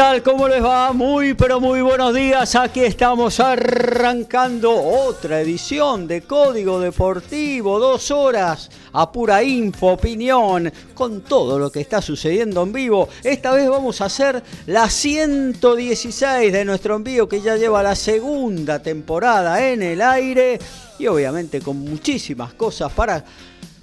[0.00, 0.22] Tal?
[0.22, 0.94] ¿Cómo les va?
[0.94, 2.54] Muy, pero muy buenos días.
[2.54, 7.78] Aquí estamos arrancando otra edición de Código Deportivo.
[7.78, 13.10] Dos horas a pura info, opinión, con todo lo que está sucediendo en vivo.
[13.22, 18.78] Esta vez vamos a hacer la 116 de nuestro envío que ya lleva la segunda
[18.78, 20.58] temporada en el aire.
[20.98, 23.22] Y obviamente con muchísimas cosas para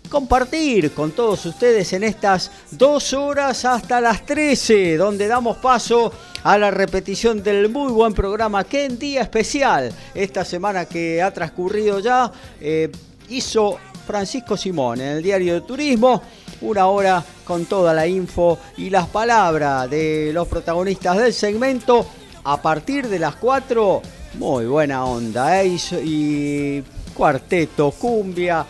[0.08, 6.12] compartir con todos ustedes en estas dos horas hasta las 13, donde damos paso
[6.44, 11.32] a la repetición del muy buen programa que en día especial, esta semana que ha
[11.32, 12.92] transcurrido ya, eh,
[13.30, 16.22] hizo Francisco Simón en el diario de Turismo,
[16.62, 22.08] una hora con toda la info y las palabras de los protagonistas del segmento
[22.44, 24.02] a partir de las 4.
[24.36, 25.78] Muy buena onda, ¿eh?
[26.04, 28.66] y cuarteto, cumbia,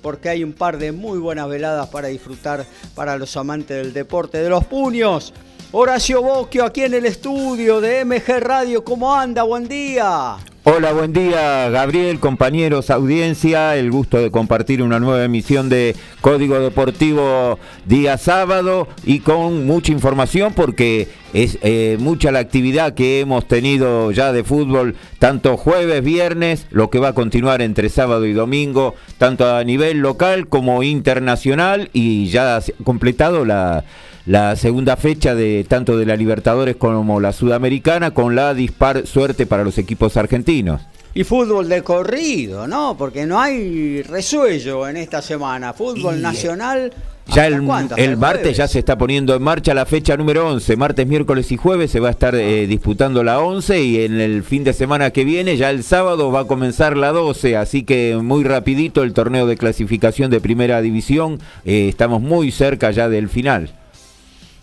[0.03, 2.65] porque hay un par de muy buenas veladas para disfrutar
[2.95, 5.33] para los amantes del deporte de los puños.
[5.73, 8.83] Horacio Bocchio aquí en el estudio de MG Radio.
[8.83, 9.45] ¿Cómo anda?
[9.45, 10.39] Buen día.
[10.73, 16.61] Hola, buen día Gabriel, compañeros, audiencia, el gusto de compartir una nueva emisión de Código
[16.61, 23.49] Deportivo día sábado y con mucha información porque es eh, mucha la actividad que hemos
[23.49, 28.33] tenido ya de fútbol, tanto jueves, viernes, lo que va a continuar entre sábado y
[28.33, 33.85] domingo, tanto a nivel local como internacional y ya ha completado la
[34.27, 39.47] la segunda fecha de tanto de la Libertadores como la Sudamericana con la dispar suerte
[39.47, 40.83] para los equipos argentinos.
[41.13, 42.97] Y fútbol de corrido, ¿no?
[42.97, 45.73] Porque no hay resuello en esta semana.
[45.73, 46.93] Fútbol nacional.
[47.27, 50.77] Ya el, el martes ya se está poniendo en marcha la fecha número 11.
[50.77, 54.43] Martes, miércoles y jueves se va a estar eh, disputando la 11 y en el
[54.43, 57.57] fin de semana que viene, ya el sábado, va a comenzar la 12.
[57.57, 61.41] Así que muy rapidito el torneo de clasificación de primera división.
[61.65, 63.71] Eh, estamos muy cerca ya del final.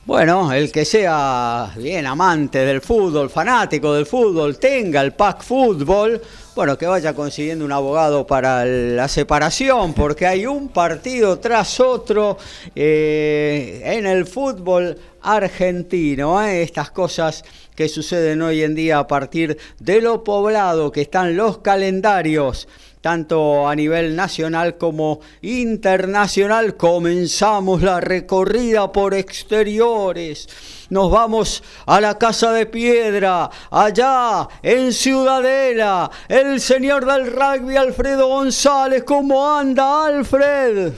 [0.08, 6.22] Bueno, el que sea bien amante del fútbol, fanático del fútbol, tenga el pack fútbol,
[6.56, 12.38] bueno, que vaya consiguiendo un abogado para la separación, porque hay un partido tras otro
[12.74, 16.42] eh, en el fútbol argentino.
[16.42, 16.62] ¿eh?
[16.64, 17.44] Estas cosas
[17.76, 22.70] que suceden hoy en día a partir de lo poblado que están los calendarios
[23.02, 26.76] tanto a nivel nacional como internacional.
[26.78, 30.48] Comenzamos la recorrida por exteriores.
[30.90, 36.10] Nos vamos a la Casa de Piedra, allá en Ciudadela.
[36.28, 39.04] El señor del rugby, Alfredo González.
[39.04, 40.94] ¿Cómo anda, Alfred?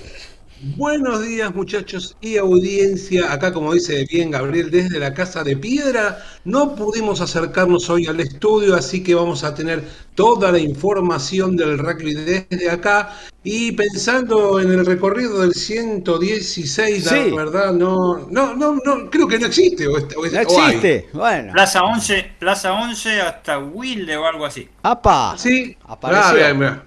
[0.62, 3.32] Buenos días muchachos y audiencia.
[3.32, 8.20] Acá como dice bien Gabriel desde la Casa de Piedra, no pudimos acercarnos hoy al
[8.20, 9.82] estudio, así que vamos a tener
[10.16, 13.16] toda la información del rugby desde acá.
[13.42, 19.40] Y pensando en el recorrido del 116, la verdad, no, no, no, no, creo que
[19.40, 19.86] no existe.
[19.86, 21.54] no existe, bueno.
[21.54, 24.68] Plaza 11, Plaza 11 hasta Wilde o algo así.
[24.84, 25.36] ¡Apa!
[25.38, 26.68] Sí, apareció.
[26.68, 26.84] Ah,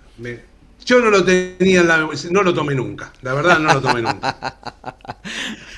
[0.84, 4.56] yo no lo tenía, no lo tomé nunca, la verdad no lo tomé nunca.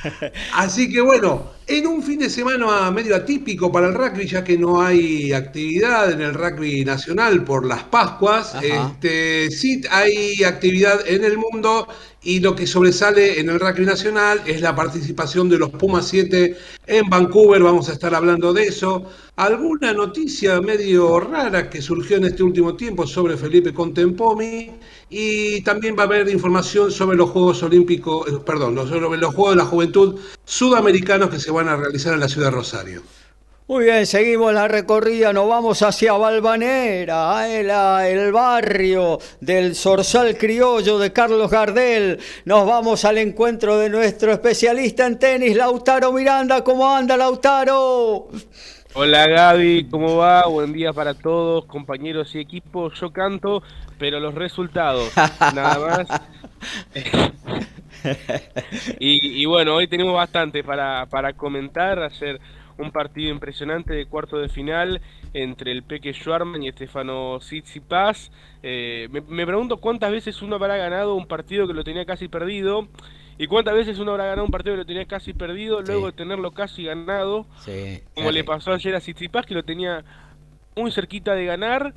[0.55, 4.59] Así que bueno, en un fin de semana medio atípico para el rugby, ya que
[4.59, 11.25] no hay actividad en el rugby nacional por las Pascuas, este, sí hay actividad en
[11.25, 11.89] el mundo
[12.25, 16.57] y lo que sobresale en el rugby nacional es la participación de los Pumas 7
[16.87, 19.05] en Vancouver, vamos a estar hablando de eso.
[19.37, 24.71] Alguna noticia medio rara que surgió en este último tiempo sobre Felipe Contempomi
[25.11, 29.55] y también va a haber información sobre los Juegos Olímpicos, eh, perdón, sobre los Juegos
[29.55, 33.03] de la Juventud sudamericanos que se van a realizar en la ciudad de Rosario.
[33.67, 40.99] Muy bien, seguimos la recorrida, nos vamos hacia Balvanera, el, el barrio del Zorzal Criollo
[40.99, 42.21] de Carlos Gardel.
[42.45, 46.63] Nos vamos al encuentro de nuestro especialista en tenis, Lautaro Miranda.
[46.63, 48.29] ¿Cómo anda, Lautaro?
[48.93, 50.47] Hola Gaby, ¿cómo va?
[50.47, 53.01] Buen día para todos, compañeros y equipos.
[53.01, 53.63] Yo canto,
[53.99, 55.11] pero los resultados,
[55.55, 56.23] nada más.
[59.01, 62.39] y, y, bueno, hoy tenemos bastante para, para comentar, hacer
[62.79, 65.01] un partido impresionante de cuarto de final
[65.33, 68.31] entre el Peque Schwarman y Estefano Tsitsipas.
[68.63, 72.89] Eh, me, pregunto cuántas veces uno habrá ganado un partido que lo tenía casi perdido
[73.39, 76.13] y cuántas veces uno habrá ganado un partido que lo tenía casi perdido luego de
[76.13, 77.47] tenerlo casi ganado,
[78.15, 80.05] como le pasó ayer a Tsitsipas que lo tenía
[80.77, 81.95] muy cerquita de ganar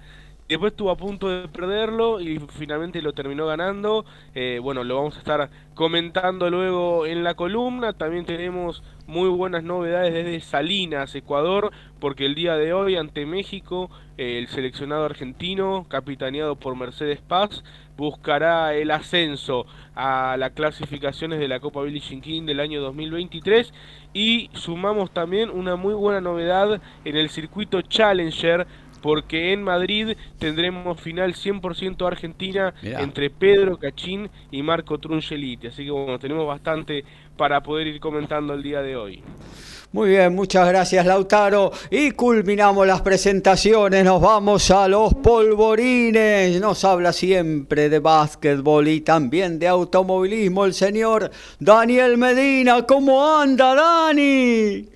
[0.48, 4.06] Después estuvo a punto de perderlo y finalmente lo terminó ganando.
[4.34, 7.92] Eh, bueno, lo vamos a estar comentando luego en la columna.
[7.92, 13.90] También tenemos muy buenas novedades desde Salinas, Ecuador, porque el día de hoy ante México,
[14.18, 17.64] eh, el seleccionado argentino, capitaneado por Mercedes Paz,
[17.96, 19.66] buscará el ascenso
[19.96, 23.74] a las clasificaciones de la Copa Jean King del año 2023
[24.14, 28.68] y sumamos también una muy buena novedad en el circuito Challenger
[29.02, 35.68] porque en Madrid tendremos final 100% Argentina entre Pedro Cachín y Marco Trungeliti.
[35.68, 37.06] Así que bueno, tenemos bastante
[37.38, 39.24] para poder ir comentando el día de hoy.
[39.94, 41.72] Muy bien, muchas gracias Lautaro.
[41.90, 46.60] Y culminamos las presentaciones, nos vamos a los polvorines.
[46.60, 52.86] Nos habla siempre de básquetbol y también de automovilismo el señor Daniel Medina.
[52.86, 54.90] ¿Cómo anda Dani?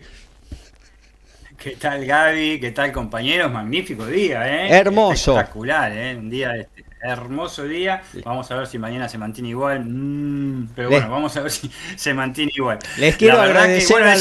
[1.57, 2.59] ¿Qué tal Gaby?
[2.59, 3.51] ¿Qué tal compañeros?
[3.51, 4.69] Magnífico día, ¿eh?
[4.71, 5.33] Hermoso.
[5.33, 6.17] Espectacular, ¿eh?
[6.17, 8.01] Un día este, hermoso día.
[8.23, 9.85] Vamos a ver si mañana se mantiene igual.
[9.85, 12.79] Mm, pero bueno, vamos a ver si se mantiene igual.
[12.97, 14.15] Les quiero agradecer a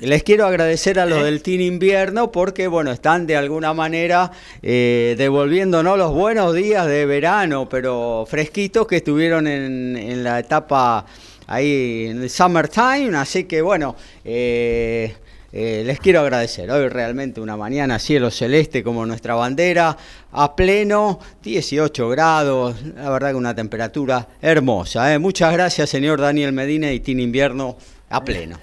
[0.00, 4.30] les quiero agradecer a los del Team Invierno porque bueno, están de alguna manera
[4.62, 11.06] eh, devolviéndonos los buenos días de verano, pero fresquitos que estuvieron en, en la etapa
[11.46, 15.14] ahí en el summertime, así que bueno, eh,
[15.52, 16.70] eh, les quiero agradecer.
[16.70, 19.96] Hoy realmente una mañana cielo celeste como nuestra bandera,
[20.32, 25.12] a pleno, 18 grados, la verdad que una temperatura hermosa.
[25.14, 25.18] ¿eh?
[25.18, 27.76] Muchas gracias, señor Daniel Medina y Team Invierno
[28.10, 28.58] a pleno.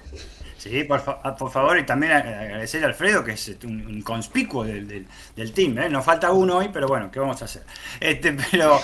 [0.58, 5.06] Sí, por, favor, y también agradecer a Alfredo, que es este, un, conspicuo del,
[5.52, 5.78] team.
[5.78, 5.90] ¿eh?
[5.90, 7.64] Nos falta uno hoy, pero bueno, ¿qué vamos a hacer?
[8.00, 8.80] Este, pero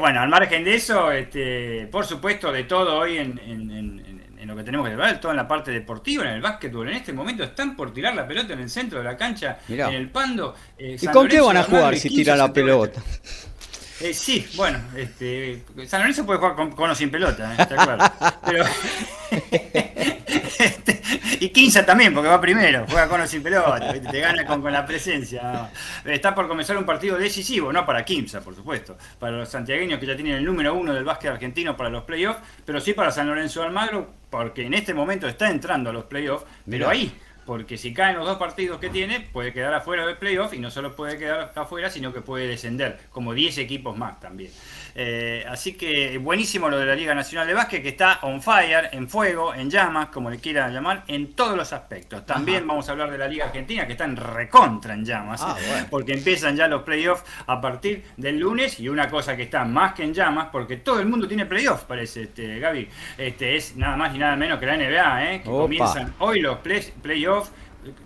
[0.00, 4.07] bueno, al margen de eso, este, por supuesto, de todo hoy en
[4.46, 6.88] lo que tenemos que ver, todo en la parte deportiva, en el básquetbol.
[6.88, 9.80] En este momento están por tirar la pelota en el centro de la cancha, en
[9.80, 10.54] el pando.
[10.78, 13.02] Eh, ¿Y con qué van a jugar si tiran la pelota?
[14.00, 17.66] Eh, sí, bueno, este, San Lorenzo puede jugar con, o sin pelota, ¿eh?
[18.46, 18.64] Pero,
[20.58, 21.02] este,
[21.40, 24.84] y Quinza también, porque va primero, juega con o sin pelota, te gana con, la
[24.84, 25.70] presencia.
[26.04, 30.06] Está por comenzar un partido decisivo, no para Quinza, por supuesto, para los santiagueños que
[30.06, 33.26] ya tienen el número uno del básquet argentino para los playoffs, pero sí para San
[33.26, 37.12] Lorenzo Almagro, porque en este momento está entrando a los playoffs, pero ahí
[37.48, 40.70] porque si caen los dos partidos que tiene, puede quedar afuera del playoff y no
[40.70, 44.50] solo puede quedar afuera, sino que puede descender, como 10 equipos más también.
[45.00, 48.88] Eh, así que buenísimo lo de la Liga Nacional de Básquet, que está on fire,
[48.90, 52.26] en fuego, en llamas, como le quieran llamar, en todos los aspectos.
[52.26, 55.56] También vamos a hablar de la Liga Argentina, que está en recontra en llamas, ah,
[55.88, 59.94] porque empiezan ya los playoffs a partir del lunes, y una cosa que está más
[59.94, 62.88] que en llamas, porque todo el mundo tiene playoffs, parece, este, Gaby,
[63.18, 65.42] este, es nada más y nada menos que la NBA, ¿eh?
[65.42, 67.52] que comienzan hoy los playoffs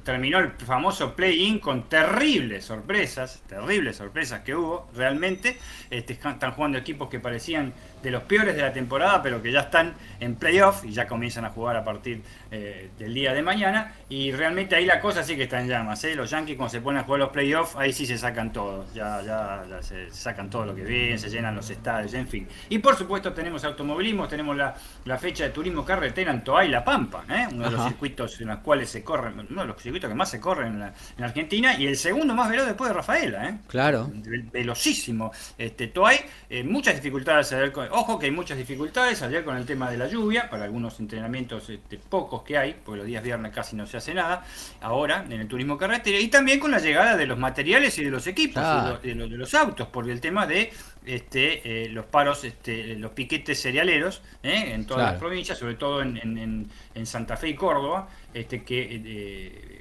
[0.05, 5.59] terminó el famoso play-in con terribles sorpresas, terribles sorpresas que hubo realmente.
[5.91, 9.61] Este, están jugando equipos que parecían de los peores de la temporada, pero que ya
[9.61, 12.23] están en playoff y ya comienzan a jugar a partir
[12.55, 13.95] eh, del día de mañana.
[14.11, 16.05] Y realmente ahí la cosa sí que está en llamas.
[16.05, 16.15] ¿eh?
[16.15, 18.85] Los Yankees cuando se ponen a jugar los playoffs, ahí sí se sacan todo.
[18.95, 22.47] Ya, ya, se sacan todo lo que ven, se llenan los estadios, en fin.
[22.69, 24.75] Y por supuesto tenemos automovilismo, tenemos la,
[25.19, 27.49] fecha de turismo carretera en Toay La Pampa, ¿eh?
[27.51, 30.31] uno de los circuitos en los cuales se corren, uno de los circuitos que más
[30.31, 33.49] se corren en, Argentina y el segundo más veloz después de Rafaela.
[33.49, 33.59] ¿eh?
[33.67, 34.11] Claro.
[34.53, 35.33] Velocísimo.
[35.57, 36.19] Este, Toay,
[36.65, 37.55] muchas dificultades.
[37.93, 41.71] Ojo que hay muchas dificultades ayer con el tema de la lluvia, para algunos entrenamientos
[41.71, 44.45] este, pocos que hay, porque los días viernes casi no se hace nada,
[44.81, 48.11] ahora en el turismo carretera, y también con la llegada de los materiales y de
[48.11, 48.63] los equipos,
[49.03, 50.73] de, los, autos, porque el tema de
[51.05, 54.73] este, eh, los paros, este, los piquetes cerealeros ¿eh?
[54.75, 56.71] en todas las provincias, sobre todo en,
[57.05, 59.72] Santa Fe y Córdoba, este, que eh,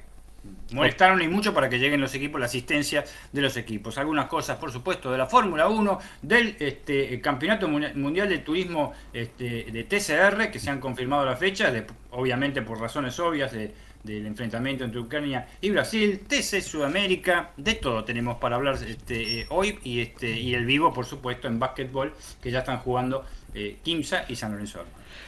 [0.72, 3.98] molestaron y mucho para que lleguen los equipos, la asistencia de los equipos.
[3.98, 9.64] Algunas cosas, por supuesto, de la Fórmula 1, del este, Campeonato Mundial de Turismo este,
[9.70, 11.72] de TCR, que se han confirmado la fecha,
[12.10, 18.38] obviamente por razones obvias del enfrentamiento entre Ucrania y Brasil, TC Sudamérica, de todo tenemos
[18.38, 22.50] para hablar este, eh, hoy y, este, y el vivo, por supuesto, en básquetbol, que
[22.50, 24.84] ya están jugando eh, Kimsa y San Lorenzo.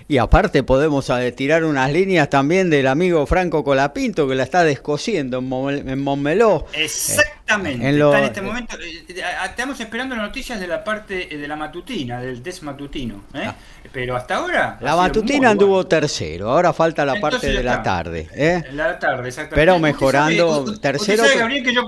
[0.07, 4.63] Y aparte podemos eh, tirar unas líneas también del amigo Franco Colapinto que la está
[4.63, 6.67] descosiendo en, Montmeló.
[7.45, 7.89] Exactamente.
[7.89, 8.77] En, está en este momento.
[8.81, 13.25] Eh, eh, estamos esperando noticias de la parte de la matutina, del test matutino.
[13.35, 13.55] Ah.
[13.93, 14.79] Pero hasta ahora.
[14.81, 18.29] La matutina anduvo tercero, ahora falta la parte de la tarde.
[18.73, 19.57] La tarde, exactamente.
[19.57, 21.23] Pero mejorando tercero.
[21.23, 21.87] Usted sabe, Gabriel, que yo,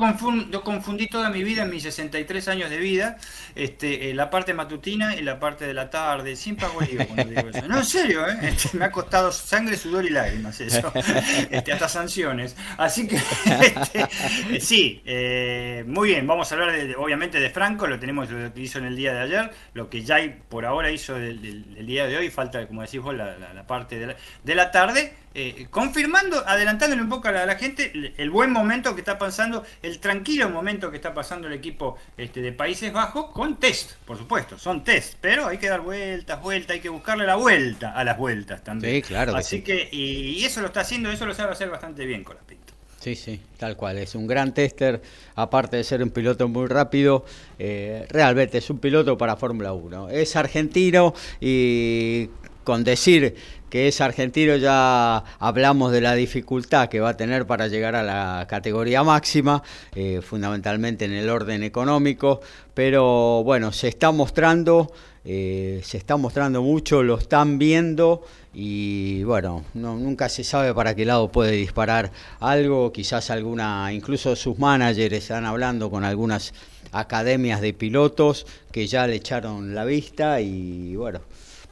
[0.51, 3.17] yo, confundí toda mi vida, en mis 63 años de vida,
[3.55, 6.37] este, la parte matutina y la parte de la tarde.
[6.37, 7.67] Siempre hago lío cuando digo eso.
[7.67, 8.17] No, sé ¿eh?
[8.43, 10.93] Este, me ha costado sangre, sudor y lágrimas eso,
[11.51, 12.55] este, hasta sanciones.
[12.77, 15.46] Así que este, sí, eh,
[15.87, 18.97] muy bien, vamos a hablar obviamente de Franco, lo tenemos lo que hizo en el
[18.97, 22.83] día de ayer, lo que ya por ahora hizo el, día de hoy, falta, como
[22.83, 25.15] decís vos, la, parte de la tarde.
[25.39, 29.99] Eh, confirmando, adelantándole un poco a la, gente el, buen momento que está pasando, el
[29.99, 34.59] tranquilo momento que está pasando el equipo este, de Países Bajos con test, por supuesto,
[34.59, 38.17] son test, pero hay que dar vueltas, vueltas, hay que buscarle la vuelta a las
[38.17, 38.95] vueltas también.
[38.95, 39.37] Sí, claro.
[39.37, 42.43] Así que, y, eso lo está haciendo, eso lo sabe hacer bastante bien con la
[42.43, 42.66] pinta.
[43.07, 43.99] Sí, sí, tal cual.
[43.99, 45.01] Es un gran tester,
[45.37, 47.25] aparte de ser un piloto muy rápido,
[47.57, 50.09] eh, realmente es un piloto para Fórmula 1.
[50.09, 52.29] Es argentino y
[52.65, 53.37] con decir
[53.71, 58.03] que es argentino ya hablamos de la dificultad que va a tener para llegar a
[58.03, 59.63] la categoría máxima,
[59.95, 62.41] eh, fundamentalmente en el orden económico,
[62.75, 64.93] pero bueno, se está mostrando,
[65.25, 68.23] eh, se está mostrando mucho, lo están viendo
[68.55, 74.59] y bueno, nunca se sabe para qué lado puede disparar algo, quizás alguna, incluso sus
[74.59, 76.55] managers están hablando con algunas
[76.93, 81.21] academias de pilotos que ya le echaron la vista y bueno,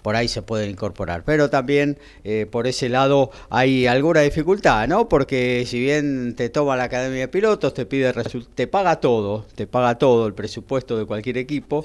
[0.04, 1.22] por ahí se pueden incorporar.
[1.24, 5.08] Pero también eh, por ese lado hay alguna dificultad, ¿no?
[5.08, 8.12] Porque si bien te toma la Academia de Pilotos, te pide
[8.54, 11.82] te paga todo, te paga todo el presupuesto de cualquier equipo,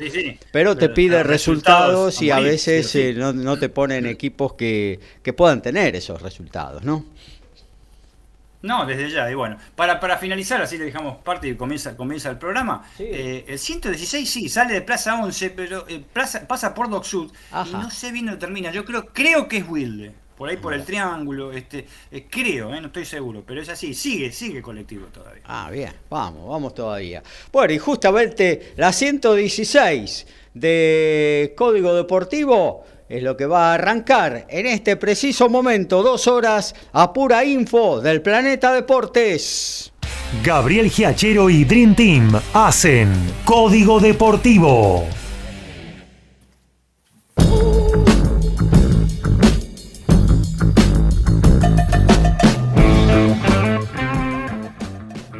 [0.52, 5.32] pero, te pide resultados, y a veces eh, no, no, te ponen equipos que, que
[5.32, 7.06] puedan tener esos resultados, ¿no?
[8.62, 9.30] No, desde ya.
[9.32, 12.84] Y bueno, para, para finalizar, así le dejamos parte y comienza, comienza el programa.
[13.00, 16.04] Eh, el 116 sí, sale de Plaza 11, pero eh,
[16.48, 17.32] pasa por Dock Sud
[17.66, 18.72] y no sé bien dónde termina.
[18.72, 20.13] Yo creo creo que es Wilde.
[20.39, 24.32] Por ahí por el triángulo, este, eh, creo, no estoy seguro, pero es así, sigue,
[24.32, 25.44] sigue colectivo todavía.
[25.46, 27.22] Ah, bien, vamos, vamos todavía.
[27.51, 34.68] Bueno, y justamente la 116 de Código Deportivo es lo que va a arrancar en
[34.68, 39.92] este preciso momento, dos horas a pura info del Planeta Deportes.
[40.44, 43.12] Gabriel Giachero y Dream Team hacen
[43.46, 45.08] Código Deportivo.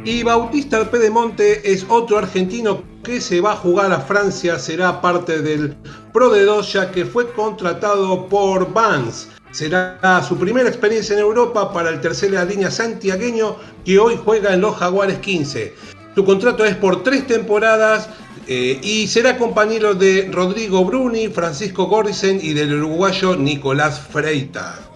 [0.04, 5.42] Y Bautista Pedemonte es otro argentino que se va a jugar a Francia, será parte
[5.42, 5.76] del
[6.12, 9.28] Pro de 2 ya que fue contratado por Vans.
[9.50, 14.62] Será su primera experiencia en Europa para el tercera línea santiagueño que hoy juega en
[14.62, 15.74] los Jaguares 15.
[16.14, 18.08] Su contrato es por tres temporadas
[18.46, 24.89] eh, y será compañero de Rodrigo Bruni, Francisco Gorrisen y del uruguayo Nicolás Freita.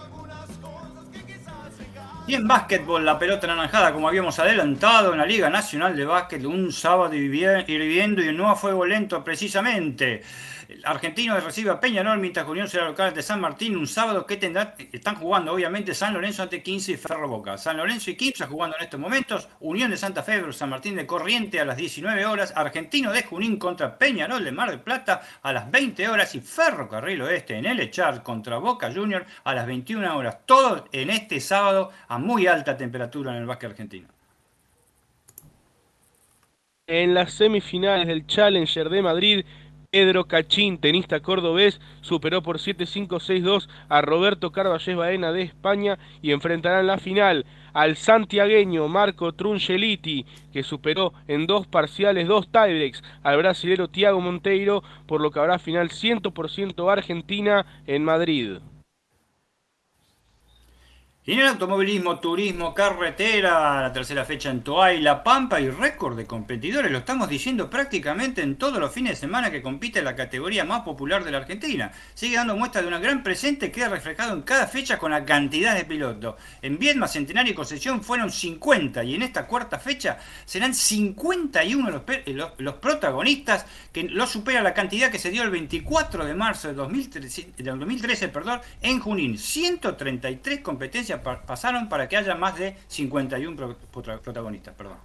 [2.27, 6.43] Y en básquetbol, la pelota naranjada, como habíamos adelantado en la Liga Nacional de Básquet,
[6.43, 10.23] un sábado hirviendo y el nuevo fuego lento precisamente.
[10.83, 14.75] Argentino recibe a Peñarol mientras Unión será local de San Martín un sábado que tendrá,
[14.91, 17.57] están jugando obviamente San Lorenzo ante 15 y Ferro Boca.
[17.57, 19.47] San Lorenzo y Quimsa jugando en estos momentos.
[19.59, 22.53] Unión de Santa Fe, San Martín de Corriente a las 19 horas.
[22.55, 26.33] Argentino de Junín contra Peñarol de Mar del Plata a las 20 horas.
[26.35, 30.45] Y Ferrocarril Oeste en el Echar contra Boca Junior a las 21 horas.
[30.45, 34.07] Todo en este sábado a muy alta temperatura en el básquet argentino.
[36.87, 39.45] En las semifinales del Challenger de Madrid,
[39.95, 46.81] Pedro Cachín, tenista cordobés, superó por 7-5-6-2 a Roberto Carballés Baena de España y enfrentará
[46.81, 53.37] en la final al santiagueño Marco Trungeliti, que superó en dos parciales, dos tiebreaks al
[53.37, 58.57] brasilero Tiago Monteiro, por lo que habrá final 100% Argentina en Madrid.
[61.27, 66.15] Y en el automovilismo, turismo, carretera, la tercera fecha en Toay, La Pampa y récord
[66.15, 66.91] de competidores.
[66.91, 70.83] Lo estamos diciendo prácticamente en todos los fines de semana que compite la categoría más
[70.83, 71.91] popular de la Argentina.
[72.13, 75.25] Sigue dando muestra de una gran presente que queda reflejado en cada fecha con la
[75.25, 76.35] cantidad de pilotos.
[76.61, 82.51] En Viedma, Centenario y Concesión fueron 50 y en esta cuarta fecha serán 51 los,
[82.59, 86.75] los, protagonistas que lo supera la cantidad que se dio el 24 de marzo de
[86.75, 89.39] 2013, de 2013 perdón, en Junín.
[89.39, 93.75] 133 competencias pasaron para que haya más de 51
[94.23, 94.75] protagonistas.
[94.75, 94.97] Perdón.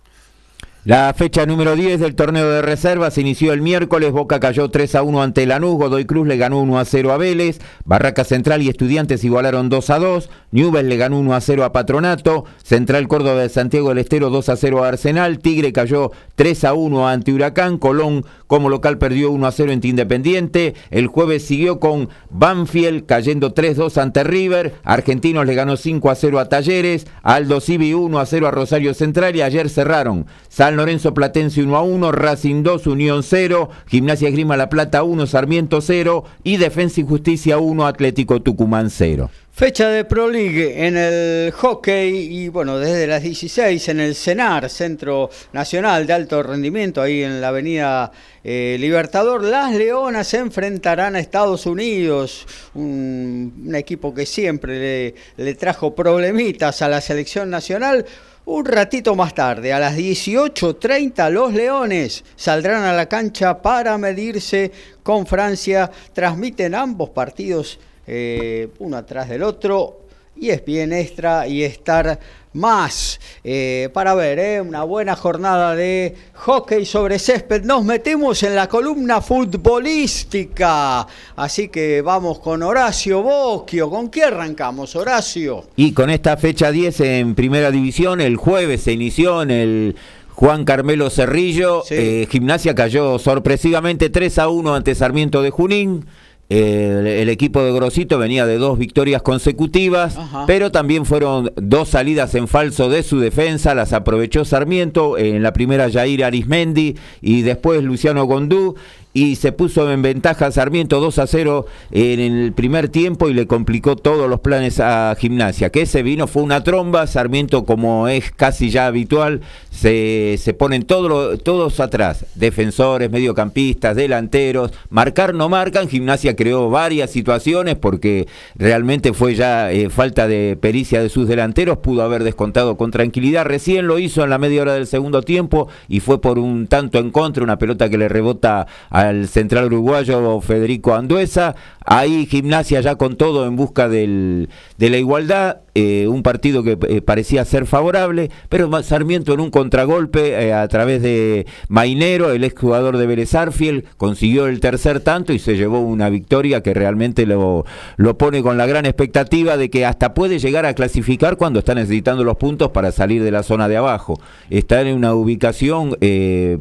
[0.86, 4.12] La fecha número 10 del torneo de reservas se inició el miércoles.
[4.12, 5.76] Boca cayó 3 a 1 ante Lanús.
[5.76, 7.60] Godoy Cruz le ganó 1 a 0 a Vélez.
[7.84, 10.30] Barraca Central y Estudiantes igualaron 2 a 2.
[10.52, 12.46] Newell le ganó 1 a 0 a Patronato.
[12.62, 15.40] Central Córdoba de Santiago del Estero 2 a 0 a Arsenal.
[15.40, 17.76] Tigre cayó 3 a 1 ante Huracán.
[17.76, 20.74] Colón como local perdió 1 a 0 ante Independiente.
[20.90, 24.76] El jueves siguió con Banfield cayendo 3 2 ante River.
[24.84, 27.06] Argentinos le ganó 5 a 0 a Talleres.
[27.22, 29.36] Aldo Civi 1 a 0 a Rosario Central.
[29.36, 30.24] Y ayer cerraron
[30.70, 35.26] San Lorenzo Platense 1 a 1, Racing 2, Unión 0, Gimnasia Esgrima La Plata 1,
[35.26, 39.28] Sarmiento 0 y Defensa y Justicia 1, Atlético Tucumán 0.
[39.50, 44.70] Fecha de Pro League en el hockey y bueno, desde las 16 en el CENAR,
[44.70, 48.12] Centro Nacional de Alto Rendimiento, ahí en la Avenida
[48.44, 55.54] eh, Libertador, las Leonas enfrentarán a Estados Unidos, un, un equipo que siempre le, le
[55.56, 58.06] trajo problemitas a la selección nacional.
[58.46, 64.72] Un ratito más tarde, a las 18.30, los Leones saldrán a la cancha para medirse
[65.02, 65.90] con Francia.
[66.12, 70.00] Transmiten ambos partidos eh, uno atrás del otro.
[70.40, 72.18] Y es bien extra y estar
[72.54, 77.62] más eh, para ver eh, una buena jornada de hockey sobre césped.
[77.62, 81.06] Nos metemos en la columna futbolística.
[81.36, 83.90] Así que vamos con Horacio Bocchio.
[83.90, 85.66] ¿Con qué arrancamos, Horacio?
[85.76, 89.96] Y con esta fecha 10 en primera división, el jueves se inició en el
[90.30, 91.82] Juan Carmelo Cerrillo.
[92.30, 96.06] gimnasia cayó sorpresivamente 3 a 1 ante Sarmiento de Junín.
[96.50, 102.48] El, equipo de Grosito venía de dos victorias consecutivas, pero también fueron dos salidas en
[102.48, 108.24] falso de su defensa, las aprovechó Sarmiento, en la primera Jair Arismendi y después Luciano
[108.24, 108.74] Gondú
[109.12, 113.46] y se puso en ventaja Sarmiento 2 a 0 en el primer tiempo y le
[113.46, 115.70] complicó todos los planes a Gimnasia.
[115.70, 120.84] Que ese vino fue una tromba, Sarmiento como es casi ya habitual, se, se ponen
[120.84, 129.12] todos todos atrás, defensores, mediocampistas, delanteros, marcar no marcan, Gimnasia creó varias situaciones porque realmente
[129.12, 133.86] fue ya eh, falta de pericia de sus delanteros, pudo haber descontado con tranquilidad, recién
[133.86, 137.10] lo hizo en la media hora del segundo tiempo y fue por un tanto en
[137.10, 141.54] contra, una pelota que le rebota a al central uruguayo Federico Anduesa.
[141.86, 145.58] Ahí gimnasia ya con todo en busca del, de la igualdad.
[145.76, 150.66] Eh, un partido que eh, parecía ser favorable, pero Sarmiento en un contragolpe eh, a
[150.66, 155.78] través de Mainero, el exjugador de Vélez Arfiel, consiguió el tercer tanto y se llevó
[155.78, 157.64] una victoria que realmente lo,
[157.98, 161.72] lo pone con la gran expectativa de que hasta puede llegar a clasificar cuando está
[161.76, 164.20] necesitando los puntos para salir de la zona de abajo.
[164.48, 165.96] Está en una ubicación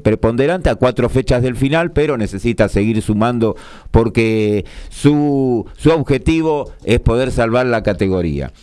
[0.03, 3.55] preponderante a cuatro fechas del final, pero necesita seguir sumando
[3.89, 8.08] porque su, su objetivo es poder salvar la categoría.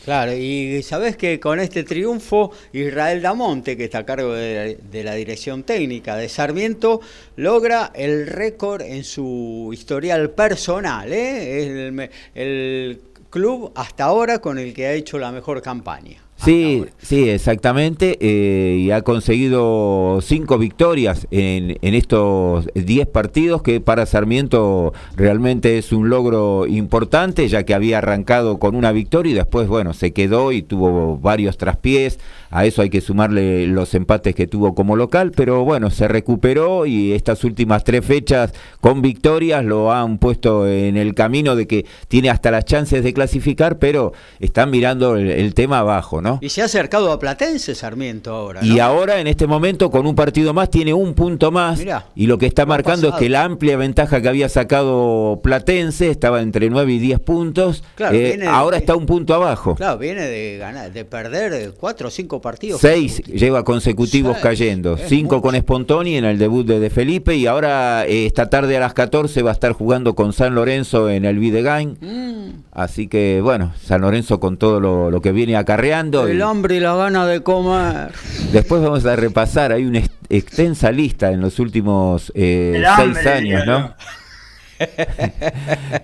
[0.05, 5.15] Claro, y sabes que con este triunfo, Israel Damonte, que está a cargo de, la
[5.15, 7.01] dirección técnica de Sarmiento,
[7.37, 11.13] logra el récord en su historial personal.
[11.13, 11.87] ¿eh?
[11.87, 16.26] el, el club hasta ahora con el que ha hecho la mejor campaña.
[16.47, 18.19] Sí, sí, exactamente.
[18.21, 25.77] Eh, y ha conseguido cinco victorias en, en estos diez partidos, que para Sarmiento realmente
[25.77, 30.13] es un logro importante, ya que había arrancado con una victoria y después, bueno, se
[30.13, 32.21] quedó y tuvo varios traspiés.
[32.57, 36.87] A eso hay que sumarle los empates que tuvo como local, pero bueno, se recuperó
[36.87, 41.85] y estas últimas tres fechas con victorias lo han puesto en el camino de que
[42.09, 46.39] tiene hasta las chances de clasificar, pero están mirando el, tema abajo, ¿no?
[46.41, 48.65] Y se ha acercado a Platense Sarmiento ahora.
[48.65, 52.39] Y ahora en este momento con un partido más tiene un punto más y lo
[52.39, 56.91] que está marcando es que la amplia ventaja que había sacado Platense estaba entre 9
[56.91, 59.75] y 10 puntos, eh, ahora está un punto abajo.
[59.75, 62.81] Claro, viene de ganar, de perder 4 o 5 partidos.
[62.81, 68.07] Seis lleva consecutivos cayendo, cinco con Spontoni en el debut de, de Felipe y ahora
[68.07, 71.41] eh, esta tarde a las 14 va a estar jugando con San Lorenzo en el
[71.41, 71.99] Videgain.
[72.01, 72.63] Mm.
[72.71, 76.29] Así que bueno, San Lorenzo con todo lo, que viene acarreando.
[76.29, 78.13] El hambre y la gana de comer.
[78.53, 83.93] Después vamos a repasar, hay una extensa lista en los últimos eh, seis años, ¿no?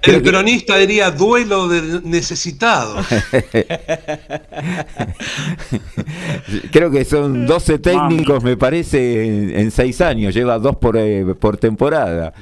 [0.03, 2.97] El cronista diría duelo de necesitado.
[6.71, 10.35] Creo que son 12 técnicos, me parece, en, seis años.
[10.35, 12.33] Lleva dos por, eh, por temporada.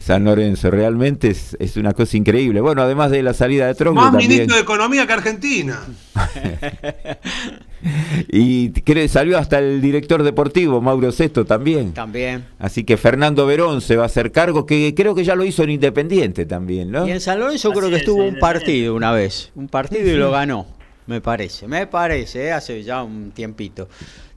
[0.00, 2.60] San Lorenzo, realmente es, es, una cosa increíble.
[2.60, 4.00] Bueno, además de la salida de Tronco.
[4.00, 5.80] Más ministro de Economía que Argentina.
[8.28, 11.92] y creo, salió hasta el director deportivo, Mauro Sesto, también.
[11.92, 12.44] También.
[12.58, 15.62] Así que Fernando Verón se va a hacer cargo, que creo que ya lo hizo
[15.62, 17.06] en Independiente también, ¿no?
[17.06, 20.30] Y en San Lorenzo creo que estuvo un partido una vez, un partido y lo
[20.30, 20.66] ganó,
[21.06, 22.52] me parece, me parece, ¿eh?
[22.52, 23.88] hace ya un tiempito.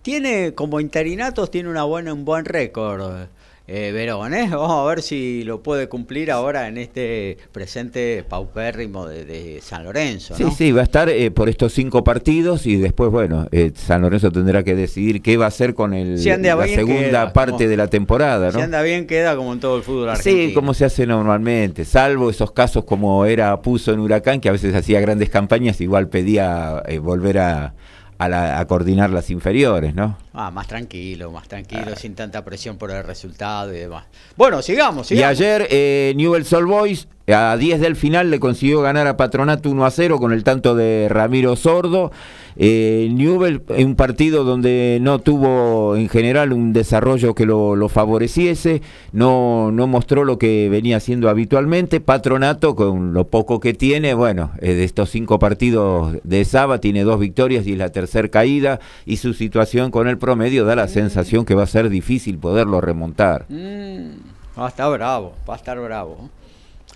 [0.02, 3.28] Tiene, como interinatos, tiene una buena, un buen récord
[3.68, 4.34] eh, Verón.
[4.34, 4.48] ¿eh?
[4.52, 10.36] Vamos a ver si lo puede cumplir ahora en este presente paupérrimo de, San Lorenzo.
[10.36, 14.02] Sí, sí, va a estar eh, por estos cinco partidos y después, bueno, eh, San
[14.02, 17.88] Lorenzo tendrá que decidir qué va a hacer con el, la segunda parte de la
[17.88, 18.48] temporada.
[18.48, 18.54] ¿no?
[18.54, 20.50] Si anda bien, queda como en todo el fútbol argentino.
[20.50, 24.52] Sí, como se hace normalmente, salvo esos casos como era Puso en Huracán, que a
[24.52, 27.74] veces hacía grandes campañas, igual pedía volver a
[28.18, 30.18] a, coordinar las inferiores, ¿no?
[30.34, 31.96] Ah, más tranquilo, más tranquilo, ah.
[31.96, 34.06] sin tanta presión por el resultado y demás.
[34.36, 35.40] Bueno, sigamos, sigamos.
[35.40, 39.70] Y ayer eh, Newell's Old Boys a 10 del final le consiguió ganar a Patronato
[39.70, 42.12] 1 a 0 con el tanto de Ramiro Sordo.
[42.58, 48.82] Eh, Newell en un partido donde no tuvo en general un desarrollo que lo, favoreciese,
[49.12, 52.00] no, no mostró lo que venía haciendo habitualmente.
[52.00, 57.04] Patronato, con lo poco que tiene, bueno, eh, de estos cinco partidos de Saba, tiene
[57.04, 58.80] dos victorias y es la tercera caída.
[59.06, 62.82] Y su situación con el promedio da la sensación que va a ser difícil poderlo
[62.82, 63.46] remontar.
[63.50, 64.12] Mm,
[64.58, 66.30] va a estar bravo, va a estar bravo.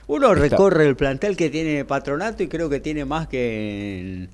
[0.07, 4.29] Uno recorre el plantel que tiene Patronato y creo que tiene más que en,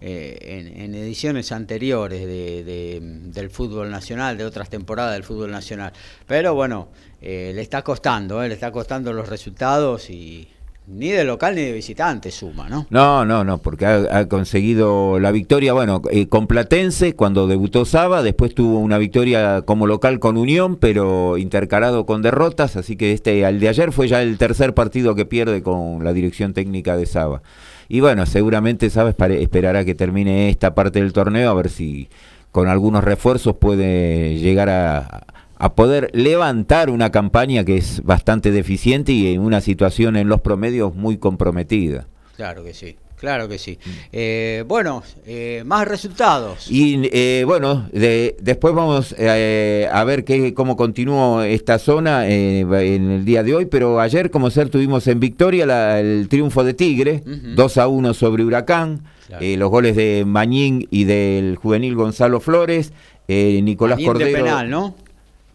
[0.00, 5.92] eh, ediciones anteriores del fútbol nacional, de otras temporadas del fútbol nacional.
[6.26, 6.88] Pero bueno,
[7.22, 10.48] eh, le está costando, eh, le está costando los resultados y,
[10.90, 12.86] ni de local ni de visitante suma, ¿no?
[12.90, 18.22] No, no, no, porque ha, conseguido la victoria, bueno, eh, con Platense cuando debutó Saba,
[18.22, 23.44] después tuvo una victoria como local con Unión, pero intercalado con derrotas, así que este
[23.44, 27.06] al de ayer fue ya el tercer partido que pierde con la dirección técnica de
[27.06, 27.42] Saba.
[27.92, 32.08] Y bueno, seguramente Saba esperará que termine esta parte del torneo a ver si
[32.52, 35.26] con algunos refuerzos puede llegar a,
[35.56, 40.40] a poder levantar una campaña que es bastante deficiente y en una situación en los
[40.40, 42.06] promedios muy comprometida.
[42.36, 42.96] Claro que sí.
[43.20, 43.78] Claro que sí.
[44.12, 46.70] Eh, bueno, eh, más resultados.
[46.70, 53.42] Y eh, bueno, después vamos a ver qué, cómo continúa esta zona en el día
[53.42, 57.88] de hoy, pero ayer, como ser, tuvimos en victoria el triunfo de Tigre, 2 a
[57.88, 59.02] 1 sobre Huracán,
[59.38, 62.94] los goles de Mañín y del juvenil Gonzalo Flores,
[63.28, 64.30] Nicolás Mañín Cordero.
[64.30, 64.94] De penal, ¿no?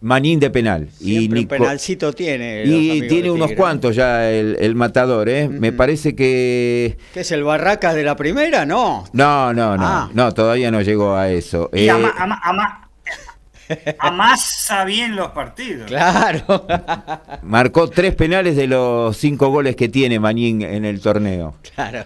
[0.01, 0.89] Manín de penal.
[0.99, 2.63] y un penalcito tiene.
[2.65, 5.49] Y tiene unos cuantos ya el, matador, ¿eh?
[5.49, 6.97] Me parece que...
[7.13, 8.65] ¿Qué es el Barracas de la primera?
[8.65, 9.05] No.
[9.13, 9.85] No, no, no.
[9.85, 10.09] Ah.
[10.13, 11.69] No, todavía no llegó a eso.
[11.73, 11.91] Y eh,
[13.99, 15.87] amasa bien los partidos.
[15.87, 16.67] Claro.
[17.43, 21.55] Marcó tres penales de los cinco goles que tiene Manín en el torneo.
[21.73, 22.05] Claro.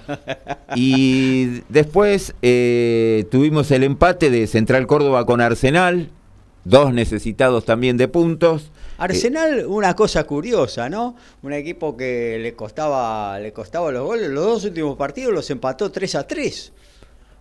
[0.75, 6.10] Y después eh, tuvimos el empate de Central Córdoba con Arsenal
[6.63, 8.71] dos necesitados también de puntos.
[8.97, 11.15] Arsenal, una cosa curiosa, ¿no?
[11.41, 15.89] Un equipo que le costaba, le costaba los goles, los dos últimos partidos los empató
[15.91, 16.73] 3 a 3.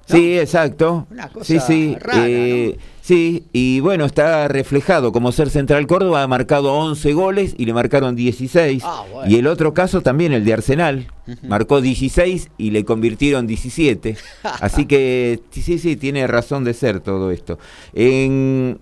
[0.09, 1.07] Sí, exacto.
[1.11, 1.97] Una cosa sí, sí.
[2.15, 5.13] Eh, sí, y bueno, está reflejado.
[5.13, 8.83] Como ser Central Córdoba ha marcado 11 goles y le marcaron 16.
[8.87, 11.09] Ah, y el otro caso también, el de Arsenal,
[11.43, 14.17] marcó 16 y le convirtieron 17.
[14.43, 17.59] Así que sí, sí, tiene razón de ser todo esto.
[17.93, 18.81] En...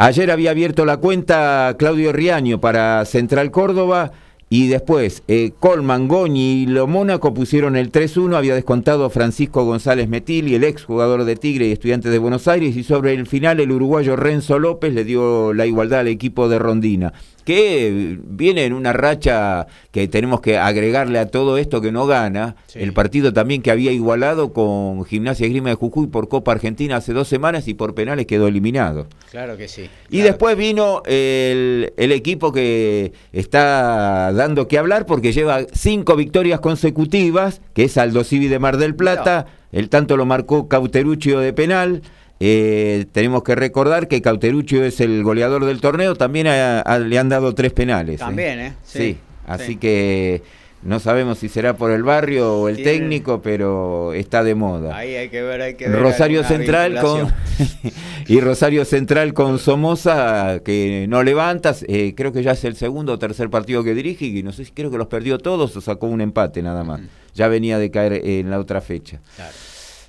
[0.00, 4.12] Ayer había abierto la cuenta Claudio Riaño para Central Córdoba.
[4.48, 10.08] Y después, eh, Colman, Goñi y Lo Mónaco pusieron el 3-1, había descontado Francisco González
[10.08, 13.26] Metil y el ex jugador de Tigre y estudiante de Buenos Aires, y sobre el
[13.26, 17.12] final el uruguayo Renzo López le dio la igualdad al equipo de Rondina
[17.48, 22.56] que viene en una racha que tenemos que agregarle a todo esto que no gana.
[22.74, 27.14] El partido también que había igualado con Gimnasia Grima de Jujuy por Copa Argentina hace
[27.14, 29.06] dos semanas y por penales quedó eliminado.
[29.30, 29.88] Claro que sí.
[30.10, 37.62] Y después vino el, equipo que está dando que hablar porque lleva cinco victorias consecutivas,
[37.72, 39.46] que es Aldo Civi de Mar del Plata.
[39.72, 42.02] El tanto lo marcó Cauteruccio de penal.
[42.40, 47.54] Eh, tenemos que recordar que Cauteruccio es el goleador del torneo, también le han dado
[47.54, 48.16] tres penales.
[48.16, 48.18] ¿eh?
[48.18, 48.72] También, ¿eh?
[48.84, 50.42] Sí, así que
[50.82, 54.96] no sabemos si será por el barrio o el técnico, pero está de moda.
[54.96, 55.98] Ahí hay que ver, hay que ver.
[55.98, 57.34] Rosario Central con
[58.28, 63.14] y Rosario Central con Somoza que no levantas, eh, creo que ya es el segundo
[63.14, 65.80] o tercer partido que dirige y no sé si creo que los perdió todos o
[65.80, 67.00] sacó un empate nada más.
[67.34, 69.20] Ya venía de caer en la otra fecha.
[69.34, 69.52] Claro.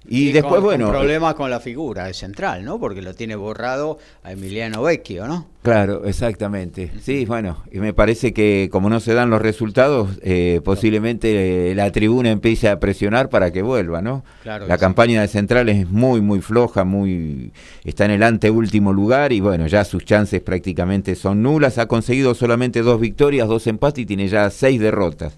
[0.08, 0.86] Y, después, bueno.
[0.86, 2.80] Un problema con la figura de central, ¿no?
[2.80, 5.48] Porque lo tiene borrado a Emiliano Vecchio, ¿no?
[5.62, 6.90] Claro, exactamente.
[7.02, 11.92] Sí, bueno, y me parece que como no se dan los resultados, eh, posiblemente la
[11.92, 14.24] tribuna empiece a presionar para que vuelva, ¿no?
[14.42, 17.52] Claro la campaña de central es muy, muy floja, muy
[17.84, 21.78] está en el anteúltimo lugar y bueno, ya sus chances prácticamente son nulas.
[21.78, 25.38] Ha conseguido solamente dos victorias, dos empates y tiene ya seis derrotas.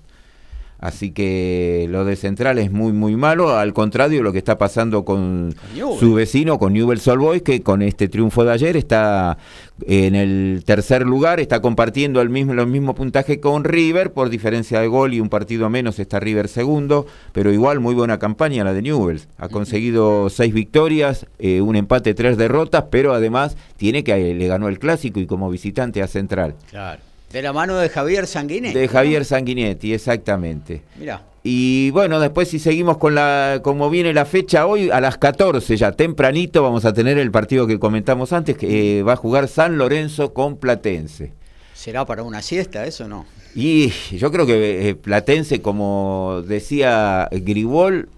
[0.81, 3.55] Así que lo de Central es muy, muy malo.
[3.55, 5.53] Al contrario, lo que está pasando con,
[5.99, 9.37] su vecino, con Newell's Old Boys, que con este triunfo de ayer está
[9.85, 14.81] en el tercer lugar, está compartiendo el mismo, los mismo puntaje con River, por diferencia
[14.81, 18.73] de gol y un partido menos está River segundo, pero igual muy buena campaña la
[18.73, 19.27] de Newell's.
[19.37, 24.67] Ha conseguido seis victorias, eh, un empate, tres derrotas, pero además tiene que le ganó
[24.67, 26.55] el clásico y como visitante a Central.
[26.71, 27.10] Claro.
[27.31, 28.77] De la mano de Javier Sanguinetti.
[28.77, 30.81] De Javier Sanguinetti, exactamente.
[30.97, 31.23] Mira.
[31.43, 35.75] Y bueno, después si seguimos con la, como viene la fecha hoy, a las 14
[35.75, 39.47] ya, tempranito, vamos a tener el partido que comentamos antes, que eh, va a jugar
[39.47, 41.33] San Lorenzo con Platense.
[41.73, 43.25] ¿Será para una siesta eso o no?
[43.55, 48.09] Y yo creo que eh, Platense, como decía Gribol,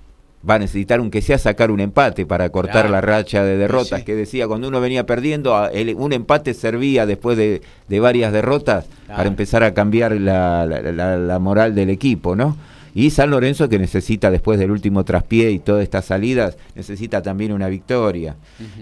[0.48, 4.04] va a necesitar un que sea sacar un empate para cortar la racha de derrotas
[4.04, 5.56] que decía cuando uno venía perdiendo
[5.96, 7.62] un empate servía después de,
[8.00, 12.58] varias derrotas para empezar a cambiar la, moral del equipo no
[12.96, 17.52] y San Lorenzo que necesita después del último traspié y todas estas salidas necesita también
[17.52, 18.36] una victoria.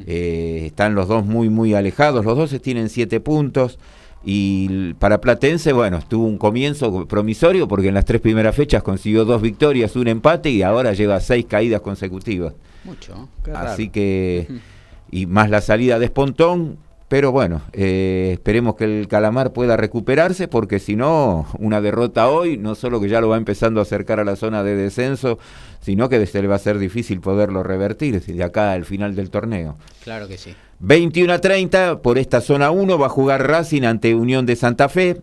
[0.05, 2.25] Eh, están los dos muy muy alejados.
[2.25, 3.79] Los dos tienen siete puntos
[4.23, 9.25] y para Platense, bueno, tuvo un comienzo promisorio porque en las tres primeras fechas consiguió
[9.25, 12.53] dos victorias, un empate y ahora lleva seis caídas consecutivas.
[12.83, 14.47] Mucho, Así que,
[15.11, 20.47] y más la salida de Espontón, pero bueno, eh, esperemos que el Calamar pueda recuperarse
[20.47, 24.19] porque si no, una derrota hoy, no solo que ya lo va empezando a acercar
[24.19, 25.39] a la zona de descenso,
[25.81, 29.29] sino que se le va a ser difícil poderlo revertir de acá al final del
[29.29, 29.77] torneo.
[30.03, 30.55] Claro que sí.
[30.81, 34.89] 21 a 30 por esta zona 1 va a jugar Racing ante Unión de Santa
[34.89, 35.21] Fe.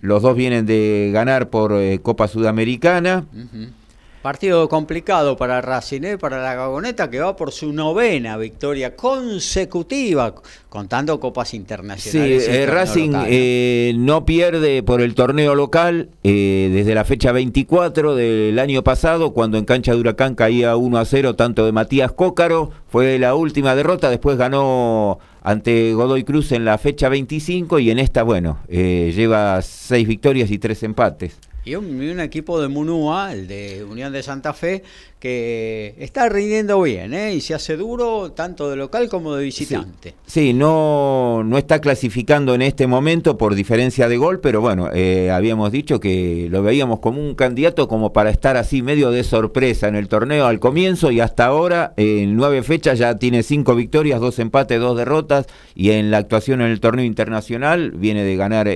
[0.00, 3.26] Los dos vienen de ganar por eh, Copa Sudamericana.
[4.22, 6.18] Partido complicado para Racing, ¿eh?
[6.18, 10.34] para la Gagoneta, que va por su novena victoria consecutiva,
[10.68, 12.44] contando copas internacionales.
[12.44, 18.58] Sí, eh, Racing eh, no pierde por el torneo local desde la fecha 24 del
[18.58, 22.72] año pasado, cuando en cancha de Huracán caía 1 a 0, tanto de Matías Cócaro,
[22.88, 27.98] fue la última derrota, después ganó ante Godoy Cruz en la fecha 25 y en
[27.98, 31.38] esta, bueno, lleva seis victorias y tres empates.
[31.62, 34.82] Y un, equipo de Munúa, el de Unión de Santa Fe,
[35.18, 37.34] que está rindiendo bien, ¿eh?
[37.34, 40.14] Y se hace duro tanto de local como de visitante.
[40.26, 45.30] Sí, no, no está clasificando en este momento por diferencia de gol, pero bueno, eh,
[45.30, 49.86] habíamos dicho que lo veíamos como un candidato como para estar así medio de sorpresa
[49.86, 54.18] en el torneo al comienzo y hasta ahora en nueve fechas ya tiene cinco victorias,
[54.18, 58.68] dos empates, dos derrotas y en la actuación en el torneo internacional viene de ganar...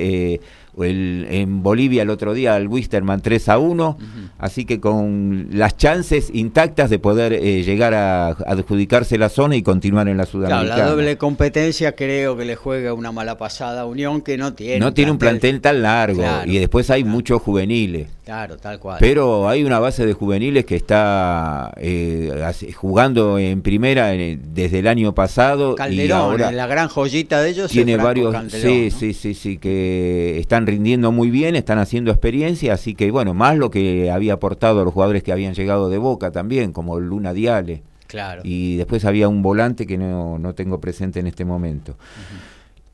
[0.83, 3.99] El, en Bolivia el otro día al Wisterman 3 a 1,
[4.39, 9.63] así que con las chances intactas de poder eh, llegar a adjudicarse la zona y
[9.63, 10.65] continuar en la Sudamericana.
[10.65, 14.55] Claro, la doble competencia creo que le juega una mala pasada a Unión que no
[14.55, 14.81] tiene.
[14.81, 18.09] No tiene un plantel tan largo y después hay muchos juveniles.
[18.25, 18.97] Claro, tal cual.
[19.01, 22.33] Pero hay una base de juveniles que está eh,
[22.75, 25.75] jugando en primera desde el año pasado.
[25.75, 27.71] Calderón, y ahora la gran joyita de ellos.
[27.71, 32.95] Tiene varios, sí, sí, sí, sí, que están rindiendo muy bien, están haciendo experiencia, así
[32.95, 36.31] que bueno, más lo que había aportado a los jugadores que habían llegado de Boca
[36.31, 37.83] también, como Luna Diale.
[38.07, 38.43] Claro.
[38.45, 41.97] Y después había un volante que no, no tengo presente en este momento.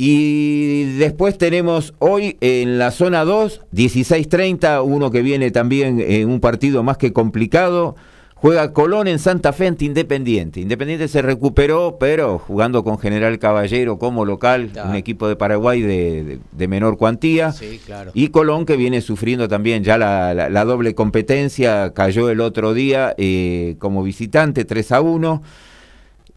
[0.03, 6.41] Y después tenemos hoy en la zona 2, 16-30, uno que viene también en un
[6.41, 7.97] partido más que complicado.
[8.41, 10.61] Juega Colón en Santa Fe ante Independiente.
[10.61, 16.69] Independiente se recuperó, pero jugando con General Caballero como local, un equipo de Paraguay de,
[16.69, 17.53] menor cuantía.
[17.53, 18.13] Sí, claro.
[18.15, 23.77] Y Colón que viene sufriendo también ya la, doble competencia, cayó el otro día eh,
[23.79, 25.43] como visitante 3 a 1.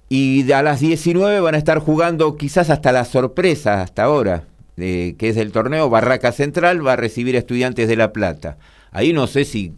[0.09, 4.43] Y a las 19 van a estar jugando quizás hasta la sorpresa hasta ahora,
[4.75, 8.57] que es el torneo Barraca Central, va a recibir estudiantes de La Plata.
[8.91, 9.73] Ahí no sé si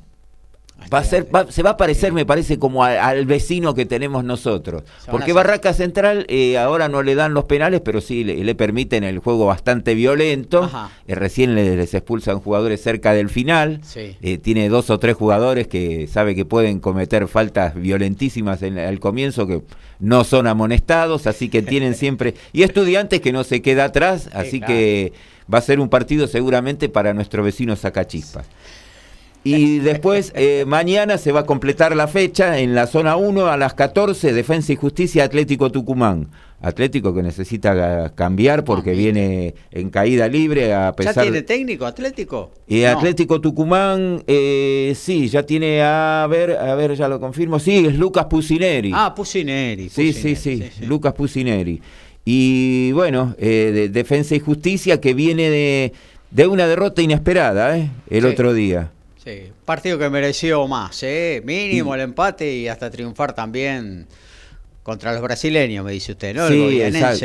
[0.93, 4.83] Va a ser, se va a parecer, me parece, como al vecino que tenemos nosotros.
[5.09, 9.19] Porque Barraca Central eh, ahora no le dan los penales, pero sí le, permiten el
[9.19, 10.69] juego bastante violento.
[11.07, 13.81] Eh, recién les, expulsan jugadores cerca del final.
[13.95, 18.99] Eh, tiene dos o tres jugadores que sabe que pueden cometer faltas violentísimas en, al
[18.99, 19.61] comienzo que
[19.99, 22.35] no son amonestados, así que tienen siempre...
[22.53, 25.13] Y estudiantes que no se queda atrás, así que
[25.51, 28.47] va a ser un partido seguramente para nuestro vecino Sacachispas.
[29.45, 33.57] Y después, eh, mañana se va a completar la fecha en la zona 1 a
[33.57, 36.29] las 14, Defensa y Justicia Atlético Tucumán.
[36.61, 41.13] Atlético que necesita cambiar porque viene en caída libre a pesar...
[41.13, 42.49] ¿Ya tiene técnico Atlético?
[42.67, 47.85] Y Atlético Tucumán, eh, sí, ya tiene, a ver, a ver, ya lo confirmo, sí,
[47.85, 48.91] es Lucas Pusineri.
[48.95, 49.89] Ah, Pusineri.
[49.89, 51.79] Sí, sí, sí, Lucas Pusineri.
[52.25, 55.93] Y bueno, eh, Defensa y Justicia que viene de,
[56.31, 58.91] de una derrota inesperada eh, el otro día.
[59.25, 61.41] Sí, partido que mereció más, ¿eh?
[61.43, 64.05] mínimo el empate y hasta triunfar también
[64.85, 66.47] contra los brasileños, me dice usted, ¿no?
[66.47, 66.79] Sí,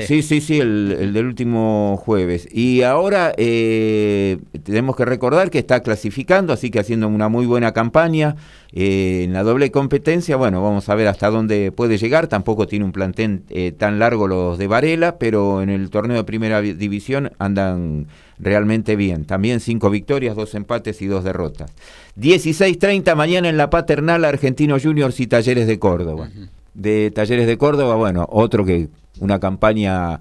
[0.07, 2.49] sí, sí, sí, el, del último jueves.
[2.51, 7.73] Y ahora eh, tenemos que recordar que está clasificando, así que haciendo una muy buena
[7.73, 8.37] campaña
[8.73, 10.37] eh, en la doble competencia.
[10.37, 12.29] Bueno, vamos a ver hasta dónde puede llegar.
[12.29, 16.25] Tampoco tiene un plantel eh, tan largo los de Varela, pero en el torneo de
[16.25, 18.07] primera división andan
[18.39, 19.27] realmente bien.
[19.27, 21.71] También cinco victorias, dos empates y dos derrotas.
[22.19, 26.31] 16-30 mañana en la Paternal Argentino Juniors y Talleres de Córdoba
[26.75, 28.89] de Talleres de Córdoba, bueno, otro que
[29.21, 30.21] una campaña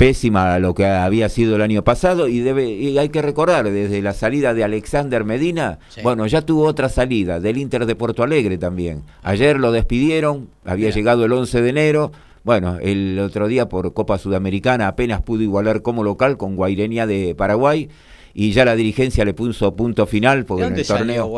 [0.00, 3.70] pésima a lo que había sido el año pasado y debe y hay que recordar
[3.70, 8.22] desde la salida de Alexander Medina, bueno, ya tuvo otra salida del Inter de Porto
[8.22, 9.02] Alegre también.
[9.22, 12.12] Ayer lo despidieron, había llegado el 11 de enero.
[12.44, 17.34] Bueno, el otro día por Copa Sudamericana apenas pudo igualar como local con Guaireña de
[17.34, 17.90] Paraguay
[18.34, 21.30] y ya la dirigencia le puso punto final porque en el torneo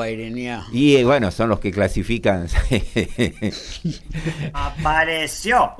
[0.72, 2.46] y eh, bueno son los que clasifican
[4.52, 5.72] apareció.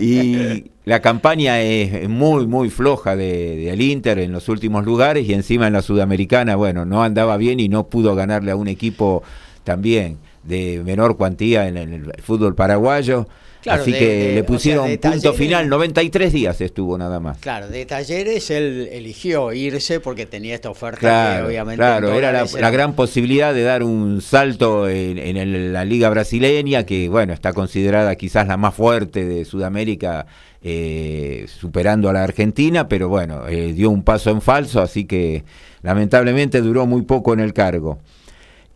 [0.00, 5.34] Y la campaña es muy muy floja de, del Inter en los últimos lugares y
[5.34, 9.22] encima en la sudamericana bueno no andaba bien y no pudo ganarle a un equipo
[9.64, 13.26] también de menor cuantía en el fútbol paraguayo
[13.66, 17.38] Así que le pusieron punto final, 93 días estuvo nada más.
[17.38, 21.78] Claro, de Talleres él eligió irse porque tenía esta oferta claro, obviamente...
[21.78, 27.32] Claro, era la, gran posibilidad de dar un salto en, la liga brasileña, que bueno,
[27.32, 30.26] está considerada quizás la más fuerte de Sudamérica,
[30.62, 35.44] eh, superando a la Argentina, pero bueno, eh, dio un paso en falso, así que
[35.82, 37.98] lamentablemente duró muy poco en el cargo.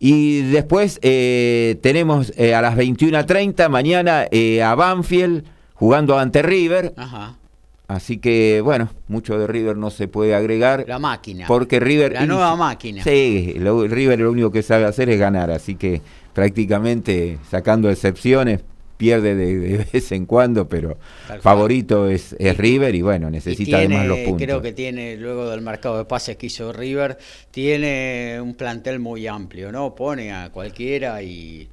[0.03, 5.43] Y después eh, tenemos eh, a las 21.30 mañana eh, a Banfield
[5.75, 6.91] jugando ante River.
[6.97, 7.35] Ajá.
[7.87, 10.85] Así que, bueno, mucho de River no se puede agregar.
[10.87, 11.45] La máquina.
[11.47, 12.13] Porque River.
[12.13, 13.03] La nueva máquina.
[13.03, 15.51] Sí, River lo único que sabe hacer es ganar.
[15.51, 16.01] Así que
[16.33, 18.61] prácticamente sacando excepciones,
[19.01, 20.99] pierde de, vez en cuando, pero
[21.41, 24.45] favorito es, River y bueno, necesita además los puntos.
[24.45, 27.17] Creo que tiene, luego del mercado de pases que hizo River,
[27.49, 29.95] tiene un plantel muy amplio, ¿no?
[29.95, 31.67] Pone a cualquiera y,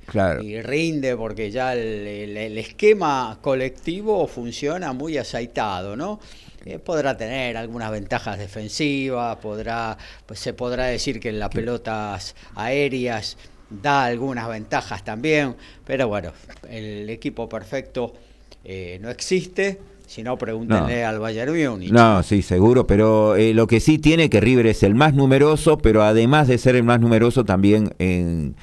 [0.62, 6.20] rinde porque ya el, esquema colectivo funciona muy aceitado, ¿no?
[6.64, 12.34] Eh, podrá tener algunas ventajas defensivas, podrá, pues se podrá decir que en las pelotas
[12.54, 13.36] aéreas
[13.70, 16.32] da algunas ventajas también, pero bueno,
[16.68, 18.14] el equipo perfecto
[18.64, 19.78] eh, no existe,
[20.08, 21.92] Si no, pregúntenle al Bayern Múnich.
[21.92, 25.76] No, sí, seguro, pero eh, lo que sí tiene que River es el más numeroso,
[25.76, 28.56] pero además de ser el más numeroso también en,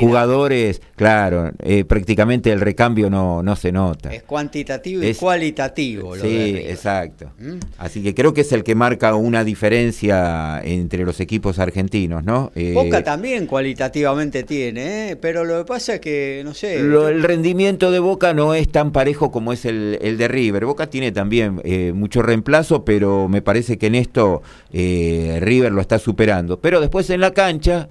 [0.00, 4.10] jugadores, claro, eh, prácticamente el recambio no, no se nota.
[4.10, 6.16] Es cuantitativo y cualitativo.
[6.16, 7.30] sí, exacto.
[7.38, 7.58] ¿Mm?
[7.76, 12.52] Así que creo que es el que marca una diferencia entre los equipos argentinos, ¿no?
[12.54, 16.76] Eh, Boca también cualitativamente tiene, pero lo que pasa es que, no sé...
[16.76, 20.64] el rendimiento de Boca no es tan parejo como es el, el de River.
[20.64, 25.80] Boca tiene también eh, mucho reemplazo, pero me parece que en esto eh, River lo
[25.80, 26.60] está superando.
[26.60, 27.88] Pero después en la cancha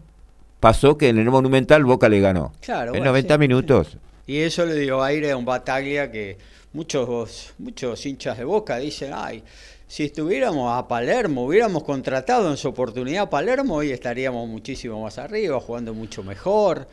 [0.59, 2.53] pasó que en el Monumental Boca le ganó.
[2.61, 3.97] Claro, en 90 minutos.
[4.27, 6.37] Y eso le dio aire a un Bataglia que
[6.73, 9.43] muchos, muchos hinchas de Boca dicen, ay,
[9.87, 15.19] si estuviéramos a Palermo, hubiéramos contratado en su oportunidad a Palermo, hoy estaríamos muchísimo más
[15.19, 16.87] arriba, jugando mucho mejor.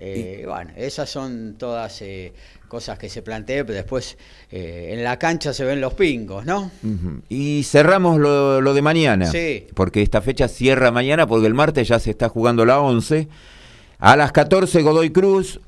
[0.00, 2.32] Eh, bueno, esas son todas eh,
[2.68, 4.16] cosas que se plantean, pero después
[4.50, 6.70] eh, en la cancha se ven los pingos, ¿no?
[7.28, 9.66] Y cerramos lo, lo, de mañana, sí.
[9.74, 13.28] porque esta fecha cierra mañana, porque el martes ya se está jugando la 11.
[13.98, 15.60] A las 14 Godoy Cruz,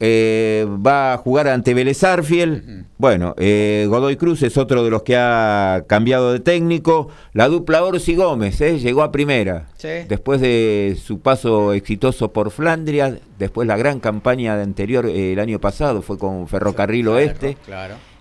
[0.00, 2.84] eh, va a jugar ante Vélez Arfiel.
[2.98, 7.08] Bueno, eh, Godoy Cruz es otro de los que ha cambiado de técnico.
[7.32, 9.66] La dupla Orsi Gómez eh, llegó a primera.
[10.08, 15.58] Después de su paso exitoso por Flandria, después la gran campaña de anterior el año
[15.60, 17.56] pasado fue con Ferrocarril Oeste.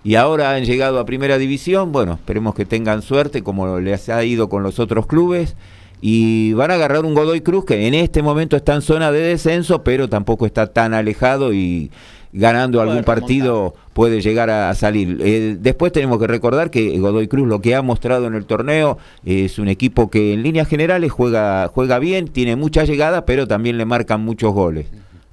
[0.04, 1.92] Y ahora han llegado a primera división.
[1.92, 5.56] Bueno, esperemos que tengan suerte como les ha ido con los otros clubes
[6.02, 9.20] y van a agarrar un Godoy Cruz que en este momento está en zona de
[9.20, 11.92] descenso, pero tampoco está tan alejado y
[12.34, 15.18] ganando algún partido puede llegar a, salir.
[15.22, 18.98] Eh, después tenemos que recordar que Godoy Cruz lo que ha mostrado en el torneo
[19.26, 23.78] es un equipo que en líneas generales juega, juega bien, tiene mucha llegada, pero también
[23.78, 24.88] le marcan muchos goles.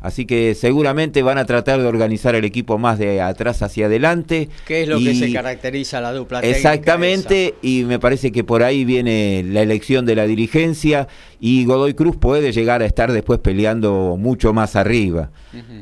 [0.05, 4.51] Así que seguramente van a tratar de organizar el equipo más de atrás hacia adelante.
[4.67, 8.63] ¿Qué es lo que se caracteriza a la dupla Exactamente, y me parece que por
[8.63, 11.09] ahí viene la elección de la dirigencia
[11.41, 15.31] y Godoy Cruz puede llegar a estar después peleando mucho más arriba.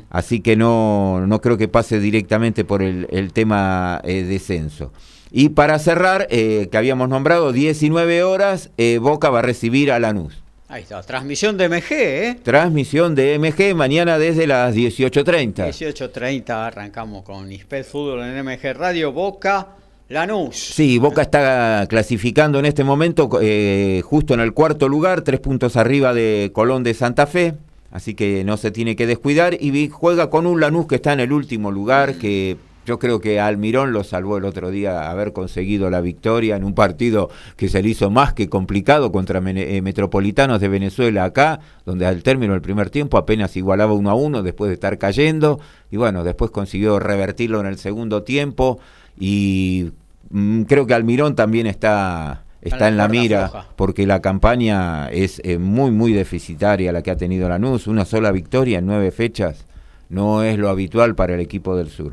[0.09, 4.93] Así que no, no creo que pase directamente por el, tema eh, descenso.
[5.33, 9.99] Y para cerrar, eh, que habíamos nombrado 19 horas, eh, Boca va a recibir a
[9.99, 10.45] Lanús.
[10.73, 12.37] Ahí está, transmisión de MG, ¿eh?
[12.43, 15.69] Transmisión de MG mañana desde las 18.30.
[15.69, 19.69] 18.30 arrancamos con Isped Fútbol en MG Radio Boca.
[20.09, 20.57] Lanús.
[20.57, 25.77] Sí, Boca está clasificando en este momento eh, justo en el cuarto lugar, tres puntos
[25.77, 27.53] arriba de Colón de Santa Fe,
[27.91, 31.21] así que no se tiene que descuidar y juega con un Lanús que está en
[31.21, 35.89] el último lugar, que yo creo que Almirón lo salvó el otro día haber conseguido
[35.91, 40.61] la victoria en un partido que se le hizo más que complicado contra eh, Metropolitanos
[40.61, 44.69] de Venezuela acá, donde al término del primer tiempo apenas igualaba uno a uno después
[44.69, 45.61] de estar cayendo.
[45.91, 48.81] Y bueno, después consiguió revertirlo en el segundo tiempo.
[49.19, 49.93] Y
[50.31, 55.59] mm, creo que Almirón también está está en la mira porque la campaña es eh,
[55.59, 59.67] muy muy deficitaria la que ha tenido Lanús, una sola victoria en nueve fechas
[60.13, 62.13] no es lo habitual para el equipo del sur.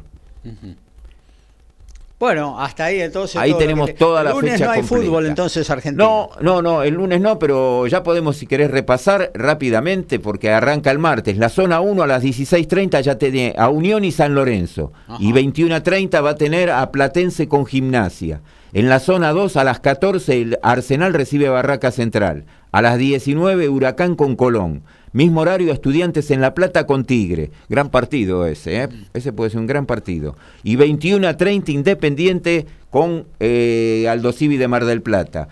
[2.20, 3.38] Bueno, hasta ahí entonces.
[3.38, 4.40] Ahí tenemos toda la fecha.
[4.40, 6.04] El lunes no hay fútbol entonces Argentina.
[6.04, 10.92] No, no, no, el lunes no, pero ya podemos, si querés, repasar rápidamente porque arranca
[10.92, 11.38] el martes.
[11.38, 14.92] La zona 1 a las 16.30 ya tiene a Unión y San Lorenzo.
[15.18, 18.42] Y 21.30 va a tener a Platense con Gimnasia.
[18.74, 22.44] En la zona 2 a las 14 el Arsenal recibe Barraca Central.
[22.74, 24.84] A las 19 Huracán con Colón.
[25.12, 27.50] Mismo horario, Estudiantes en La Plata con Tigre.
[27.68, 28.90] Gran partido ese, ¿eh?
[29.14, 30.36] Ese puede ser un gran partido.
[30.64, 35.48] Y 21 a 30 Independiente con eh, de Mar del Plata.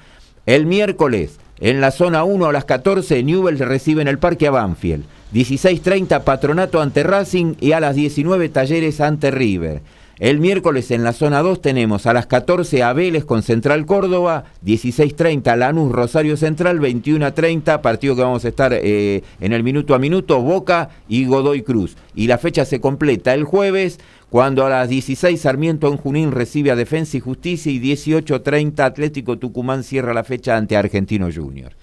[0.46, 4.52] El miércoles, en la zona 1 a las 14, Newell recibe en el Parque a
[4.52, 5.06] Banfield.
[5.34, 9.82] 16.30 Patronato ante Racing y a las 19 Talleres ante River.
[10.20, 12.96] El miércoles en la zona 2 tenemos a las 14 a
[13.28, 19.54] con Central Córdoba, 16.30 Lanús Rosario Central, 21.30 partido que vamos a estar eh, en
[19.54, 21.98] el minuto a minuto, Boca y Godoy Cruz.
[22.16, 24.00] Y la fecha se completa el jueves
[24.32, 29.38] cuando a las 16 Sarmiento en Junín recibe a Defensa y Justicia y 18.30 Atlético
[29.38, 31.74] Tucumán cierra la fecha ante Argentino Junior.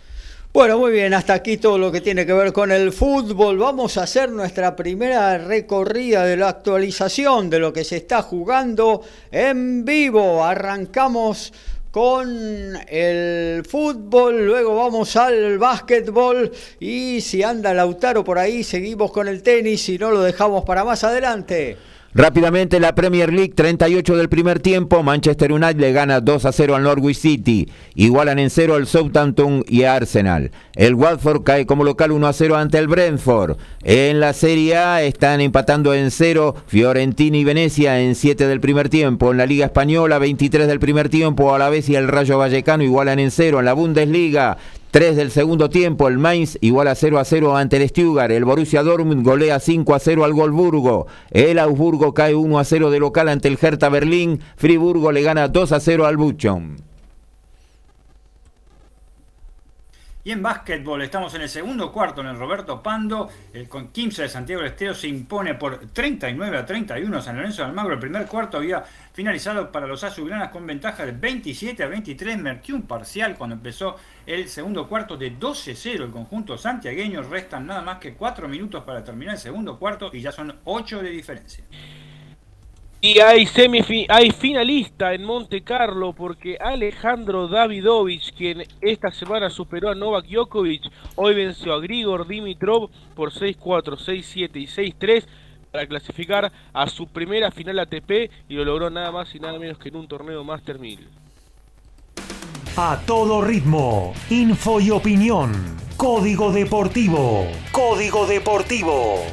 [0.55, 3.59] Bueno, muy bien, hasta aquí todo lo que tiene que ver con el fútbol.
[3.59, 9.03] Vamos a hacer nuestra primera recorrida de la actualización de lo que se está jugando
[9.33, 10.45] en vivo.
[10.45, 11.53] Arrancamos
[11.91, 19.27] con el fútbol, luego vamos al básquetbol y si anda Lautaro por ahí, seguimos con
[19.27, 21.77] el tenis y no lo dejamos para más adelante.
[22.17, 26.77] Rápidamente la Premier League, 38 del primer tiempo, Manchester United le gana 2 a 0
[26.77, 30.53] al Norwich City, igualan en 0 al Southampton y Arsenal.
[30.77, 33.57] El Watford cae como local 1 a 0 ante el Brentford.
[33.83, 38.89] En la Serie A están empatando en 0 Fiorentina y Venecia en 7 del primer
[38.91, 39.33] tiempo.
[39.33, 42.85] En la Liga Española, 23 del primer tiempo, a la vez y el Rayo Vallecano
[42.85, 43.59] igualan en 0.
[43.59, 44.57] En la Bundesliga,
[44.95, 48.31] 3 del segundo tiempo, el Mainz igual a 0 a 0 ante el Stuttgart.
[48.31, 51.09] El Borussia Dortmund golea 5 a 0 al Golburgo.
[51.33, 54.39] El Augsburgo cae 1 a 0 de local ante el Hertha Berlín.
[54.55, 56.94] Friburgo le gana 2 a 0 al Buchon.
[60.27, 63.29] Y en básquetbol estamos en el segundo cuarto en el Roberto Pando.
[63.53, 67.61] El con 15 de Santiago del Estero se impone por 39 a 31 San Lorenzo
[67.61, 67.93] de Almagro.
[67.93, 72.39] El primer cuarto había finalizado para los azulgranas con ventaja de 27 a 23.
[72.39, 76.05] Mertió un parcial cuando empezó el segundo cuarto de 12-0.
[76.05, 80.23] El conjunto santiagueño restan nada más que 4 minutos para terminar el segundo cuarto y
[80.23, 81.65] ya son 8 de diferencia.
[83.05, 83.45] Y hay,
[84.33, 91.35] finalista en Monte Carlo porque Alejandro Davidovich, quien esta semana superó a Novak Djokovic, hoy
[91.35, 95.27] venció a Grigor Dimitrov por 6-4, 6-7 y 6-3
[95.71, 99.77] para clasificar a su primera final ATP y lo logró nada más y nada menos
[99.77, 101.07] que en un torneo Master 1000.
[102.79, 105.53] A todo ritmo, info y opinión.
[105.99, 107.49] Código Deportivo.
[107.71, 109.27] Código Deportivo.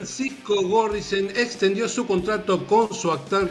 [0.00, 3.50] Francisco Gorrisen extendió su contrato con su actual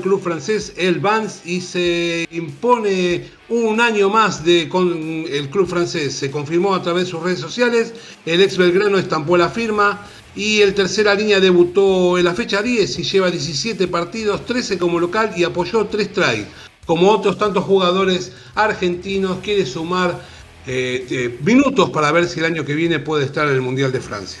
[0.00, 4.92] club francés, el Vans, y se impone un año más de, con
[5.28, 6.14] el club francés.
[6.14, 7.92] Se confirmó a través de sus redes sociales,
[8.24, 13.00] el ex Belgrano estampó la firma y el tercera línea debutó en la fecha 10
[13.00, 16.46] y lleva 17 partidos, 13 como local y apoyó 3 tries.
[16.86, 20.24] Como otros tantos jugadores argentinos, quiere sumar
[20.68, 23.90] eh, eh, minutos para ver si el año que viene puede estar en el Mundial
[23.90, 24.40] de Francia.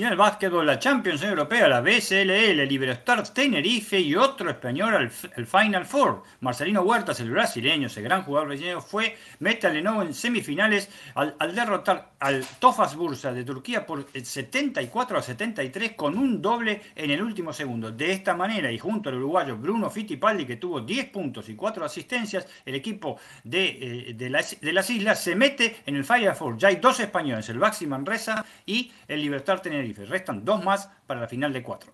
[0.00, 4.94] Y en el básquetbol, la Champions Europea, la BSLL, el Liberostar Tenerife y otro español
[4.94, 6.22] al, Final Four.
[6.40, 12.12] Marcelino Huertas, el brasileño, ese gran jugador brasileño, fue meta Lenovo en semifinales al, derrotar
[12.18, 17.52] al Tofas Bursa de Turquía por 74 a 73 con un doble en el último
[17.52, 17.92] segundo.
[17.92, 21.84] De esta manera, y junto al uruguayo Bruno Fittipaldi, que tuvo 10 puntos y 4
[21.84, 26.56] asistencias, el equipo de, eh, de, las, islas se mete en el Final Four.
[26.56, 29.89] Ya hay dos españoles, el Baxi Manresa y el Libertad Tenerife.
[29.94, 31.90] Restan dos más para la final de cuatro.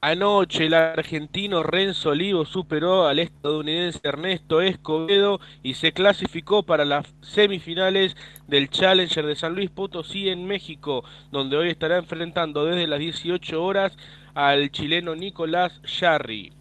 [0.00, 7.04] Anoche el argentino Renzo Olivo superó al estadounidense Ernesto Escobedo y se clasificó para las
[7.20, 8.16] semifinales
[8.46, 13.60] del Challenger de San Luis Potosí en México, donde hoy estará enfrentando desde las 18
[13.60, 13.96] horas
[14.34, 16.52] al chileno Nicolás Jarry.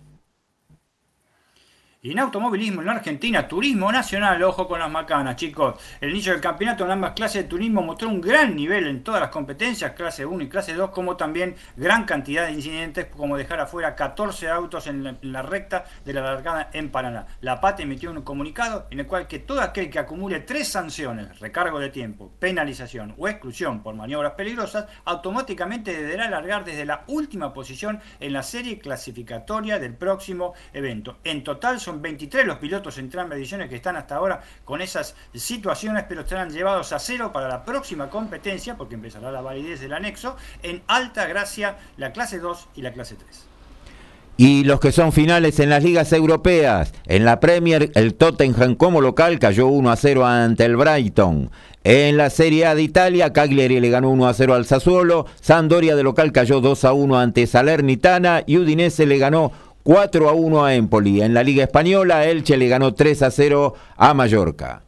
[2.00, 5.80] Y en automovilismo en Argentina, turismo nacional, ojo con las macanas, chicos.
[6.00, 9.20] El inicio del campeonato en ambas clases de turismo mostró un gran nivel en todas
[9.20, 13.62] las competencias, clase 1 y clase 2, como también gran cantidad de incidentes, como dejar
[13.62, 17.26] afuera 14 autos en la, recta de la largada en Paraná.
[17.42, 21.40] La PAT emitió un comunicado en el cual que todo aquel que acumule tres sanciones,
[21.40, 27.54] recargo de tiempo, penalización o exclusión por maniobras peligrosas, automáticamente deberá largar desde la última
[27.54, 31.18] posición en la serie clasificatoria del próximo evento.
[31.24, 35.16] En total son 23 los pilotos en ambas ediciones que están hasta ahora con esas
[35.34, 39.94] situaciones, pero estarán llevados a cero para la próxima competencia, porque empezará la validez del
[39.94, 43.46] anexo, en alta gracia la clase 2 y la clase 3.
[44.36, 46.94] Y los que son finales en las ligas europeas.
[47.06, 51.50] En la Premier, el Tottenham como local cayó 1 a 0 ante el Brighton.
[51.86, 55.26] En la Serie A de Italia, Cagliari le ganó 1 a 0 al Sassuolo.
[55.40, 58.44] Sandoria de local cayó 2 a 1 ante Salernitana.
[58.46, 59.54] Y Udinese le ganó
[59.88, 61.22] 4 a 1 a Empoli.
[61.22, 64.82] En la Liga Española, Elche le ganó 3 a 0 a Mallorca.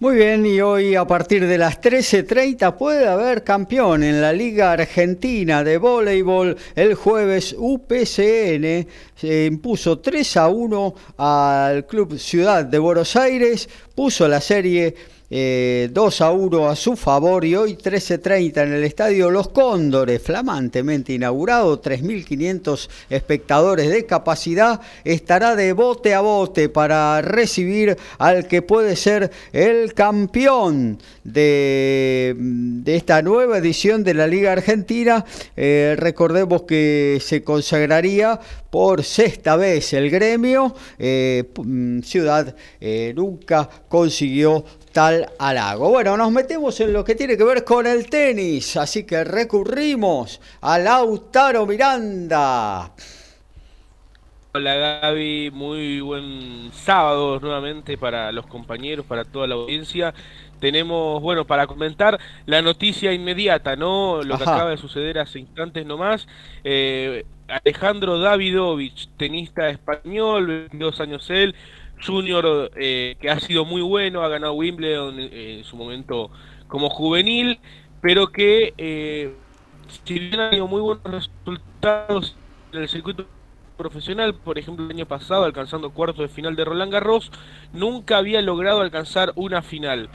[0.00, 4.72] Muy bien, y hoy a partir de las 13.30 puede haber campeón en la Liga
[4.72, 6.56] Argentina de Voleibol.
[6.74, 14.26] El jueves UPCN se impuso 3 a 1 al Club Ciudad de Buenos Aires, puso
[14.26, 14.96] la serie
[15.30, 20.22] eh, 2 a 1 a su favor y hoy 13.30 en el estadio Los Cóndores,
[20.22, 28.62] flamantemente inaugurado, 3.500 espectadores de capacidad, estará de bote a bote para recibir al que
[28.62, 32.36] puede ser el campeón de,
[32.86, 35.24] esta nueva edición de la Liga Argentina.
[35.56, 40.74] Eh, recordemos que se consagraría por sexta vez el gremio.
[40.98, 41.44] Eh,
[42.02, 45.90] Ciudad eh, nunca consiguió tal halago.
[45.90, 50.40] Bueno, nos metemos en lo que tiene que ver con el tenis, así que recurrimos
[50.60, 52.92] a Lautaro Miranda.
[54.54, 60.14] Hola Gaby, muy buen sábado nuevamente para los compañeros, para toda la audiencia.
[60.58, 64.22] Tenemos, bueno, para comentar la noticia inmediata, ¿no?
[64.22, 66.26] Lo que acaba de suceder hace instantes nomás.
[66.64, 71.54] Eh, Alejandro Davidovich, tenista español, 22 años él,
[72.04, 76.30] junior eh, que ha sido muy bueno, ha ganado Wimbledon en su momento
[76.68, 77.58] como juvenil,
[78.00, 79.34] pero que eh,
[80.04, 82.36] si bien ha tenido muy buenos resultados
[82.72, 83.26] en el circuito
[83.76, 87.30] profesional, por ejemplo el año pasado alcanzando cuarto de final de Roland Garros,
[87.72, 90.10] nunca había logrado alcanzar una final.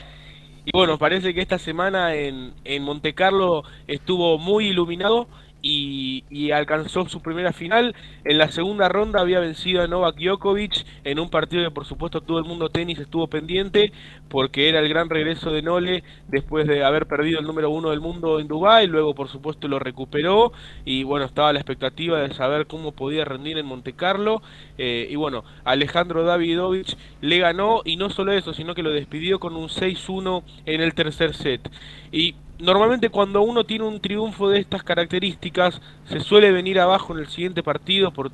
[0.66, 5.28] Y bueno, parece que esta semana en, en Monte Carlo estuvo muy iluminado
[5.64, 7.96] y, alcanzó su primera final.
[8.24, 12.20] En la segunda ronda había vencido a Novak Djokovic en un partido que por supuesto
[12.20, 13.92] todo el mundo tenis estuvo pendiente
[14.28, 18.00] porque era el gran regreso de Nole después de haber perdido el número uno del
[18.00, 20.52] mundo en Dubái, luego por supuesto lo recuperó
[20.84, 24.42] y bueno, estaba la expectativa de saber cómo podía rendir en Monte Carlo
[24.76, 29.40] eh, y bueno, Alejandro Davidovich le ganó y no solo eso, sino que lo despidió
[29.40, 31.70] con un 6-1 en el tercer set.
[32.12, 37.20] Y normalmente cuando uno tiene un triunfo de estas características, se suele venir abajo en
[37.20, 38.30] el siguiente partido por,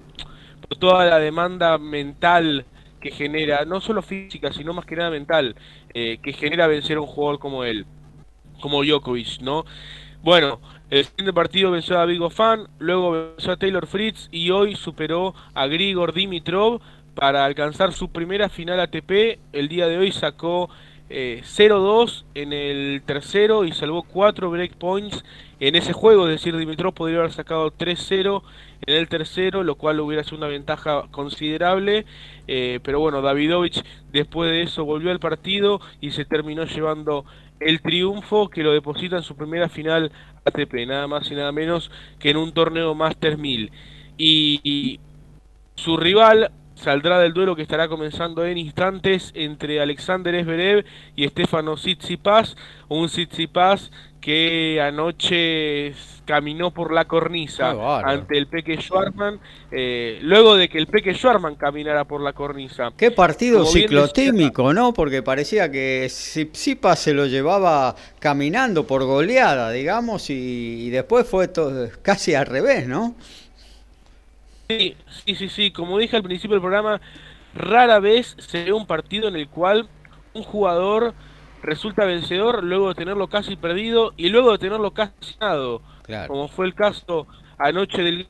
[0.78, 2.64] toda la demanda mental
[3.00, 5.56] que genera, no solo física, sino más que nada mental,
[5.94, 7.86] eh, que genera vencer a un jugador como él,
[8.60, 9.64] como Djokovic, ¿no?
[10.22, 10.60] Bueno,
[10.90, 15.34] el siguiente partido venció a Vigo Fan, luego venció a Taylor Fritz y hoy superó
[15.54, 16.80] a Grigor Dimitrov
[17.14, 19.38] para alcanzar su primera final ATP.
[19.52, 20.68] El día de hoy sacó
[21.10, 25.24] 0-2 eh, en el tercero y salvó 4 breakpoints
[25.58, 28.42] en ese juego, es decir, Dimitrov podría haber sacado 3-0
[28.86, 32.06] en el tercero, lo cual hubiera sido una ventaja considerable,
[32.46, 37.26] eh, pero bueno, Davidovich después de eso volvió al partido y se terminó llevando
[37.58, 40.12] el triunfo que lo deposita en su primera final
[40.46, 43.70] ATP, nada más y nada menos que en un torneo Master 1000.
[44.16, 45.00] y
[45.74, 46.50] su rival
[46.80, 52.56] saldrá del duelo que estará comenzando en instantes entre Alexander Esberev y Stefano Tsitsipas,
[52.88, 55.94] un Tsitsipas que anoche
[56.26, 57.74] caminó por la cornisa
[58.04, 59.40] ante el Peque Schwarman,
[59.72, 62.92] eh, luego de que el Peque Schwarman caminara por la cornisa.
[62.96, 64.92] Qué partido ciclotímico, ¿no?
[64.92, 71.48] Porque parecía que Tsitsipas se lo llevaba caminando por goleada, digamos, y, y después fue
[71.48, 73.16] todo, casi al revés, ¿no?
[74.78, 77.00] Sí, sí, sí, Como dije al principio del programa,
[77.54, 79.88] rara vez se ve un partido en el cual
[80.32, 81.14] un jugador
[81.62, 85.82] resulta vencedor luego de tenerlo casi perdido y luego de tenerlo casi ganado.
[86.28, 87.26] Como fue el caso
[87.58, 88.28] anoche del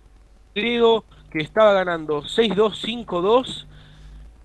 [0.55, 3.66] griego que estaba ganando 6-2, 5-2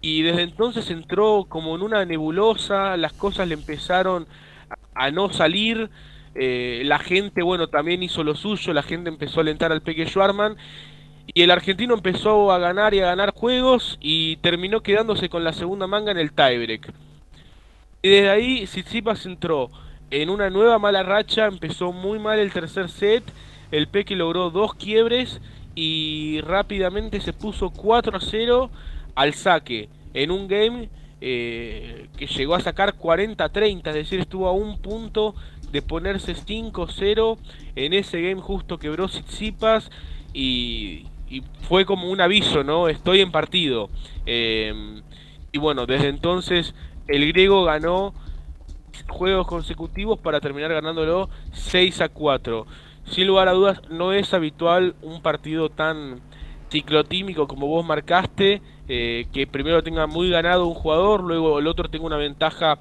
[0.02, 4.28] y desde entonces entró como en una nebulosa, las cosas le empezaron
[4.94, 5.90] a no salir.
[6.36, 10.06] Eh, la gente, bueno, también hizo lo suyo, la gente empezó a alentar al Peque
[10.06, 10.58] Schwarman
[11.34, 15.54] y el argentino empezó a ganar y a ganar juegos y terminó quedándose con la
[15.54, 16.94] segunda manga en el tiebreak.
[18.02, 19.70] Y desde ahí Tsitsipas entró.
[20.12, 23.24] En una nueva mala racha, empezó muy mal el tercer set,
[23.72, 25.42] el Peque logró dos quiebres
[25.74, 28.70] y rápidamente se puso 4 a 0
[29.16, 29.90] al saque.
[30.14, 35.34] En un game eh, que llegó a sacar 40-30, es decir, estuvo a un punto
[35.72, 37.38] de ponerse 5-0
[37.76, 39.90] en ese game justo quebró Tsitsipas
[40.34, 42.88] y y fue como un aviso, ¿no?
[42.88, 43.90] Estoy en partido.
[44.26, 45.02] Em,
[45.52, 46.76] y bueno, desde entonces
[47.08, 48.14] el griego ganó
[49.08, 52.66] juegos consecutivos para terminar ganándolo 6 a 4.
[53.06, 56.22] Sin lugar a dudas, no es habitual un partido tan
[56.72, 61.90] ciclotímico como vos marcaste, eh, que primero tenga muy ganado un jugador, luego el otro
[61.90, 62.80] tenga una ventaja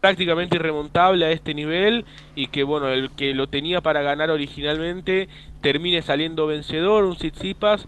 [0.00, 5.28] prácticamente irremontable a este nivel y que bueno, el que lo tenía para ganar originalmente
[5.60, 7.86] termine saliendo vencedor, un Tsitsipas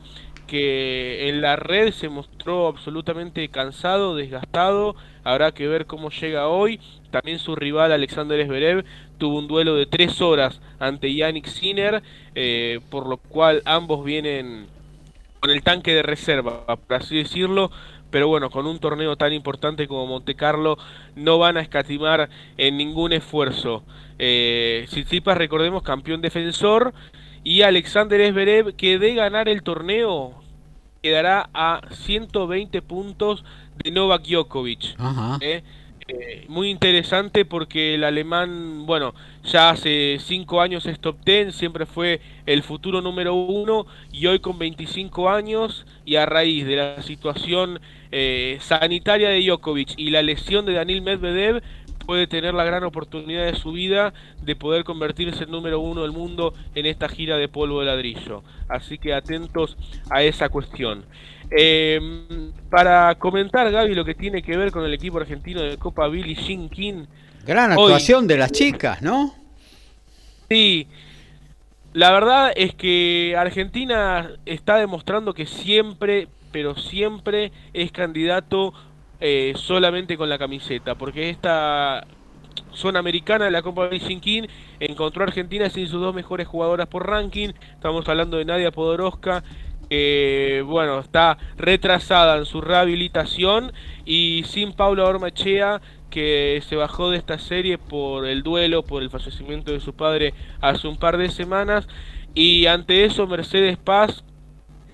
[0.51, 6.81] que en la red se mostró absolutamente cansado, desgastado, habrá que ver cómo llega hoy.
[7.13, 8.85] También su rival Alexander Zverev
[9.19, 12.03] tuvo un duelo de tres horas ante Yannick Sinner,
[12.35, 14.67] eh, por lo cual ambos vienen
[15.39, 17.71] con el tanque de reserva, por así decirlo,
[18.11, 20.77] pero bueno, con un torneo tan importante como Monte Carlo
[21.17, 23.83] no van a escatimar en ningún esfuerzo.
[24.19, 24.87] Eh,
[25.35, 26.93] recordemos, campeón defensor,
[27.43, 30.43] y Alexander Esberev, que de ganar el torneo
[31.03, 33.45] quedará a 120 puntos
[33.83, 34.97] de Novak Djokovic.
[35.41, 35.63] ¿eh?
[36.13, 41.87] Eh, muy interesante porque el alemán, bueno, ya hace 5 años es top 10, siempre
[41.87, 47.03] fue el futuro número uno y hoy con 25 años y a raíz de la
[47.03, 47.81] situación
[48.11, 51.63] eh, sanitaria de Djokovic y la lesión de Daniel Medvedev
[52.11, 56.11] puede tener la gran oportunidad de su vida de poder convertirse en número uno del
[56.11, 58.43] mundo en esta gira de polvo de ladrillo.
[58.69, 59.77] Así que atentos
[60.11, 61.05] a esa cuestión.
[61.53, 66.09] Em, para comentar, Gaby, lo que tiene que ver con el equipo argentino de Copa
[66.09, 67.05] Billy Shin King.
[67.47, 69.33] Gran actuación de las chicas, ¿no?
[70.49, 70.89] Sí,
[71.93, 78.75] la verdad es que Argentina está demostrando que siempre, pero siempre es candidato
[79.21, 82.07] eh, solamente con la camiseta, porque esta
[82.73, 84.43] zona americana de la Copa Racing King
[84.79, 87.51] encontró a Argentina sin sus dos mejores jugadoras por ranking.
[87.75, 89.43] Estamos hablando de Nadia Podoroska,
[89.89, 93.73] que bueno, está retrasada en su rehabilitación,
[94.05, 99.11] y sin Paula Ormachea, que se bajó de esta serie por el duelo, por el
[99.11, 101.89] fallecimiento de su padre hace un par de semanas.
[102.35, 104.25] Y ante eso, Mercedes Paz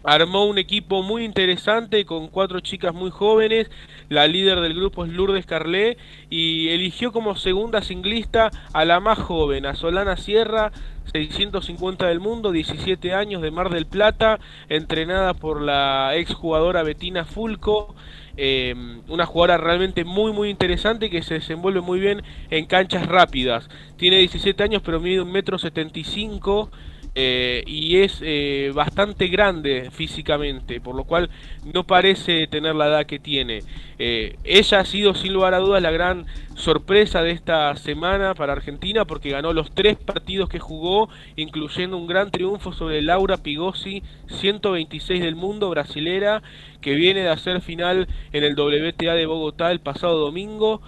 [0.04, 3.68] armó un equipo muy interesante con cuatro chicas muy jóvenes.
[4.08, 5.96] La líder del grupo es Lourdes Carlé
[6.30, 10.70] y eligió como segunda singlista a la más joven, a Solana Sierra,
[11.12, 14.38] 650 del mundo, 17 años de Mar del Plata,
[14.68, 17.94] entrenada por la exjugadora Betina Fulco.
[18.38, 23.68] Em, una jugadora realmente muy muy interesante que se desenvuelve muy bien en canchas rápidas.
[23.96, 26.70] Tiene 17 años pero mide un metro 75
[27.18, 31.30] eh, y es eh, bastante grande físicamente, por lo cual
[31.64, 33.60] no parece tener la edad que tiene.
[33.98, 38.52] Eh, ella ha sido sin lugar a dudas la gran sorpresa de esta semana para
[38.52, 44.02] Argentina porque ganó los tres partidos que jugó, incluyendo un gran triunfo sobre Laura Pigosi,
[44.26, 46.42] 126 del mundo brasilera,
[46.82, 50.82] que viene de hacer final en el WTA de Bogotá el pasado domingo.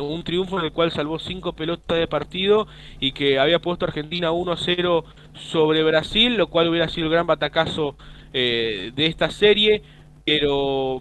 [0.00, 2.66] Un triunfo en el cual salvó cinco pelotas de partido
[3.00, 5.04] y que había puesto a Argentina 1 a 0
[5.34, 7.96] sobre Brasil, lo cual hubiera sido el gran batacazo
[8.32, 9.82] eh, de esta serie,
[10.24, 11.00] pero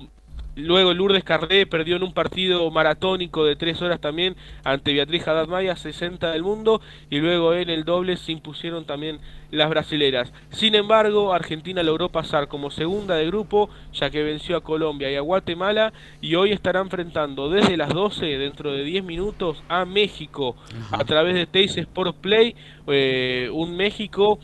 [0.55, 5.47] luego Lourdes Carré perdió en un partido maratónico de tres horas también ante Beatriz Haddad
[5.47, 9.19] Maya, 60 del mundo, y luego en el doble se impusieron también
[9.51, 10.31] las brasileras.
[10.49, 15.15] Sin embargo, Argentina logró pasar como segunda de grupo, ya que venció a Colombia y
[15.15, 20.55] a Guatemala, y hoy estará enfrentando desde las 12, dentro de 10 minutos, a México,
[20.91, 22.55] a través de Teis Sport Play,
[22.87, 24.39] eh, un México,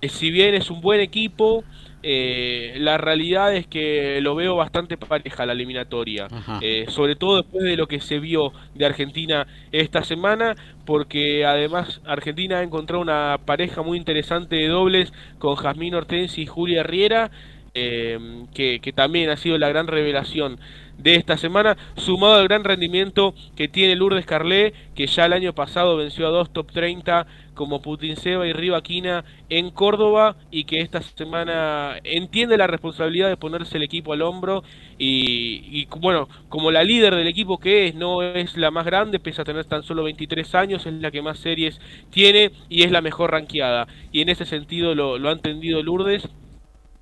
[0.00, 1.64] que si bien es un buen equipo,
[2.02, 6.28] eh, la realidad es que lo veo bastante pareja la eliminatoria,
[6.62, 12.00] eh, sobre todo después de lo que se vio de Argentina esta semana, porque además
[12.06, 17.30] Argentina ha encontrado una pareja muy interesante de dobles con Jazmín Hortensi y Julia Riera,
[17.74, 18.18] eh,
[18.54, 20.58] que, que también ha sido la gran revelación
[20.98, 25.54] de esta semana, sumado al gran rendimiento que tiene Lourdes Carlé, que ya el año
[25.54, 27.26] pasado venció a dos top 30
[27.60, 33.36] como Putin Seba y Rivaquina en Córdoba y que esta semana entiende la responsabilidad de
[33.36, 34.64] ponerse el equipo al hombro
[34.96, 39.42] y, bueno, como la líder del equipo que es, no es la más grande, pese
[39.42, 43.02] a tener tan solo 23 años, es la que más series tiene y es la
[43.02, 43.86] mejor ranqueada.
[44.10, 46.30] Y en ese sentido lo, lo ha entendido Lourdes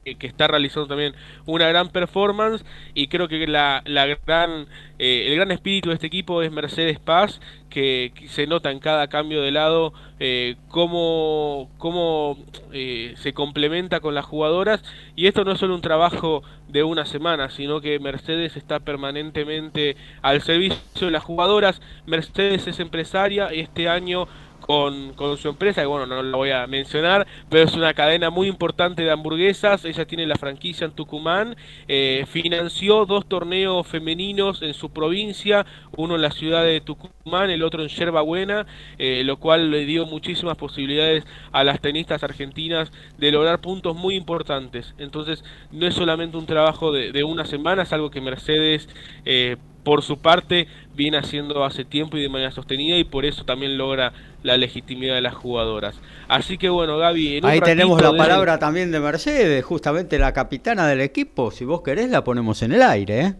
[0.04, 1.14] que está realizando también
[1.46, 4.66] una gran performance y creo que la, la gran
[4.98, 7.40] eh, el gran espíritu de este equipo es Mercedes Paz
[7.70, 12.38] que, se nota en cada cambio de lado eh, cómo, cómo
[12.72, 14.82] eh, se complementa con las jugadoras
[15.14, 19.96] y esto no es solo un trabajo de una semana sino que Mercedes está permanentemente
[20.22, 21.80] al servicio de las jugadoras.
[22.06, 24.26] Mercedes es empresaria y este año
[24.68, 28.48] con, su empresa, que bueno, no la voy a mencionar, pero es una cadena muy
[28.48, 31.56] importante de hamburguesas, ella tiene la franquicia en Tucumán,
[31.88, 35.64] eh, financió dos torneos femeninos en su provincia,
[35.96, 38.66] uno en la ciudad de Tucumán, el otro en Yerba Buena,
[38.98, 44.16] eh, lo cual le dio muchísimas posibilidades a las tenistas argentinas de lograr puntos muy
[44.16, 44.94] importantes.
[44.98, 48.86] Entonces, no es solamente un trabajo de, de una semana, es algo que Mercedes...
[49.24, 49.56] Eh,
[49.88, 53.78] por su parte viene haciendo hace tiempo y de manera sostenida y por eso también
[53.78, 54.12] logra
[54.42, 55.96] la legitimidad de las jugadoras.
[56.28, 61.00] Así que bueno, Gaby, ahí tenemos la palabra también de Mercedes, justamente la capitana del
[61.00, 61.50] equipo.
[61.50, 63.20] Si vos querés, la ponemos en el aire.
[63.20, 63.34] ¿eh?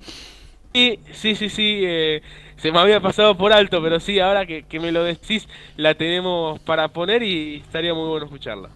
[0.75, 1.81] Sí, sí, sí, sí.
[1.85, 2.23] Eh,
[2.57, 6.59] se me había pasado por alto, pero sí, ahora que, me lo decís, la tenemos
[6.61, 8.71] para poner y estaría muy bueno escucharla.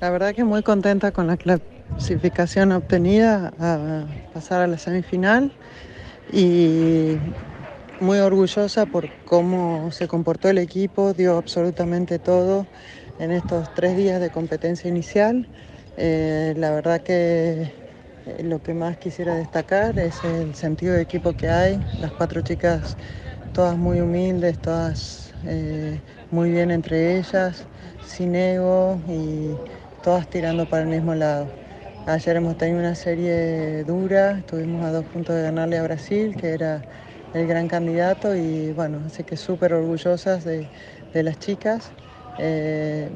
[0.00, 5.52] La verdad que muy contenta con la clasificación obtenida a pasar a la semifinal
[6.32, 7.16] y
[8.00, 12.70] muy orgullosa por cómo se comportó el equipo, dio absolutamente todo
[13.18, 15.50] en estos tres días de competencia inicial.
[15.96, 17.74] Eh, la verdad que
[18.24, 22.42] eh, lo que más quisiera destacar es el sentido de equipo que hay, las cuatro
[22.42, 22.96] chicas
[23.52, 27.68] todas muy humildes, todas eh, muy bien entre ellas,
[28.00, 29.62] sin ego y
[30.00, 31.56] todas tirando para el mismo lado.
[32.04, 36.48] Ayer hemos tenido una serie dura, estuvimos a dos puntos de ganarle a Brasil, que
[36.54, 36.86] era
[37.32, 40.70] el gran candidato y bueno, así que súper orgullosas de,
[41.12, 41.94] las chicas.
[42.36, 43.10] Eh,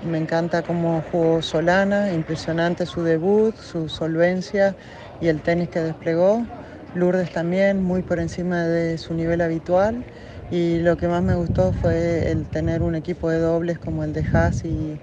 [0.00, 4.76] me encanta cómo jugó Solana, impresionante su debut, su solvencia
[5.20, 6.48] y el tenis que desplegó.
[6.92, 10.06] Lourdes también, muy por encima de su nivel habitual.
[10.50, 14.12] Y lo que más me gustó fue el tener un equipo de dobles como el
[14.12, 15.00] de Haas y,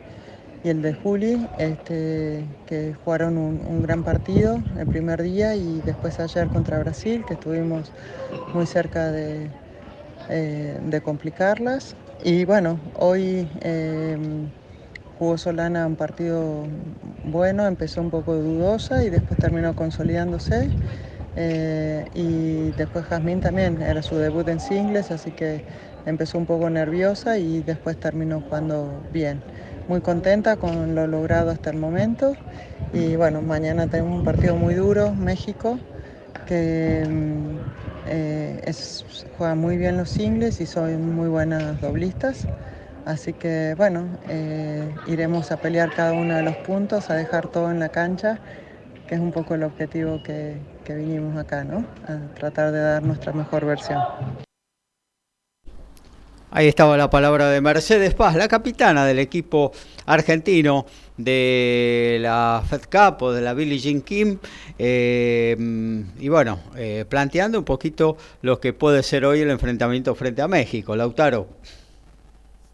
[0.63, 6.49] el de Juli, este, que jugaron un, gran partido el primer día y después ayer
[6.49, 7.93] contra Brasil, que estuvimos
[8.53, 9.49] muy cerca de,
[10.29, 11.95] eh, complicarlas.
[12.21, 14.51] Y bueno, hoy em,
[15.17, 16.67] jugó Solana un partido
[17.23, 20.69] bueno, empezó un poco dudosa y después terminó consolidándose.
[21.35, 25.63] Eh, y después Jazmín también, era su debut en singles, así que
[26.05, 29.43] empezó un poco nerviosa y después terminó jugando bien.
[29.89, 32.35] Muy contenta con lo logrado hasta el momento
[32.93, 35.79] y bueno, mañana tenemos un partido muy duro, México,
[36.47, 39.03] que mm, eh, es,
[39.35, 42.45] juega muy bien los singles y son muy buenas doblistas.
[43.07, 47.71] Así que bueno, eh, iremos a pelear cada uno de los puntos, a dejar todo
[47.71, 48.37] en la cancha,
[49.07, 51.83] que es un poco el objetivo que, que vinimos acá, ¿no?
[52.07, 54.05] A tratar de dar nuestra mejor versión.
[56.51, 59.71] Ahí estaba la palabra de Mercedes Paz, la capitana del equipo
[60.07, 60.85] argentino
[61.15, 64.39] de la Fed Cup o de la Billie Jean Kim.
[64.79, 65.55] Eh,
[66.19, 70.47] y bueno, eh, planteando un poquito lo que puede ser hoy el enfrentamiento frente a
[70.47, 70.95] México.
[70.95, 71.47] Lautaro.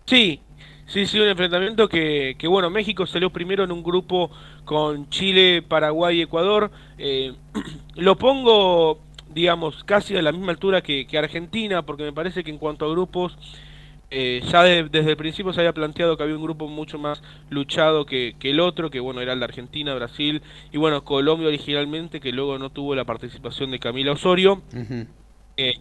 [0.06, 0.40] Sí,
[0.88, 4.30] Sí, sí, un enfrentamiento que, que, bueno, México salió primero en un grupo
[4.66, 6.70] con Chile, Paraguay y Ecuador.
[6.98, 7.34] Eh,
[7.96, 9.00] lo pongo,
[9.36, 12.90] digamos, casi a la misma altura que, Argentina, porque me parece que en cuanto a
[12.90, 13.38] grupos,
[14.10, 18.06] eh, ya desde el principio se había planteado que había un grupo mucho más luchado
[18.06, 22.22] que, que, el otro, que bueno, era el de Argentina, Brasil y bueno, Colombia originalmente,
[22.22, 24.62] que luego no tuvo la participación de Camila Osorio.
[25.58, 25.74] eh,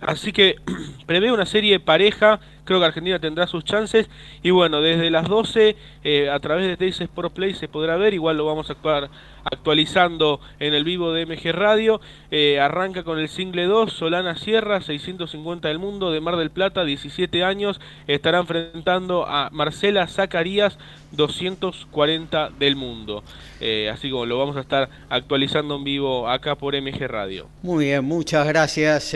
[0.00, 0.56] así que
[1.06, 4.08] prevé una serie pareja creo que Argentina tendrá sus chances.
[4.42, 8.14] Y bueno, desde las 12 eh, a través de Teis Sport Play se podrá ver,
[8.14, 9.10] igual lo vamos a actuar
[9.44, 12.00] actualizando en el vivo de MG Radio.
[12.30, 16.84] Eh, arranca con el single 2, Solana Sierra, 650 del mundo, de Mar del Plata,
[16.84, 20.78] 17 años, estará enfrentando a Marcela Zacarías,
[21.12, 23.22] 240 del mundo.
[23.60, 27.46] Eh, así como lo vamos a estar actualizando en vivo acá por MG Radio.
[27.62, 29.14] Muy bien, muchas gracias,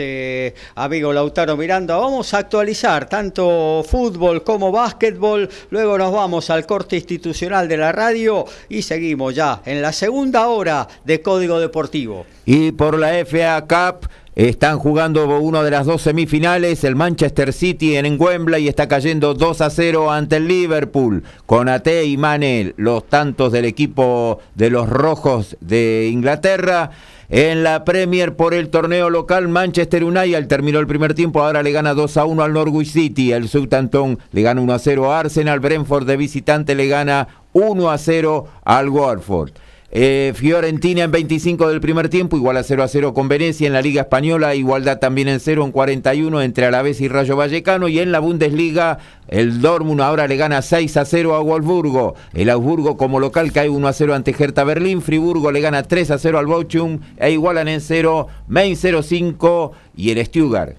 [0.75, 1.97] amigo Lautaro Miranda.
[1.97, 3.38] Vamos a actualizar tanto
[3.87, 5.49] fútbol como básquetbol.
[5.69, 10.47] Luego nos vamos al corte institucional de la radio y seguimos ya en la segunda
[10.47, 12.25] hora de Código Deportivo.
[12.45, 17.97] Y por la FA Cup están jugando una de las dos semifinales, el Manchester City
[17.97, 23.05] en Wembley está cayendo 2 a 0 ante el Liverpool, con Ate y Mane, los
[23.09, 26.91] tantos del equipo de los rojos de Inglaterra.
[27.31, 31.71] En la Premier por el torneo local, Manchester United terminó el primer tiempo, ahora le
[31.71, 33.33] gana 2 a 1 al Norwich City.
[33.33, 35.59] El Southampton le gana 1 a 0 a Arsenal.
[35.59, 39.51] Brentford de visitante le gana 1 a 0 al Watford.
[39.91, 43.73] Eh, Fiorentina en 25 del primer tiempo, igual a 0 a 0 con Venecia en
[43.73, 47.97] la Liga Española, igualdad también en 0 en 41 entre Alavés y Rayo Vallecano y
[47.97, 52.97] en la Bundesliga el Dortmund ahora le gana 6 a 0 a Wolfsburgo, el Augsburgo
[52.97, 56.37] como local cae 1 a 0 ante Hertha Berlín, Friburgo le gana 3 a 0
[56.37, 60.75] al Bochum e igualan en 0 Main 05 y el Stuttgart.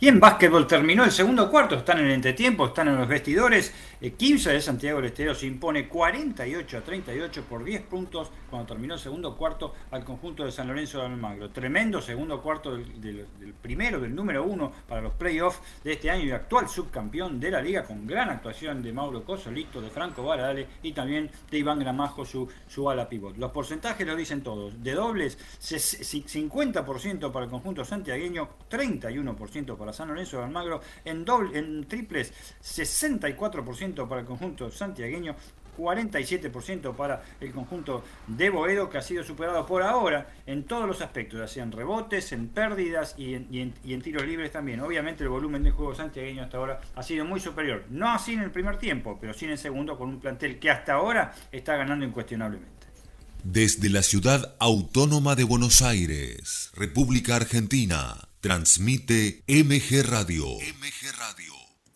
[0.00, 3.70] Y en básquetbol terminó el segundo cuarto, están en el entretiempo, están en los vestidores.
[4.00, 8.96] 15 de Santiago del Estero se impone 48 a 38 por 10 puntos cuando terminó
[8.96, 11.50] segundo cuarto al conjunto de San Lorenzo de Almagro.
[11.50, 13.26] Tremendo segundo cuarto del,
[13.60, 17.60] primero, del número uno para los playoffs de este año y actual subcampeón de la
[17.60, 22.24] liga con gran actuación de Mauro Cosolito, de Franco Baradale y también de Iván Gramajo,
[22.24, 23.36] su, su ala pivot.
[23.36, 24.82] Los porcentajes lo dicen todos.
[24.82, 30.80] De dobles, 50% para el conjunto santiagueño, 31% para San Lorenzo de Almagro.
[31.04, 32.32] En, doble, en triples,
[32.62, 35.34] 64% para el conjunto santiagueño,
[35.80, 41.00] 47% para el conjunto de Boedo, que ha sido superado por ahora en todos los
[41.00, 44.80] aspectos, ya sean rebotes, en pérdidas y en, tiros libres también.
[44.80, 47.84] Obviamente el volumen de juego santiagueño hasta ahora ha sido muy superior.
[47.90, 50.70] No así en el primer tiempo, pero sí en el segundo, con un plantel que
[50.70, 52.80] hasta ahora está ganando incuestionablemente.
[53.42, 60.46] Desde la ciudad autónoma de Buenos Aires, República Argentina, transmite MG Radio.
[60.46, 61.59] MG Radio.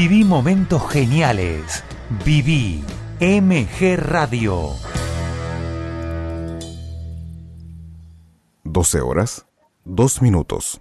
[0.00, 1.82] Viví momentos geniales.
[2.24, 2.84] Viví
[3.18, 4.70] MG Radio.
[8.62, 9.44] 12 horas,
[9.84, 10.80] 2 minutos.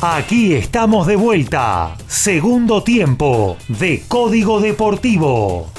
[0.00, 1.96] Aquí estamos de vuelta.
[2.06, 5.72] Segundo tiempo de Código Deportivo.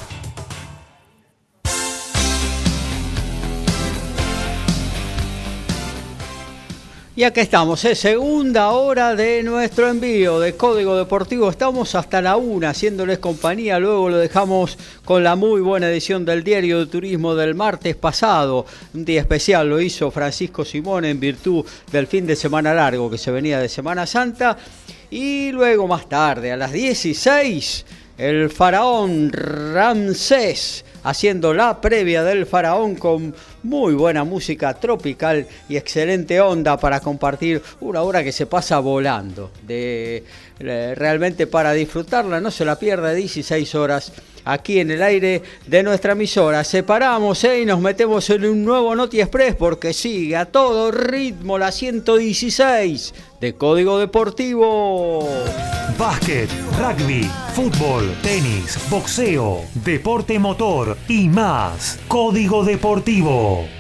[7.20, 7.96] Y acá estamos, ¿eh?
[7.96, 11.50] segunda hora de nuestro envío de Código Deportivo.
[11.50, 13.78] Estamos hasta la una haciéndoles compañía.
[13.78, 18.66] Luego lo dejamos con la muy buena edición del Diario de Turismo del martes pasado.
[18.94, 23.18] Un día especial lo hizo Francisco Simón en virtud del fin de semana largo que
[23.18, 24.58] se venía de Semana Santa.
[25.12, 27.86] Y luego más tarde, a las 16,
[28.18, 33.34] el faraón Ramsés haciendo la previa del faraón con
[33.64, 39.52] muy buena música tropical y excelente onda para compartir una hora que se pasa volando.
[39.66, 40.24] De,
[40.60, 44.12] realmente para disfrutarla, no se la pierda 16 horas
[44.46, 46.64] aquí en el aire de nuestra emisora.
[46.64, 47.62] Separamos ¿eh?
[47.62, 53.14] y nos metemos en un nuevo Noti Express porque sigue a todo ritmo la 116
[53.40, 55.28] de Código Deportivo.
[55.98, 62.00] Básquet, rugby, fútbol, tenis, boxeo, deporte motor y más.
[62.08, 63.79] Código Deportivo.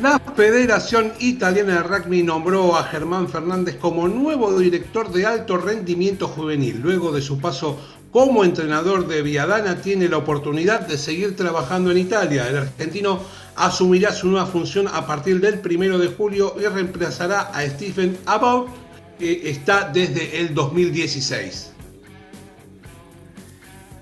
[0.00, 6.26] La Federación Italiana de Rugby nombró a Germán Fernández como nuevo director de alto rendimiento
[6.26, 6.80] juvenil.
[6.80, 7.78] Luego de su paso
[8.10, 12.48] como entrenador de Viadana, tiene la oportunidad de seguir trabajando en Italia.
[12.48, 13.20] El argentino
[13.56, 18.68] asumirá su nueva función a partir del primero de julio y reemplazará a Stephen Abbott,
[19.18, 21.69] que está desde el 2016.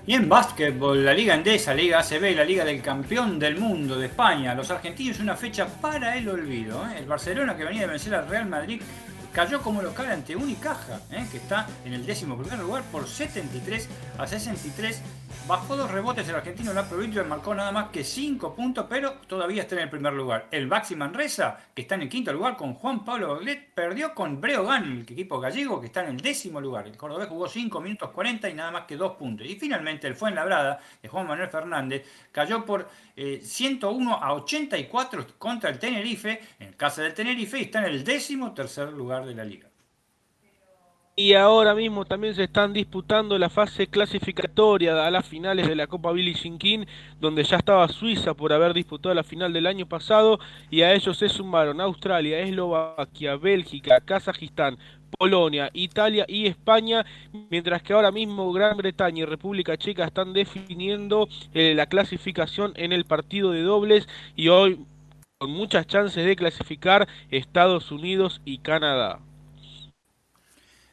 [0.09, 4.07] Y en básquetbol, la Liga Endesa, Liga ACB, la Liga del Campeón del Mundo de
[4.07, 6.83] España, los argentinos una fecha para el olvido.
[6.87, 6.97] ¿eh?
[6.97, 8.81] El Barcelona que venía de vencer al Real Madrid
[9.31, 11.27] cayó como local ante Unicaja, ¿eh?
[11.29, 13.87] que está en el décimo primer lugar por 73
[14.17, 14.99] a 63
[15.49, 19.13] Bajó dos rebotes el argentino en la provincia, marcó nada más que 5 puntos, pero
[19.25, 20.45] todavía está en el primer lugar.
[20.51, 24.39] El Baxi Manresa, que está en el quinto lugar con Juan Pablo Baglet, perdió con
[24.39, 26.85] Breogán, el equipo gallego, que está en el décimo lugar.
[26.85, 29.47] El cordobés jugó 5 minutos 40 y nada más que 2 puntos.
[29.47, 35.71] Y finalmente el Fuenlabrada, de Juan Manuel Fernández, cayó por 101 eh, a 84 contra
[35.71, 39.45] el Tenerife, en casa del Tenerife, y está en el décimo tercer lugar de la
[39.45, 39.68] liga.
[41.19, 45.85] Y ahora mismo también se están disputando la fase clasificatoria a las finales de la
[45.85, 46.85] Copa Billy King,
[47.19, 50.39] donde ya estaba Suiza por haber disputado la final del año pasado,
[50.71, 54.77] y a ellos se sumaron Australia, Eslovaquia, Bélgica, Kazajistán,
[55.17, 57.05] Polonia, Italia y España,
[57.49, 62.93] mientras que ahora mismo Gran Bretaña y República Checa están definiendo eh, la clasificación en
[62.93, 64.07] el partido de dobles
[64.37, 64.79] y hoy
[65.37, 69.19] con muchas chances de clasificar Estados Unidos y Canadá.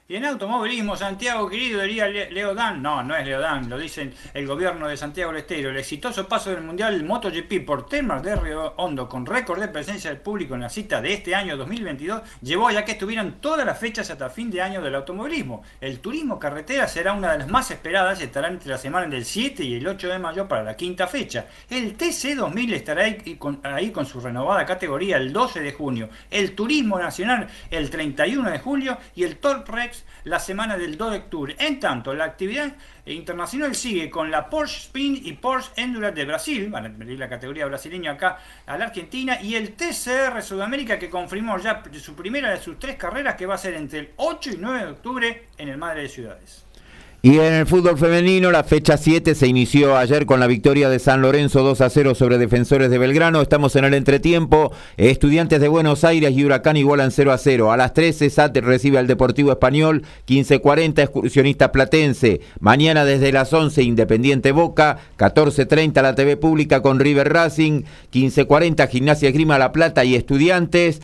[0.09, 2.81] Y en automovilismo, Santiago querido, diría Leodán.
[2.81, 5.71] No, no es Leodán, lo dicen el gobierno de Santiago del Estero.
[5.71, 10.09] El exitoso paso del Mundial MotoGP por temas de Río Hondo, con récord de presencia
[10.09, 13.81] del público en la cita de este año 2022, llevó ya que estuvieran todas las
[13.81, 15.65] fechas hasta fin de año del automovilismo.
[15.81, 19.25] El turismo carretera será una de las más esperadas y estará entre la semana del
[19.25, 21.47] 7 y el 8 de mayo para la quinta fecha.
[21.69, 26.09] El TC2000 estará ahí con, ahí con su renovada categoría el 12 de junio.
[26.31, 31.13] El turismo nacional el 31 de julio y el Torp Rex la semana del 2
[31.13, 31.57] de octubre.
[31.59, 32.75] En tanto, la actividad
[33.07, 37.29] internacional sigue con la Porsche Spin y Porsche Endurance de Brasil, van a venir la
[37.29, 42.51] categoría brasileña acá a la Argentina, y el TCR Sudamérica que confirmó ya su primera
[42.51, 45.47] de sus tres carreras que va a ser entre el 8 y 9 de octubre
[45.57, 46.66] en el Madre de Ciudades.
[47.27, 51.01] Y en el fútbol femenino, la fecha 7 se inició ayer con la victoria de
[51.01, 53.43] San Lorenzo 2 a 0 sobre Defensores de Belgrano.
[53.43, 54.73] Estamos en el entretiempo.
[54.97, 57.73] Estudiantes de Buenos Aires y Huracán igualan 0 a 0.
[57.73, 60.05] A las 13, SAT recibe al Deportivo Español.
[60.29, 62.43] 15.40, Excursionista Platense.
[62.61, 64.99] Mañana desde las 11, Independiente Boca.
[65.19, 67.83] 14.30, la TV Pública con River Racing.
[68.13, 71.01] 15.40, Gimnasia Grima La Plata y Estudiantes.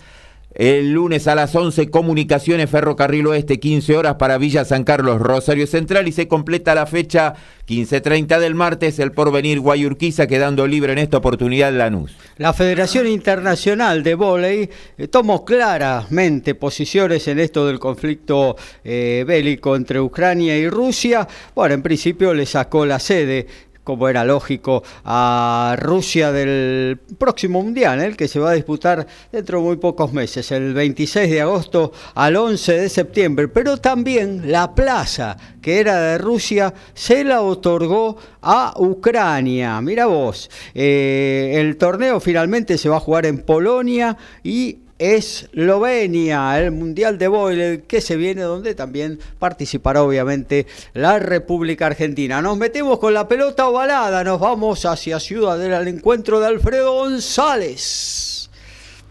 [0.55, 5.67] El lunes a las 11, Comunicaciones Ferrocarril Oeste, 15 horas para Villa San Carlos, Rosario
[5.67, 7.35] Central y se completa la fecha
[7.67, 12.15] 15.30 del martes, el porvenir Guayurquiza quedando libre en esta oportunidad Lanús.
[12.37, 19.75] La Federación Internacional de Voley eh, tomó claramente posiciones en esto del conflicto eh, bélico
[19.75, 21.27] entre Ucrania y Rusia.
[21.55, 23.47] Bueno, en principio le sacó la sede
[23.85, 29.59] como era lógico, a Rusia del próximo Mundial, el que se va a disputar dentro
[29.59, 33.49] de muy pocos meses, el 26 de agosto al 11 de septiembre.
[33.49, 39.81] Pero también la plaza, que era de Rusia, se la otorgó a Ucrania.
[39.81, 46.71] Mira vos, eh, el torneo finalmente se va a jugar en Polonia y Eslovenia, el
[46.71, 52.41] Mundial de Boyle que se viene, donde también participará obviamente la República Argentina.
[52.41, 58.49] Nos metemos con la pelota ovalada, nos vamos hacia Ciudadela al encuentro de Alfredo González.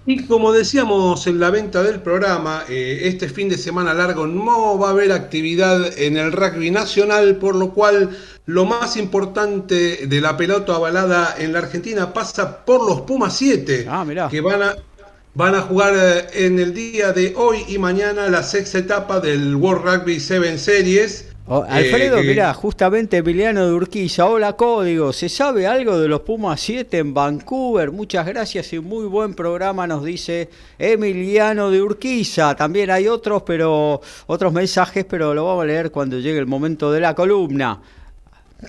[0.05, 4.79] Y como decíamos en la venta del programa, eh, este fin de semana largo no
[4.79, 10.21] va a haber actividad en el rugby nacional, por lo cual lo más importante de
[10.21, 14.75] la pelota ovalada en la Argentina pasa por los Pumas 7, ah, que van a
[15.33, 19.55] Van a jugar eh, en el día de hoy y mañana la sexta etapa del
[19.55, 21.29] World Rugby 7 Series.
[21.47, 26.21] Oh, Alfredo, eh, mira, justamente Emiliano de Urquiza, hola Código, ¿se sabe algo de los
[26.21, 27.91] Pumas 7 en Vancouver?
[27.91, 32.53] Muchas gracias y muy buen programa nos dice Emiliano de Urquiza.
[32.57, 36.91] También hay otros, pero otros mensajes, pero lo vamos a leer cuando llegue el momento
[36.91, 37.79] de la columna.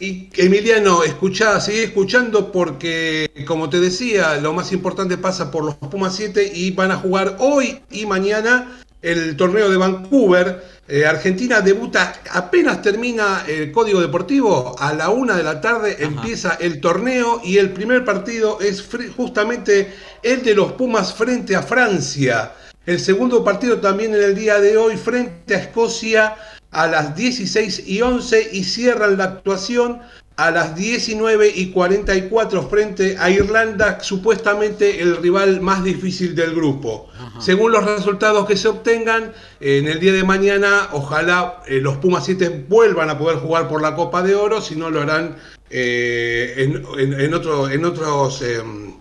[0.01, 5.75] Y Emiliano, escuchá, sigue escuchando porque, como te decía, lo más importante pasa por los
[5.77, 10.65] Pumas 7 y van a jugar hoy y mañana el torneo de Vancouver.
[10.89, 16.57] Eh, Argentina debuta, apenas termina el código deportivo, a la una de la tarde empieza
[16.61, 22.53] el torneo y el primer partido es justamente el de los Pumas frente a Francia.
[22.85, 26.35] El segundo partido también en el día de hoy frente a Escocia
[26.73, 30.01] a las 16 y 11 y cierran la actuación
[30.37, 37.11] a las 19 y 44 frente a Irlanda, supuestamente el rival más difícil del grupo.
[37.39, 42.25] Según los resultados que se obtengan, en el día de mañana, ojalá eh, los Pumas
[42.25, 45.37] 7 vuelvan a poder jugar por la Copa de Oro, si no lo harán
[45.69, 48.95] eh, en, otro, en otros, em,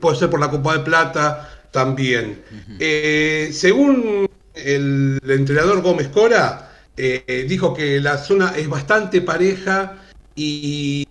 [0.00, 2.42] puede ser por la Copa de Plata también.
[2.78, 6.66] Eh, según el entrenador Gómez Cora,
[6.96, 9.98] dijo que la zona es bastante pareja
[10.34, 11.06] y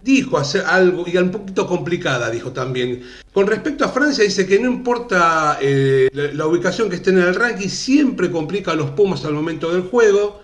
[0.00, 3.02] dijo hacer algo, y un poquito complicada, dijo también.
[3.32, 7.34] Con respecto a Francia, dice que no importa eh, la, ubicación que estén en el
[7.34, 10.40] ranking, siempre complica los Pumas al momento del juego.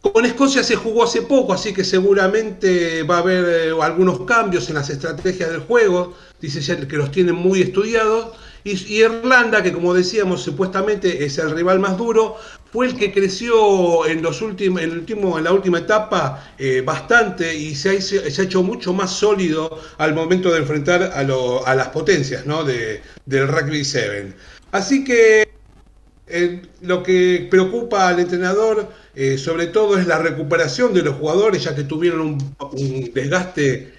[0.00, 4.68] Con Escocia se jugó hace poco, así que seguramente va a haber eh, algunos cambios
[4.68, 6.14] en las estrategias del juego.
[6.40, 8.28] Dice que los tienen muy estudiados.
[8.64, 12.36] Y, Irlanda, que como decíamos, supuestamente es el rival más duro,
[12.72, 17.54] fue el que creció en, los últimos, en, último, en la última etapa eh, bastante
[17.54, 22.44] y se ha, hecho mucho más sólido al momento de enfrentar a, a las potencias
[22.46, 22.64] ¿no?
[22.64, 24.34] de, del Rugby 7.
[24.72, 25.48] Así que
[26.26, 31.64] eh, lo que preocupa al entrenador eh, sobre todo es la recuperación de los jugadores,
[31.64, 33.94] ya que tuvieron un, un desgaste,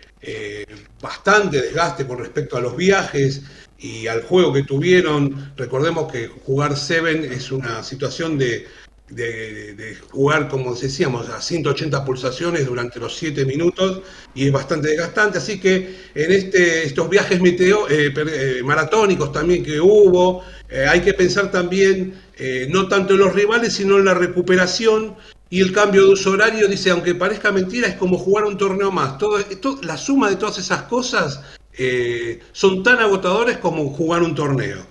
[1.01, 3.41] bastante desgaste con respecto a los viajes
[3.79, 5.53] y al juego que tuvieron.
[5.55, 8.67] Recordemos que jugar Seven es una situación de,
[9.09, 14.01] de, jugar, como decíamos, a 180 pulsaciones durante los 7 minutos
[14.35, 15.37] y es bastante desgastante.
[15.37, 21.01] Así que en este, estos viajes meteo, eh, eh, maratónicos también que hubo, eh, hay
[21.01, 22.29] que pensar también
[22.69, 25.17] no tanto en los rivales, sino en la recuperación.
[25.49, 28.91] Y el cambio de uso horario, dice, aunque parezca mentira, es como jugar un torneo
[28.91, 29.17] más.
[29.17, 29.39] Todo,
[29.81, 31.41] la suma de todas esas cosas
[31.81, 34.85] eh, son tan agotadores como jugar un torneo.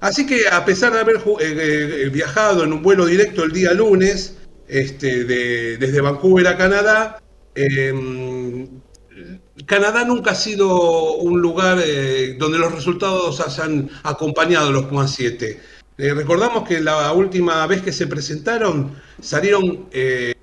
[0.00, 3.72] Así que a pesar de haber eh, eh, viajado en un vuelo directo el día
[3.72, 4.36] lunes,
[4.68, 7.22] este, desde Vancouver a Canadá,
[7.54, 8.68] em,
[9.64, 11.78] Canadá nunca ha sido un lugar
[12.38, 15.60] donde los resultados hayan acompañado los Pumas 7.
[15.96, 20.34] recordamos que la última vez que se presentaron salieron en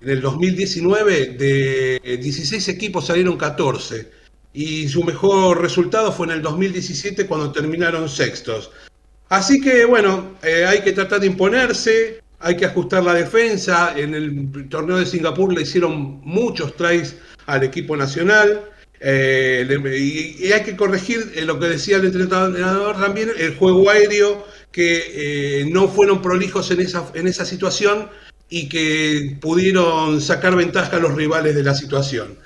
[0.00, 4.23] el 2019 de 16 equipos salieron 14
[4.54, 8.70] y su mejor resultado fue en el 2017 cuando terminaron sextos.
[9.28, 13.92] Así que bueno, eh, hay que tratar de imponerse, hay que ajustar la defensa.
[13.96, 17.16] En el torneo de Singapur le hicieron muchos tries
[17.46, 18.70] al equipo nacional.
[19.00, 19.66] Eh,
[20.38, 25.68] y, hay que corregir eh, lo que decía el entrenador también, el juego aéreo, que
[25.70, 28.08] no fueron prolijos en esa, en esa situación
[28.48, 32.38] y que pudieron sacar ventaja a los rivales de la situación.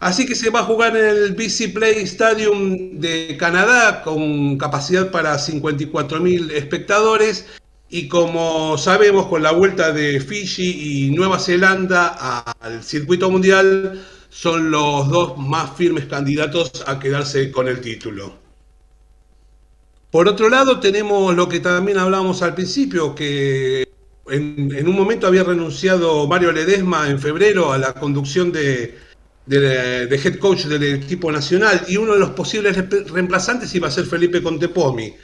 [0.00, 5.10] Así que se va a jugar en el BC Play Stadium de Canadá con capacidad
[5.10, 7.44] para 54.000 espectadores
[7.90, 12.16] y como sabemos con la vuelta de Fiji y Nueva Zelanda
[12.60, 18.38] al circuito mundial son los dos más firmes candidatos a quedarse con el título.
[20.10, 23.86] Por otro lado tenemos lo que también hablábamos al principio, que
[24.30, 29.09] en, en un momento había renunciado Mario Ledesma en febrero a la conducción de
[29.46, 32.76] de, head coach del equipo nacional y uno de los posibles
[33.10, 35.14] reemplazantes iba a ser Felipe Contepomi.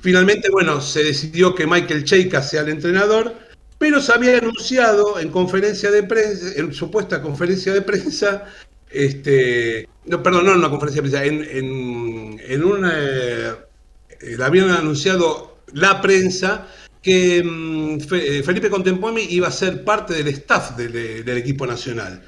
[0.00, 3.34] Finalmente, bueno, se decidió que Michael Cheika sea el entrenador,
[3.78, 8.44] pero se había anunciado en conferencia de prensa, en supuesta conferencia de prensa,
[8.90, 14.70] este, no, perdón, no en una conferencia de prensa, en, en, en una, eh, habían
[14.70, 16.68] anunciado la prensa
[17.02, 22.22] que mm, eh, Felipe Contepomi iba a ser parte del staff del equipo nacional.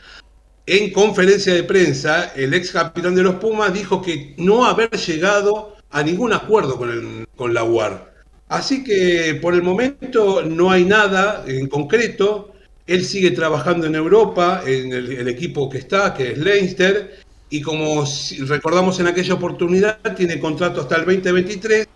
[0.66, 5.76] En conferencia de prensa, el ex capitán de los Pumas dijo que no haber llegado
[5.90, 8.14] a ningún acuerdo con, con la UAR.
[8.48, 12.52] Así que por el momento no hay nada en concreto.
[12.86, 17.20] Él sigue trabajando en Europa, en el, equipo que está, que es Leinster,
[17.50, 18.04] y como
[18.46, 21.88] recordamos en aquella oportunidad, tiene contrato hasta el 2023.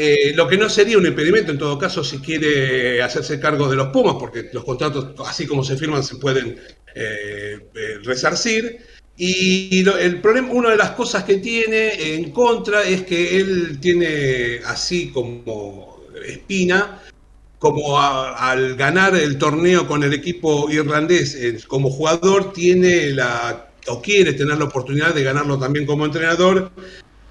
[0.00, 3.74] Eh, lo que no sería un impedimento en todo caso si quiere hacerse cargo de
[3.74, 6.56] los Pumas, porque los contratos, así como se firman, se pueden
[6.94, 8.78] eh, eh, resarcir.
[9.16, 14.60] Y el problema, una de las cosas que tiene en contra es que él tiene
[14.66, 17.02] así como espina,
[17.58, 24.34] como al ganar el torneo con el equipo irlandés como jugador, tiene la o quiere
[24.34, 26.70] tener la oportunidad de ganarlo también como entrenador,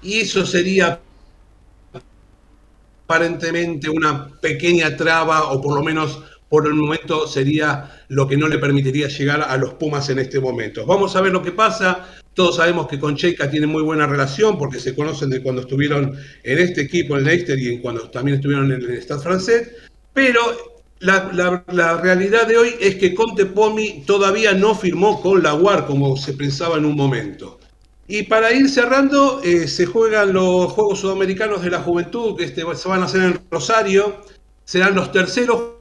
[0.02, 1.00] y eso sería
[3.08, 6.20] aparentemente una pequeña traba, o por lo menos
[6.50, 10.38] por el momento sería lo que no le permitiría llegar a los Pumas en este
[10.40, 10.84] momento.
[10.84, 12.06] Vamos a ver lo que pasa.
[12.34, 16.18] Todos sabemos que con Cheika tiene muy buena relación porque se conocen de cuando estuvieron
[16.42, 19.70] en este equipo, en Leicester, y cuando también estuvieron en el Stade francés.
[20.12, 20.40] Pero
[21.00, 21.64] la,
[22.02, 26.34] realidad de hoy es que Conte Pomi todavía no firmó con la UAR como se
[26.34, 27.57] pensaba en un momento.
[28.10, 32.62] Y para ir cerrando, eh, se juegan los Juegos Sudamericanos de la Juventud, que este,
[32.74, 34.22] se van a hacer en Rosario.
[34.64, 35.74] Serán los terceros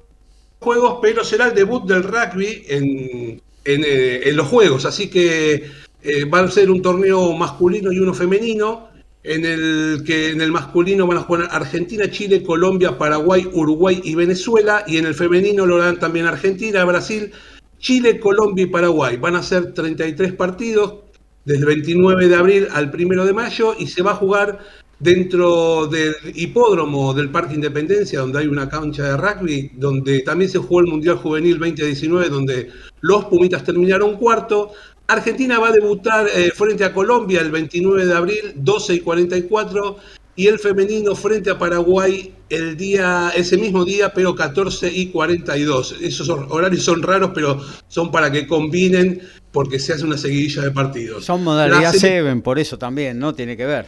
[0.59, 4.83] Juegos, pero será el debut del rugby en, eh, los Juegos.
[4.83, 5.71] Así que
[6.03, 8.89] eh, va a ser un torneo masculino y uno femenino
[9.23, 14.15] en el que en el masculino van a jugar Argentina, Chile, Colombia, Paraguay, Uruguay y
[14.15, 17.31] Venezuela, y en el femenino lo harán también Argentina, Brasil,
[17.79, 19.17] Chile, Colombia y Paraguay.
[19.17, 21.06] Van a ser 33 partidos
[21.47, 24.59] desde el 29 de abril al 1 de mayo y se va a jugar
[24.99, 30.57] dentro del hipódromo del Parque Independencia, donde hay una cancha de rugby, donde también se
[30.57, 32.69] jugó el Mundial Juvenil 2019, donde
[32.99, 34.73] los Pumitas terminaron cuarto.
[35.07, 39.97] Argentina va a debutar eh, frente a Colombia el 29 de abril, 12 y 44,
[40.37, 45.95] y el femenino frente a Paraguay el día, ese mismo día, pero 14 y 42.
[45.99, 49.19] Esos horarios son raros, pero son para que combinen,
[49.51, 51.25] porque se hace una seguidilla de partidos.
[51.25, 53.33] Son modalidad 7, por eso también, ¿no?
[53.33, 53.87] Tiene que ver.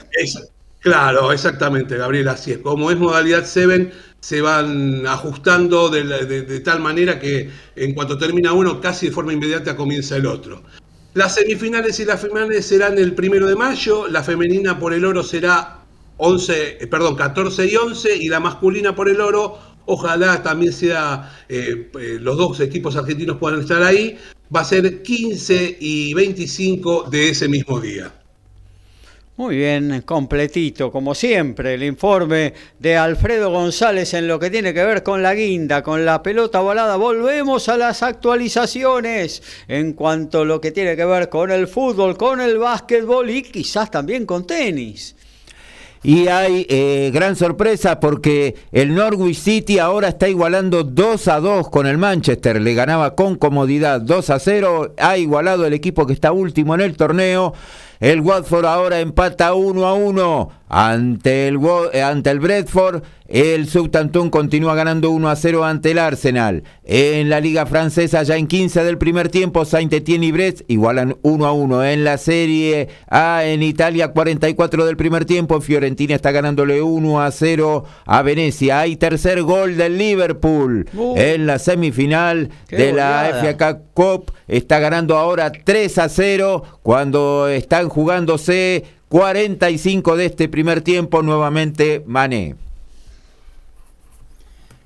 [0.79, 2.57] claro, exactamente, Gabriel, así es.
[2.57, 8.81] Como es modalidad 7, se van ajustando de tal manera que en cuanto termina uno,
[8.81, 10.63] casi de forma inmediata comienza el otro.
[11.13, 15.23] Las semifinales y las finales serán el primero de mayo, la femenina por el oro
[15.23, 15.78] será
[16.19, 21.43] 11, eh, perdón, 14 y 11 y la masculina por el oro, ojalá también sea,
[21.47, 24.17] eh, eh, los dos equipos argentinos puedan estar ahí,
[24.53, 28.13] va a ser 15 y 25 de ese mismo día.
[29.37, 34.83] Muy bien, completito, como siempre, el informe de Alfredo González en lo que tiene que
[34.83, 36.97] ver con la guinda, con la pelota volada.
[36.97, 42.17] Volvemos a las actualizaciones en cuanto a lo que tiene que ver con el fútbol,
[42.17, 45.15] con el básquetbol y quizás también con tenis.
[46.01, 51.69] Y hay eh, gran sorpresa porque el Norwich City ahora está igualando 2 a 2
[51.69, 52.61] con el Manchester.
[52.61, 54.93] Le ganaba con comodidad 2 a 0.
[54.97, 57.53] Ha igualado el equipo que está último en el torneo.
[57.99, 61.59] El Watford ahora empata 1 a 1 ante el,
[61.93, 63.03] eh, ante el Bradford.
[63.27, 66.63] El Southampton continúa ganando 1 a 0 ante el Arsenal.
[66.83, 71.45] En la Liga Francesa, ya en 15 del primer tiempo, Saint-Etienne y Brest igualan 1
[71.45, 71.83] a 1.
[71.83, 77.29] En la Serie A, en Italia, 44 del primer tiempo, Fiorentina está ganándole 1 a
[77.29, 78.79] 0 a Venecia.
[78.79, 81.13] Hay tercer gol del Liverpool uh.
[81.15, 84.31] en la semifinal de la FA Cup.
[84.47, 91.21] Está ganando ahora 3 a 0 cuando están jugándose 45 de este primer tiempo.
[91.21, 92.55] Nuevamente Mané.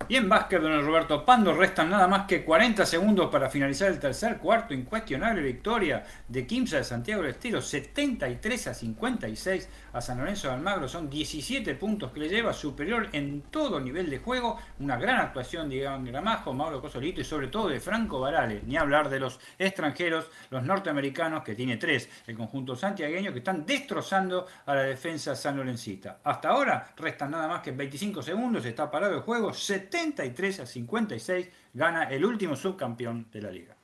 [0.10, 4.00] Y en básquet, don Roberto Pando, restan nada más que 40 segundos para finalizar el
[4.00, 4.74] tercer cuarto.
[4.74, 10.56] Incuestionable victoria de Quimsa de Santiago del Estero, 73 a 56 a San Lorenzo de
[10.56, 10.88] Almagro.
[10.88, 14.60] Son 17 puntos que le lleva, superior en todo nivel de juego.
[14.80, 18.62] Una gran actuación de Iván Gramajo, Mauro Cosolito y sobre todo de Franco Varale.
[18.66, 23.66] Ni hablar de los extranjeros, los norteamericanos, que tiene tres, el conjunto santiagueño, que están
[23.66, 26.20] destrozando a la defensa sanlorencista.
[26.24, 31.48] Hasta ahora restan nada más que 25 segundos, está parado el juego, 73 a 56
[31.74, 33.76] gana el último subcampeón de la liga.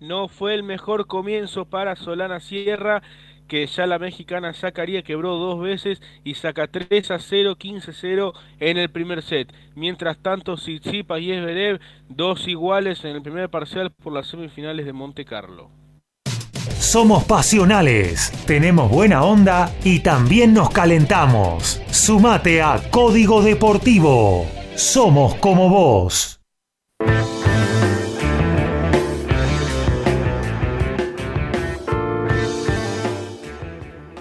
[0.00, 3.02] No fue el mejor comienzo para Solana Sierra,
[3.50, 7.94] que ya la mexicana sacaría quebró dos veces y saca 3 a 0, 15 a
[7.94, 9.52] 0 en el primer set.
[9.74, 14.92] Mientras tanto, Tsitsipas y Esberev, dos iguales en el primer parcial por las semifinales de
[14.92, 15.68] Monte Carlo.
[16.78, 21.82] Somos pasionales, tenemos buena onda y también nos calentamos.
[21.90, 24.46] Sumate a Código Deportivo.
[24.76, 26.39] Somos como vos.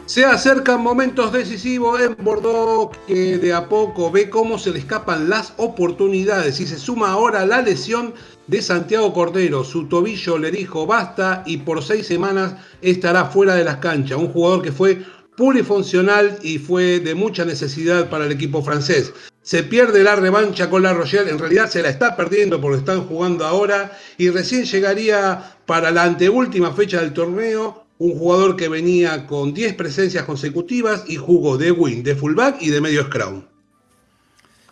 [0.09, 5.29] Se acercan momentos decisivos en Bordeaux que de a poco ve cómo se le escapan
[5.29, 8.15] las oportunidades y se suma ahora la lesión
[8.47, 9.63] de Santiago Cordero.
[9.63, 14.17] Su tobillo le dijo basta y por seis semanas estará fuera de las canchas.
[14.17, 15.05] Un jugador que fue
[15.37, 19.13] plurifuncional y fue de mucha necesidad para el equipo francés.
[19.43, 23.05] Se pierde la revancha con la Rochelle, en realidad se la está perdiendo porque están
[23.05, 29.27] jugando ahora y recién llegaría para la anteúltima fecha del torneo un jugador que venía
[29.27, 33.43] con 10 presencias consecutivas y jugó de win, de fullback y de medio scrum.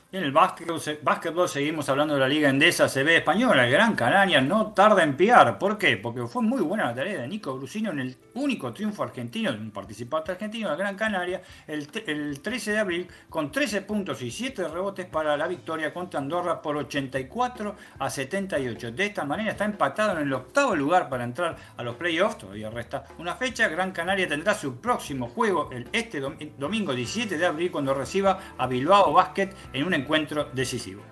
[0.10, 3.66] En el básquetbol, seguimos hablando de la Liga Endesa CB Española.
[3.66, 5.60] El Gran Canaria no tarda en piar.
[5.60, 5.98] ¿Por qué?
[5.98, 9.70] Porque fue muy buena la tarea de Nico Brusino en el único triunfo argentino, un
[9.70, 15.08] participante argentino de Gran Canaria, el, 13 de abril, con 13 puntos y 7 rebotes
[15.08, 18.94] para la victoria contra Andorra por 84 a 78.
[18.94, 22.38] De esta manera está empatado en el octavo lugar para entrar a los playoffs.
[22.38, 23.68] Todavía resta una fecha.
[23.68, 26.22] Gran Canaria tendrá su próximo juego el, este
[26.58, 31.04] domingo 17 de abril cuando reciba a Bilbao Basket en una encuentro decisivo.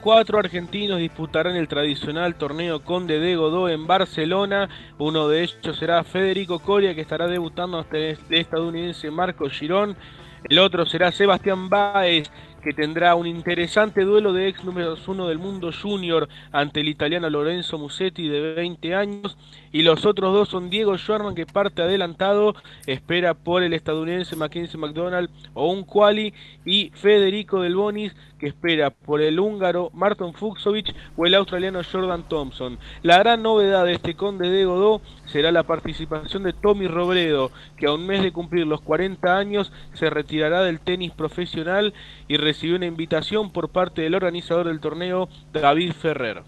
[0.00, 4.70] Cuatro argentinos disputarán el tradicional torneo Conde de Godó en Barcelona.
[4.96, 9.96] Uno de ellos será Federico Coria, que estará debutando ante el estadounidense Marco Girón.
[10.48, 12.30] El otro será Sebastián Báez,
[12.60, 17.28] que tendrá un interesante duelo de ex números uno del mundo junior ante el italiano
[17.30, 19.36] Lorenzo Musetti de 20 años
[19.72, 22.54] y los otros dos son Diego Schwarman que parte adelantado,
[22.86, 26.34] espera por el estadounidense Mackenzie McDonald o un quali
[26.64, 32.26] y Federico Del Bonis que espera por el húngaro Martin Fuxovic o el australiano Jordan
[32.28, 32.78] Thompson.
[33.02, 37.86] La gran novedad de este Conde de Godó será la participación de Tommy Robredo, que
[37.86, 41.94] a un mes de cumplir los 40 años se retirará del tenis profesional
[42.28, 46.42] y recibió una invitación por parte del organizador del torneo, David Ferrer.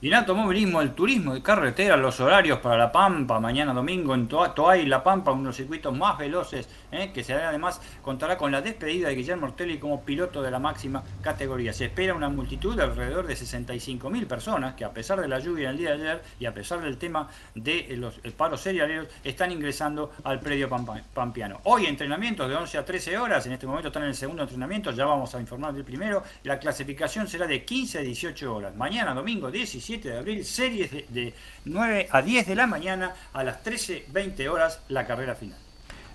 [0.00, 4.28] Y en automovilismo, el turismo de carretera, los horarios para La Pampa, mañana domingo en
[4.28, 7.10] Toay, La Pampa, uno de los circuitos más veloces, ¿eh?
[7.12, 11.02] que se además contará con la despedida de Guillermo Ortelli como piloto de la máxima
[11.20, 11.72] categoría.
[11.72, 15.70] Se espera una multitud de alrededor de 65.000 personas que a pesar de la lluvia
[15.70, 20.12] del día de ayer y a pesar del tema de los paros serialeros, están ingresando
[20.22, 20.70] al predio
[21.12, 21.58] pampiano.
[21.64, 24.92] Hoy entrenamientos de 11 a 13 horas, en este momento están en el segundo entrenamiento,
[24.92, 26.22] ya vamos a informar del primero.
[26.44, 28.76] La clasificación será de 15 a 18 horas.
[28.76, 31.32] Mañana domingo 17 de abril, series de,
[31.64, 35.56] 9 a 10 de la mañana, a las 13.20 horas, la carrera final.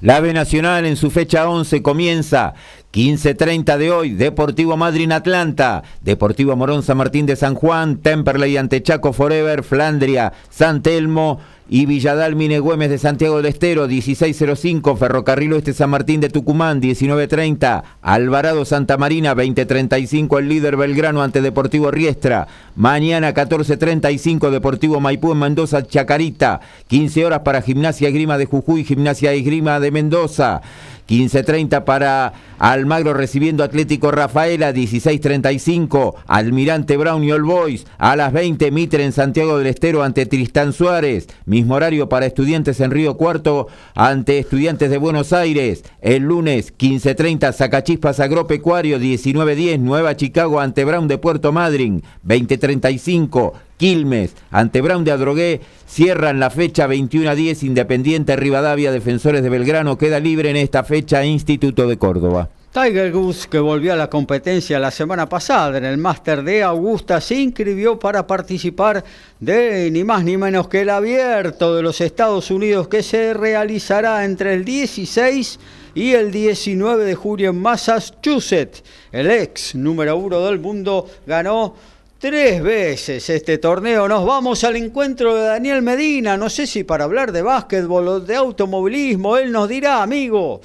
[0.02, 2.54] La B Nacional en su fecha 11 comienza
[2.94, 8.84] 15.30 de hoy, Deportivo Madrid Atlanta, Deportivo Morón San Martín de San Juan, Temperley ante
[8.84, 11.40] Chaco Forever, Flandria, San Telmo,
[11.70, 17.84] y Villadal Minegüemes de Santiago del Estero 1605, Ferrocarril Oeste San Martín de Tucumán 1930,
[18.02, 25.40] Alvarado Santa Marina 2035, el líder Belgrano ante Deportivo Riestra, mañana 14.35 Deportivo Maipú en
[25.40, 30.62] Mendoza Chacarita, 15 horas para Gimnasia Grima de Jujuy, Gimnasia Grima de Mendoza.
[31.08, 38.72] 15.30 para Almagro recibiendo Atlético Rafaela, 16.35 Almirante Brown y All Boys, a las 20
[38.72, 43.68] Mitre en Santiago del Estero ante Tristán Suárez, mismo horario para estudiantes en Río Cuarto
[43.96, 51.08] ante estudiantes de Buenos Aires, el lunes 15.30 Zacachispas Agropecuario, 19.10 Nueva Chicago ante Brown
[51.08, 57.64] de Puerto Madryn, 20.35 Quilmes ante Brown de Adrogué cierran la fecha 21 a 10
[57.64, 62.50] Independiente Rivadavia Defensores de Belgrano queda libre en esta fecha Instituto de Córdoba.
[62.74, 67.22] Tiger Goose, que volvió a la competencia la semana pasada en el Máster de Augusta,
[67.22, 69.04] se inscribió para participar
[69.40, 74.26] de ni más ni menos que el abierto de los Estados Unidos que se realizará
[74.26, 75.60] entre el 16
[75.94, 78.84] y el 19 de julio en Massachusetts.
[79.12, 81.76] El ex número uno del mundo ganó
[82.24, 84.08] tres veces este torneo.
[84.08, 88.20] Nos vamos al encuentro de Daniel Medina, no sé si para hablar de básquetbol o
[88.22, 90.62] de automovilismo, él nos dirá, amigo.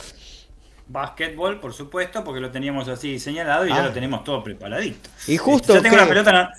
[0.87, 3.93] Básquetbol, por supuesto, porque lo teníamos así señalado y ya lo ah.
[3.93, 5.11] tenemos todo preparadito.
[5.27, 6.53] Y justo ya tengo, la pelota,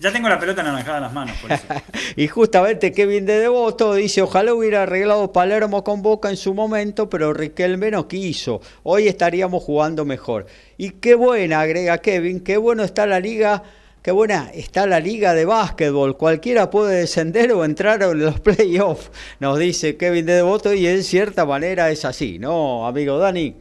[0.00, 1.36] ya tengo la pelota naranjada en las manos.
[1.42, 1.64] Por eso.
[2.16, 7.10] y justamente Kevin de Devoto dice, ojalá hubiera arreglado Palermo con Boca en su momento,
[7.10, 8.62] pero Riquelme no quiso.
[8.82, 10.46] Hoy estaríamos jugando mejor.
[10.78, 13.62] Y qué buena, agrega Kevin, qué bueno está la liga
[14.08, 16.16] Qué buena está la liga de básquetbol.
[16.16, 21.04] Cualquiera puede descender o entrar en los playoffs, nos dice Kevin de Devoto, y en
[21.04, 23.54] cierta manera es así, ¿no, amigo Dani?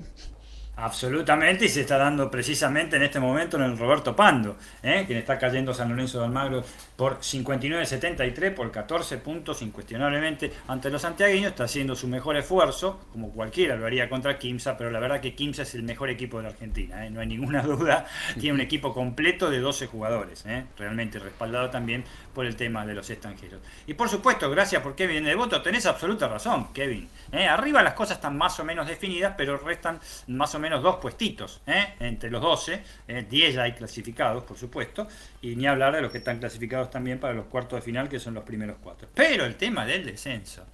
[0.78, 5.04] Absolutamente, y se está dando precisamente en este momento en el Roberto Pando, ¿eh?
[5.06, 6.64] quien está cayendo San Lorenzo de Almagro
[6.98, 13.32] por 59-73, por 14 puntos incuestionablemente ante los santiagueños, está haciendo su mejor esfuerzo, como
[13.32, 16.44] cualquiera lo haría contra Kimsa, pero la verdad que Kimsa es el mejor equipo de
[16.44, 17.10] la Argentina, ¿eh?
[17.10, 20.66] no hay ninguna duda, tiene un equipo completo de 12 jugadores, ¿eh?
[20.78, 22.04] realmente respaldado también
[22.34, 23.62] por el tema de los extranjeros.
[23.86, 27.10] Y por supuesto, gracias por Kevin de voto, tenés absoluta razón, Kevin.
[27.32, 31.62] Arriba las cosas están más o menos definidas, pero restan más o menos dos puestitos
[31.66, 31.96] ¿eh?
[32.00, 33.54] entre los 12, 10 ¿eh?
[33.54, 35.08] ya hay clasificados, por supuesto,
[35.52, 38.20] y ni hablar de los que están clasificados también para los cuartos de final, que
[38.20, 39.08] son los primeros cuatro.
[39.14, 40.66] Pero el tema del descenso.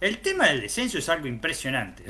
[0.00, 2.04] El tema del descenso es algo impresionante,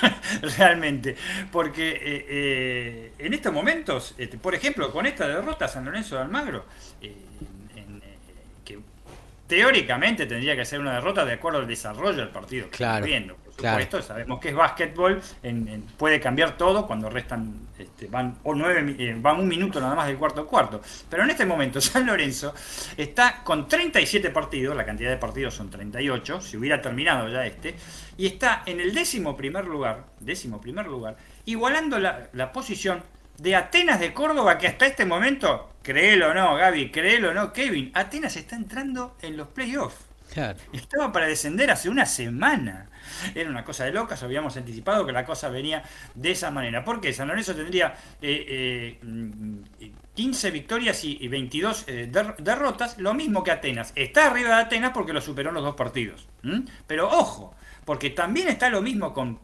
[0.58, 1.16] realmente,
[1.50, 6.22] porque eh, eh, en estos momentos, este, por ejemplo, con esta derrota San Lorenzo de
[6.22, 6.66] Almagro,
[7.00, 7.14] eh,
[8.64, 8.78] que
[9.46, 12.68] teóricamente tendría que ser una derrota de acuerdo al desarrollo del partido.
[12.70, 13.06] Claro.
[13.06, 15.20] Viendo, por supuesto, sabemos que es básquetbol,
[15.96, 20.06] puede cambiar todo cuando restan, este, van o nueve, eh, van un minuto nada más
[20.06, 20.80] del cuarto cuarto.
[21.10, 22.54] Pero en este momento San Lorenzo
[22.96, 27.74] está con 37 partidos, la cantidad de partidos son 38, si hubiera terminado ya este,
[28.16, 33.02] y está en el décimo primer lugar, décimo primer lugar, igualando la, la posición
[33.38, 37.52] de Atenas de Córdoba, que hasta este momento, créelo o no, Gaby, créelo o no,
[37.52, 40.08] Kevin, Atenas está entrando en los playoffs.
[40.72, 42.86] Estaba para descender hace una semana.
[43.34, 45.82] Era una cosa de locas, habíamos anticipado que la cosa venía
[46.14, 46.84] de esa manera.
[46.84, 48.98] Porque San Lorenzo tendría 15 eh,
[50.16, 53.92] eh, victorias y 22 eh, derrotas, lo mismo que Atenas.
[53.94, 56.26] Está arriba de Atenas porque lo superó en los dos partidos.
[56.86, 57.54] Pero ojo,
[57.84, 59.38] porque también está lo mismo con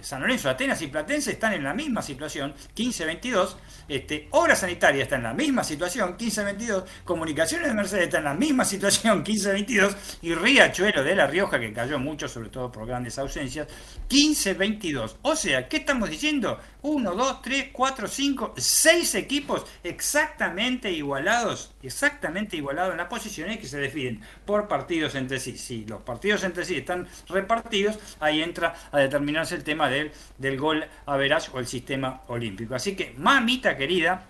[0.00, 3.56] San Lorenzo, Atenas y Platense están en la misma situación, 15-22.
[3.88, 6.84] Este, Obra Sanitaria está en la misma situación, 15-22.
[7.04, 9.96] Comunicaciones de Mercedes está en la misma situación, 15-22.
[10.22, 13.66] Y Riachuelo de La Rioja, que cayó mucho, sobre todo por grandes ausencias,
[14.08, 15.16] 15-22.
[15.22, 16.58] O sea, ¿qué estamos diciendo?
[16.82, 23.66] 1, 2, 3, 4, 5, 6 equipos exactamente igualados, exactamente igualados en las posiciones que
[23.66, 25.58] se definen por partidos entre sí.
[25.58, 30.58] Si los partidos entre sí están repartidos, ahí entra a determinarse el tema del, del
[30.58, 32.74] gol a veras o el sistema olímpico.
[32.74, 34.22] Así que, mamita querida,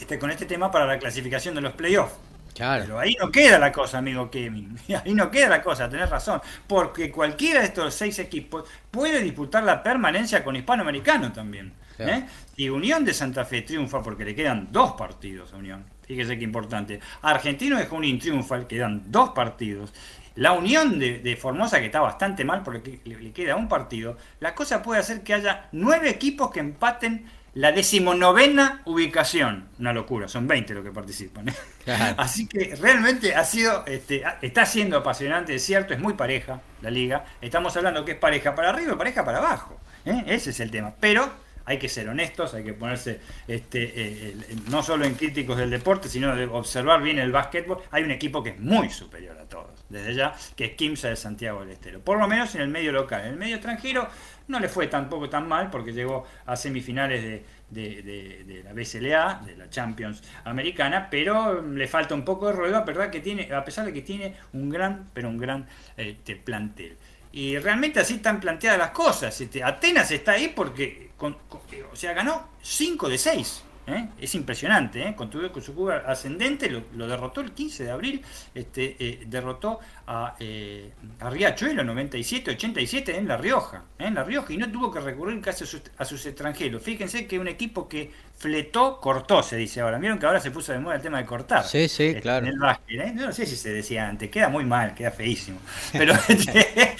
[0.00, 2.14] este, con este tema para la clasificación de los playoffs.
[2.56, 4.76] Pero ahí no queda la cosa, amigo Kevin.
[5.04, 6.40] Ahí no queda la cosa, tenés razón.
[6.66, 11.72] Porque cualquiera de estos seis equipos puede disputar la permanencia con hispanoamericano también.
[11.98, 12.24] ¿eh?
[12.56, 15.84] Si Unión de Santa Fe triunfa, porque le quedan dos partidos a Unión.
[16.06, 17.00] Fíjese qué importante.
[17.22, 19.92] Argentino de Junín triunfa, quedan dos partidos.
[20.36, 24.16] La Unión de, Formosa, que está bastante mal porque le queda un partido.
[24.40, 29.68] La cosa puede hacer que haya nueve equipos que empaten la decimonovena ubicación.
[29.78, 31.48] Una locura, son 20 los que participan.
[31.48, 31.54] ¿eh?
[32.16, 36.90] Así que realmente ha sido, este, está siendo apasionante, es cierto, es muy pareja la
[36.90, 37.24] liga.
[37.40, 39.80] Estamos hablando que es pareja para arriba y pareja para abajo.
[40.04, 40.24] ¿eh?
[40.26, 40.92] Ese es el tema.
[41.00, 41.30] Pero
[41.70, 44.36] hay que ser honestos, hay que ponerse este, eh,
[44.70, 47.78] no solo en críticos del deporte, sino de observar bien el básquetbol.
[47.92, 51.14] Hay un equipo que es muy superior a todos, desde ya, que es Kimsa de
[51.14, 52.00] Santiago del Estero.
[52.00, 53.20] Por lo menos en el medio local.
[53.20, 54.08] En el medio extranjero
[54.48, 59.70] no le fue tampoco tan mal porque llegó a semifinales de, la BCLA, de la
[59.70, 63.86] Champions americana, pero le falta un poco de ruedo, a, verdad que tiene, a pesar
[63.86, 66.96] de que tiene un gran, pero un gran este, plantel.
[67.32, 69.40] Y realmente así están planteadas las cosas.
[69.40, 73.64] Este, Atenas está ahí porque, o sea, ganó 5 de 6.
[73.94, 74.08] ¿Eh?
[74.18, 75.14] Es impresionante, ¿eh?
[75.14, 78.22] con, con su curva ascendente, lo, derrotó el 15 de abril,
[78.54, 84.56] este, eh, derrotó a, eh, a Riachuelo 97-87 en La Rioja, en La Rioja, y
[84.56, 85.64] no tuvo que recurrir casi
[85.98, 86.82] a sus, extranjeros.
[86.82, 89.98] Fíjense que un equipo que fletó, cortó, se dice ahora.
[89.98, 91.64] Vieron que ahora se puso de moda el tema de cortar.
[91.64, 92.46] Sí, sí, este, claro.
[92.46, 95.60] En el básquet, no sé si se decía antes, queda muy mal, queda feísimo.
[95.92, 96.96] Pero este,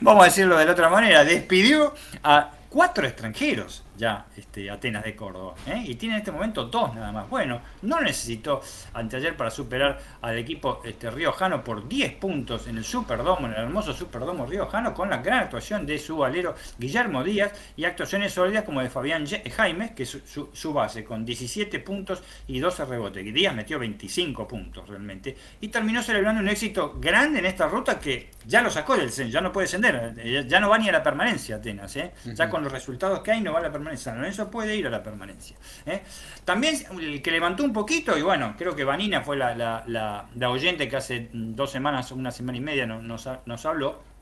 [0.00, 5.14] vamos a decirlo de la otra manera, despidió a cuatro extranjeros ya este, Atenas de
[5.14, 5.54] Córdoba.
[5.66, 5.82] ¿eh?
[5.86, 7.28] Y tiene en este momento dos nada más.
[7.28, 8.62] Bueno, no necesitó
[8.92, 13.60] anteayer para superar al equipo este, riojano por 10 puntos en el Superdomo, en el
[13.60, 18.64] hermoso Superdomo riojano, con la gran actuación de su valero Guillermo Díaz y actuaciones sólidas
[18.64, 19.26] como de Fabián
[19.56, 20.18] Jaime, que es
[20.52, 23.24] su, base, con 17 puntos y 12 rebotes.
[23.34, 25.36] Díaz metió 25 puntos realmente.
[25.60, 29.40] Y terminó celebrando un éxito grande en esta ruta que ya lo sacó del ya
[29.40, 31.96] no puede descender, ya no va ni a la permanencia Atenas.
[31.96, 32.12] ¿eh?
[32.24, 33.83] Ya con los resultados que hay no va a la permanencia.
[33.96, 35.56] San Lorenzo puede ir a la permanencia.
[35.86, 36.02] ¿eh?
[36.44, 39.54] También el que levantó un poquito, y bueno, creo que Vanina fue la,
[39.86, 44.13] la, oyente que hace dos semanas, una semana y media nos habló,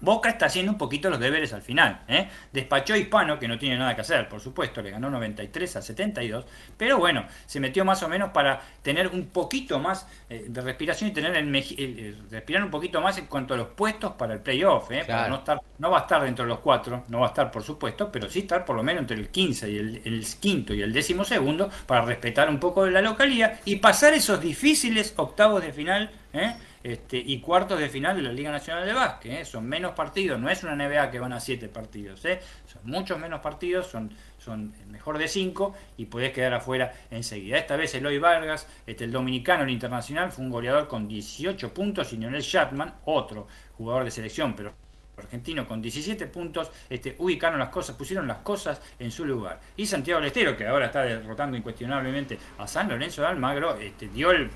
[0.00, 2.00] Boca está haciendo un poquito los deberes al final.
[2.08, 2.28] ¿eh?
[2.52, 5.82] Despachó a Hispano, que no tiene nada que hacer, por supuesto, le ganó 93 a
[5.82, 6.44] 72,
[6.76, 11.10] pero bueno, se metió más o menos para tener un poquito más eh, de respiración
[11.10, 14.90] y tener el, respirar un poquito más en cuanto a los puestos para el playoff.
[14.90, 15.04] ¿eh?
[15.08, 17.62] no, estar, no va a estar dentro de los cuatro, no va a estar por
[17.62, 20.82] supuesto, pero sí estar por lo menos entre el 15 y el, el quinto y
[20.82, 25.62] el décimo segundo para respetar un poco de la localidad y pasar esos difíciles octavos
[25.62, 26.10] de final.
[26.32, 26.54] ¿eh?
[26.82, 29.32] Este, y cuartos de final de la Liga Nacional de Básquet.
[29.32, 29.44] ¿eh?
[29.44, 32.40] Son menos partidos, no es una NBA que van a siete partidos, ¿eh?
[32.72, 37.58] son muchos menos partidos, son, son mejor de cinco y podés quedar afuera enseguida.
[37.58, 42.14] Esta vez Eloy Vargas, este, el dominicano, el internacional, fue un goleador con 18 puntos
[42.14, 43.46] y Lionel Shatman, otro
[43.76, 44.72] jugador de selección, pero
[45.18, 49.60] argentino con 17 puntos, este, ubicaron las cosas, pusieron las cosas en su lugar.
[49.76, 54.30] Y Santiago Lestero, que ahora está derrotando incuestionablemente a San Lorenzo de Almagro, este, dio
[54.30, 54.50] el,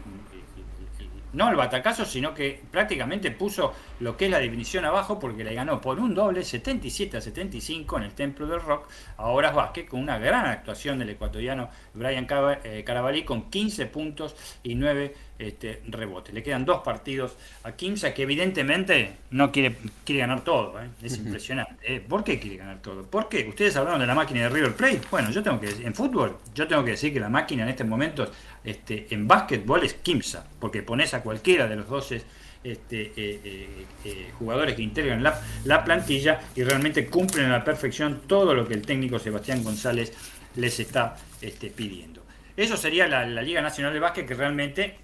[1.35, 5.55] no el batacazo, sino que prácticamente puso lo que es la definición abajo porque le
[5.55, 9.89] ganó por un doble 77 a 75 en el Templo del Rock a Horas Vázquez
[9.89, 12.27] con una gran actuación del ecuatoriano Brian
[12.65, 16.32] eh, Carabalí con 15 puntos y 9 este, rebotes.
[16.32, 17.32] Le quedan dos partidos
[17.65, 20.89] a Kimsa que evidentemente no quiere, quiere ganar todo, ¿eh?
[21.02, 21.74] es impresionante.
[21.82, 22.01] ¿eh?
[22.01, 23.05] ¿Por qué quiere ganar todo?
[23.05, 23.47] ¿Por qué?
[23.48, 25.01] Ustedes hablaron de la máquina de River Plate.
[25.11, 27.70] Bueno, yo tengo que decir, en fútbol, yo tengo que decir que la máquina en
[27.70, 28.31] este momento
[28.62, 32.23] este, en básquetbol es Kimsa, porque pones a cualquiera de los 12
[32.62, 38.66] este, eh, jugadores que integran la, plantilla y realmente cumplen a la perfección todo lo
[38.66, 40.12] que el técnico Sebastián González
[40.56, 42.24] les está este, pidiendo.
[42.56, 44.98] Eso sería la, Liga Nacional de Básquet que realmente,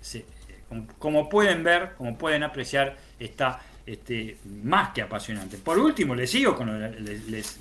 [0.98, 5.56] como, pueden ver, como pueden apreciar, está este, más que apasionante.
[5.59, 7.59] Por último, les sigo con les,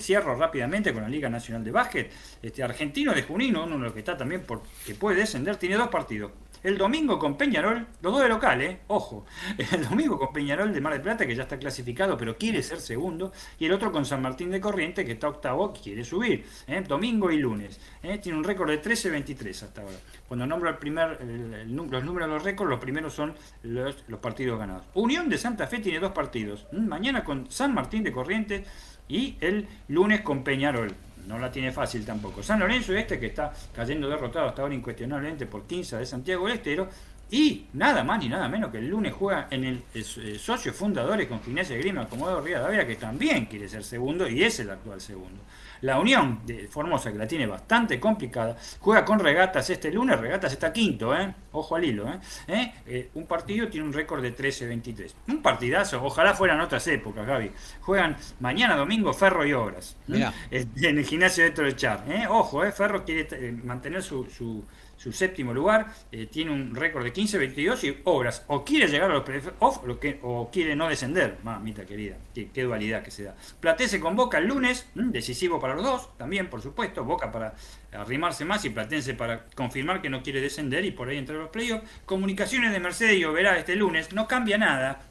[0.00, 2.10] cierro rápidamente con la Liga Nacional de Básquet.
[2.42, 5.76] Este Argentino de Junino, uno de los que está también por, que puede descender, tiene
[5.76, 6.32] dos partidos.
[6.62, 8.80] El domingo con Peñarol, los dos de local, ¿eh?
[8.88, 9.24] ojo.
[9.72, 12.80] El domingo con Peñarol de Mar del Plata, que ya está clasificado, pero quiere ser
[12.80, 13.32] segundo.
[13.58, 16.44] Y el otro con San Martín de Corriente, que está octavo, quiere subir.
[16.66, 16.84] ¿eh?
[16.86, 17.80] Domingo y lunes.
[18.02, 18.18] ¿eh?
[18.18, 19.96] Tiene un récord de 13-23 hasta ahora.
[20.28, 21.18] Cuando nombro el primer,
[21.66, 24.84] los números de los récords, los primeros son los, los, partidos ganados.
[24.94, 26.66] Unión de Santa Fe tiene dos partidos.
[26.72, 28.64] Mañana con San Martín de Corriente
[29.08, 30.94] y el lunes con Peñarol
[31.26, 32.42] no la tiene fácil tampoco.
[32.42, 36.56] San Lorenzo este que está cayendo derrotado hasta ahora incuestionablemente por 15 de Santiago del
[36.56, 36.88] Estero.
[37.32, 41.40] Y nada más ni nada menos que el lunes juega en el, socio fundadores con
[41.40, 45.40] Gimnasia de Grima, Comodoro Davia, que también quiere ser segundo y es el actual segundo.
[45.82, 50.18] La Unión de Formosa, que la tiene bastante complicada, juega con Regatas este lunes.
[50.20, 51.34] Regatas está quinto, ¿eh?
[51.52, 52.08] ojo al hilo.
[52.08, 52.20] ¿eh?
[52.48, 52.72] ¿Eh?
[52.86, 53.10] ¿Eh?
[53.14, 55.12] un partido tiene un récord de 13-23.
[55.28, 57.50] Un partidazo, ojalá fueran otras épocas, Gaby.
[57.80, 59.96] Juegan mañana domingo Ferro y Obras.
[60.08, 62.04] En el gimnasio de Torechar.
[62.28, 62.72] Ojo, ¿eh?
[62.72, 64.64] Ferro quiere mantener su su
[65.12, 69.24] séptimo lugar, eh, tiene un récord de 15-22 y obras, o quiere llegar a los
[69.24, 73.34] playoffs o, o quiere no descender, mamita querida, qué, dualidad que se da.
[73.60, 77.54] Platense con Boca el lunes, decisivo para los dos, también por supuesto, Boca para
[77.92, 81.42] arrimarse más y Platense para confirmar que no quiere descender y por ahí entrar a
[81.42, 81.82] los playoffs.
[82.04, 85.02] Comunicaciones de Mercedes y Oberá este lunes, no cambia nada,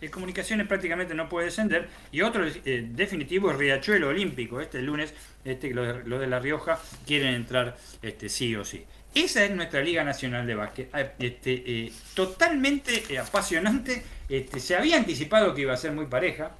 [0.00, 1.88] el Comunicaciones prácticamente no puede descender.
[2.10, 5.14] Y otro eh, definitivo es Riachuelo Olímpico, este lunes,
[5.44, 8.84] este, los de, de La Rioja quieren entrar este, sí o sí.
[9.16, 10.90] Esa es nuestra Liga Nacional de Básquet.
[10.92, 14.02] Ah, este, eh, totalmente eh, apasionante.
[14.28, 16.50] Este, se había anticipado que iba a ser muy pareja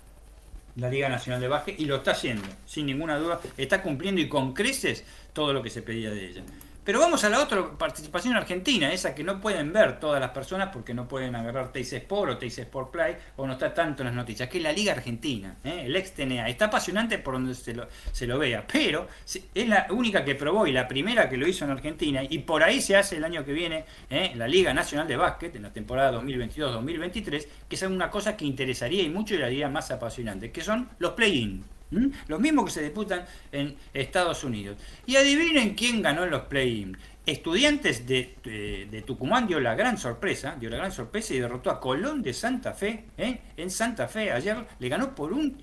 [0.76, 3.42] la Liga Nacional de Básquet y lo está haciendo, sin ninguna duda.
[3.58, 5.04] Está cumpliendo y con creces
[5.34, 6.42] todo lo que se pedía de ella.
[6.86, 10.70] Pero vamos a la otra participación argentina, esa que no pueden ver todas las personas
[10.72, 14.06] porque no pueden agarrar Teis Sport o Teis Sport Play o no está tanto en
[14.06, 15.82] las noticias, que es la Liga Argentina, ¿eh?
[15.86, 16.48] el ex TNA.
[16.48, 19.08] Está apasionante por donde se lo, se lo vea, pero
[19.52, 22.62] es la única que probó y la primera que lo hizo en Argentina y por
[22.62, 24.30] ahí se hace el año que viene ¿eh?
[24.36, 29.02] la Liga Nacional de Básquet en la temporada 2022-2023, que es una cosa que interesaría
[29.02, 31.64] y mucho y la haría más apasionante, que son los play-in.
[31.90, 32.08] ¿Mm?
[32.28, 34.76] Los mismos que se disputan en Estados Unidos.
[35.06, 36.96] Y adivinen quién ganó en los play-in.
[37.26, 42.22] Estudiantes de, Tucumán dio la gran sorpresa, dio la gran sorpresa y derrotó a Colón
[42.22, 43.40] de Santa Fe, ¿eh?
[43.56, 44.30] en Santa Fe.
[44.30, 45.60] Ayer le ganó por un,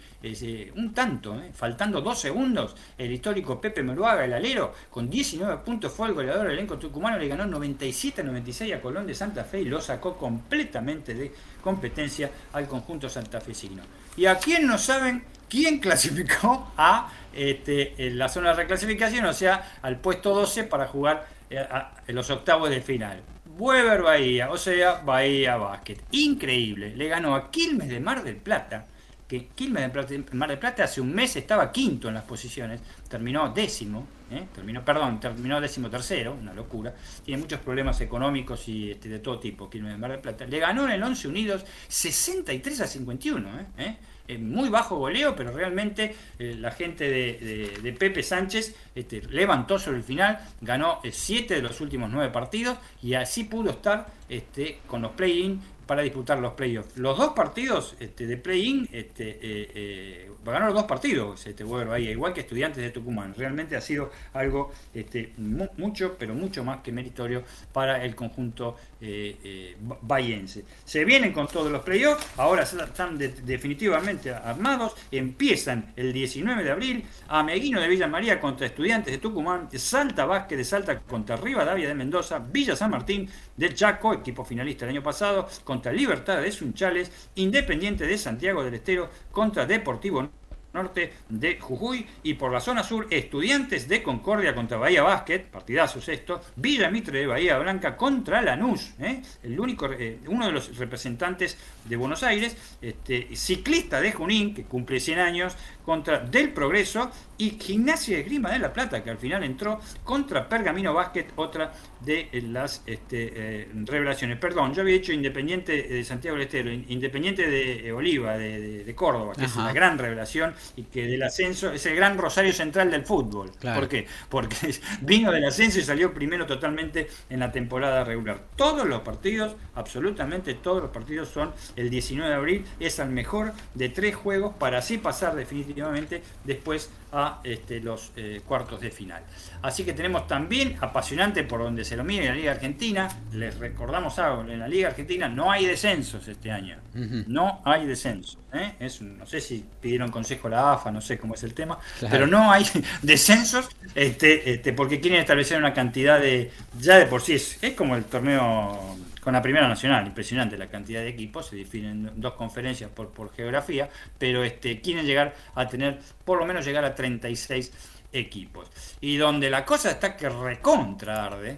[0.76, 1.52] un tanto, ¿eh?
[1.56, 2.76] faltando dos segundos.
[2.98, 7.18] El histórico Pepe Meruaga, el alero, con 19 puntos fue el goleador del elenco tucumano,
[7.18, 11.32] le ganó 97-96 a Colón de Santa Fe y lo sacó completamente de
[11.62, 13.84] competencia al conjunto santafesino.
[14.18, 19.78] ¿Y a quién no saben quién clasificó a este, la zona de reclasificación, o sea,
[19.84, 21.64] al puesto 12 para jugar eh,
[22.08, 23.22] en los octavos de final.
[23.60, 25.98] Weber Bahía, o sea, Bahía Basket.
[26.10, 26.96] Increíble.
[26.96, 28.88] Le ganó a Quilmes de Mar del Plata.
[29.28, 32.82] Que Quilmes de Mar del Plata hace un mes estaba quinto en las posiciones.
[33.08, 34.08] Terminó décimo.
[34.32, 34.48] ¿eh?
[34.56, 36.34] Terminó, perdón, terminó décimo tercero.
[36.34, 36.96] Una locura.
[37.24, 39.70] Tiene muchos problemas económicos y este, de todo tipo.
[39.70, 40.46] Quilmes de Mar del Plata.
[40.46, 43.50] Le ganó en el 11 Unidos 63 a 51.
[43.78, 43.98] ¿eh?
[44.40, 50.04] Muy bajo goleo, pero realmente eh, la gente de, Pepe Sánchez este, levantó sobre el
[50.04, 55.02] final, ganó 7 eh, de los últimos 9 partidos y así pudo estar este, con
[55.02, 56.98] los play-in para disputar los playoffs.
[56.98, 62.10] Los dos partidos este, de play-in, este, eh, eh, ganaron los dos partidos, este, ahí,
[62.10, 63.34] igual que estudiantes de Tucumán.
[63.38, 69.38] Realmente ha sido algo este, mucho, pero mucho más que meritorio para el conjunto eh,
[69.44, 70.64] eh.
[70.86, 77.04] Se vienen con todos los playoffs, ahora están definitivamente armados, empiezan el 19 de abril,
[77.28, 81.96] Ameguino de Villa María contra Estudiantes de Tucumán, Salta Vázquez de Salta contra Rivadavia de
[81.96, 87.12] Mendoza, Villa San Martín del Chaco, equipo finalista el año pasado, contra Libertad de Sunchales,
[87.36, 90.30] Independiente de Santiago del Estero contra Deportivo
[90.74, 96.10] norte de Jujuy y por la zona sur Estudiantes de Concordia contra Bahía Básquet, partidazos
[96.10, 99.22] esto, Villa Mitre de Bahía Blanca contra Lanús, ¿eh?
[99.44, 104.64] el único, eh, uno de los representantes de Buenos Aires, este, ciclista de Junín, que
[104.64, 105.56] cumple 100 años,
[105.86, 110.48] contra Del Progreso y Gimnasia de Grima de la Plata, que al final entró contra
[110.50, 111.72] Pergamino Básquet, otra
[112.06, 114.38] de las este, eh, revelaciones.
[114.38, 119.46] Perdón, yo había hecho Independiente de Santiago del Estero, Independiente de Oliva, de, Córdoba, que
[119.46, 123.52] es una gran revelación y que del ascenso es el gran rosario central del fútbol.
[123.62, 124.08] ¿Por qué?
[124.30, 124.56] Porque
[125.02, 128.40] vino del ascenso y salió primero totalmente en la temporada regular.
[128.56, 133.54] Todos los partidos, absolutamente todos los partidos son el 19 de abril, es el mejor
[133.74, 139.24] de tres juegos para así pasar definitivamente después a este, los eh, cuartos de final.
[139.62, 143.10] Así que tenemos también apasionante por donde se lo mire en la Liga Argentina.
[143.34, 146.78] Les recordamos algo, en la Liga Argentina no hay descensos este año.
[146.94, 148.38] No hay descensos.
[148.54, 148.74] ¿eh?
[148.80, 151.80] Es, no sé si pidieron consejo a la AFA, no sé cómo es el tema,
[152.10, 152.66] pero no hay
[153.02, 157.74] descensos este, este, porque quieren establecer una cantidad de, ya de por sí, es, es
[157.74, 162.34] como el torneo con la Primera Nacional, impresionante la cantidad de equipos, se definen dos
[162.34, 163.90] conferencias por, por geografía,
[164.20, 167.72] pero este, quieren llegar a tener, por lo menos llegar a 36
[168.12, 168.70] equipos.
[169.00, 171.58] Y donde la cosa está que recontra arde,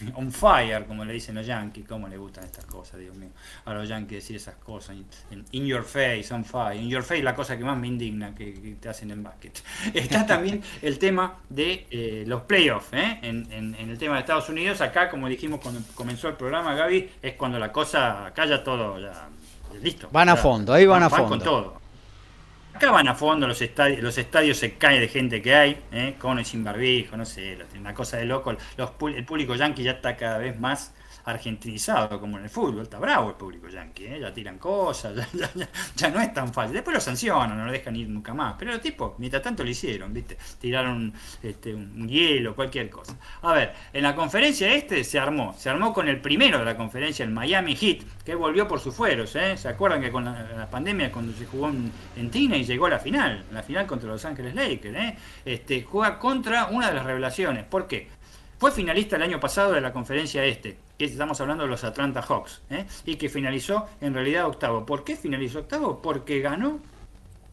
[0.14, 3.30] on fire, como le dicen los yankees, cómo le gustan estas cosas, Dios mío,
[3.64, 4.96] a los yankees decir esas cosas,
[5.52, 8.76] in, your face, on fire, in your face, la cosa que más me indigna que,
[8.80, 9.62] te hacen en básquet.
[9.94, 13.18] Está también el tema de eh, los playoffs, ¿eh?
[13.22, 17.34] en, el tema de Estados Unidos, acá, como dijimos cuando comenzó el programa, Gaby, es
[17.34, 19.28] cuando la cosa, ya todo, ya,
[19.82, 20.08] listo.
[20.12, 21.28] Van a fondo, ahí van, a fondo.
[21.28, 21.85] con todo.
[22.76, 26.14] Acá van a fondo, los estadios, los estadios se caen de gente que hay, ¿eh?
[26.18, 28.54] con y sin barbijo, no sé, una cosa de loco.
[28.76, 30.92] Los, el público yankee ya está cada vez más
[31.26, 32.84] argentinizado como en el fútbol.
[32.84, 34.20] Está bravo el público yanqui, ¿eh?
[34.20, 35.14] ya tiran cosas,
[35.96, 36.74] ya, no es tan fácil.
[36.74, 38.54] Después lo sancionan, no lo dejan ir nunca más.
[38.58, 40.38] Pero los tipos, mientras tanto lo hicieron, ¿viste?
[40.60, 41.12] Tiraron
[41.42, 43.16] este, un hielo, cualquier cosa.
[43.42, 46.76] A ver, en la conferencia este se armó, se armó con el primero de la
[46.76, 49.56] conferencia, el Miami Heat, que volvió por sus fueros, ¿eh?
[49.56, 52.90] ¿Se acuerdan que con la, pandemia, cuando se jugó en, en Tina y llegó a
[52.90, 55.16] la final, la final contra Los Ángeles Lakers, ¿eh?
[55.44, 57.64] Este, juega contra una de las revelaciones.
[57.64, 58.15] ¿Por qué?
[58.58, 62.22] Fue finalista el año pasado de la conferencia este, que estamos hablando de los Atlanta
[62.22, 62.86] Hawks, ¿eh?
[63.04, 64.86] y que finalizó en realidad octavo.
[64.86, 66.00] ¿Por qué finalizó octavo?
[66.00, 66.80] Porque ganó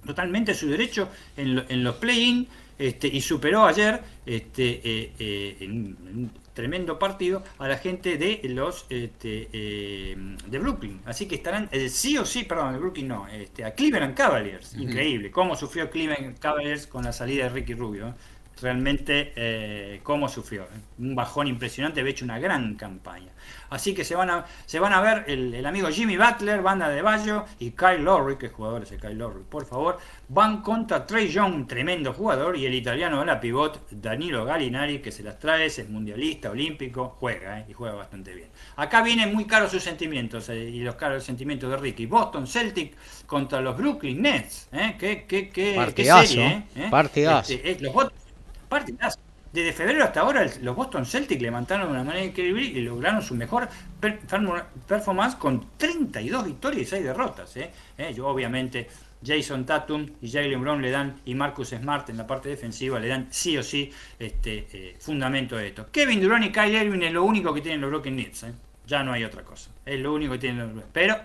[0.05, 2.47] totalmente su derecho en, los play-in
[2.79, 8.39] este, y superó ayer este, eh, eh, en, un tremendo partido a la gente de
[8.49, 11.01] los este, de Brooklyn.
[11.05, 14.75] Así que estarán sí o sí, perdón, de Brooklyn no, este, a Cleveland Cavaliers.
[14.75, 18.13] Increíble cómo sufrió Cleveland Cavaliers con la salida de Ricky Rubio
[18.63, 20.63] realmente eh, cómo sufrió.
[20.63, 20.79] ¿eh?
[20.99, 23.31] Un bajón impresionante, había hecho una gran campaña.
[23.69, 27.01] Así que se van a, se van a ver el, amigo Jimmy Butler, banda de
[27.01, 29.97] Bayo, y Kyle Lowry, que jugador es el Kyle Lowry, por favor,
[30.29, 34.99] van contra Trey Young, un tremendo jugador, y el italiano de la pivot, Danilo Gallinari,
[34.99, 37.65] que se las trae, es mundialista, olímpico, juega, ¿eh?
[37.67, 38.49] y juega bastante bien.
[38.75, 42.05] Acá vienen muy caros sus sentimientos, y los caros sentimientos de Ricky.
[42.05, 42.95] Boston Celtic
[43.25, 44.95] contra los Brooklyn Nets, ¿eh?
[44.99, 47.53] ¿Qué, qué, qué, Partidazo, serie, Partidazo.
[47.53, 47.93] Este, los
[49.53, 53.35] desde febrero hasta ahora los Boston Celtics levantaron de una manera increíble y lograron su
[53.35, 53.69] mejor
[54.87, 57.55] performance con 32 victorias y 6 derrotas.
[57.57, 57.69] ¿eh?
[57.97, 58.13] ¿Eh?
[58.15, 58.89] Yo obviamente
[59.23, 63.07] Jason Tatum y Jalen Brown le dan y Marcus Smart en la parte defensiva le
[63.07, 65.85] dan sí o sí este eh, fundamento de esto.
[65.91, 68.45] Kevin Durant y Kyle Irving es lo único que tienen los Broken Nets.
[68.87, 69.69] Ya no hay otra cosa.
[69.85, 71.15] Es lo único que tienen los Pero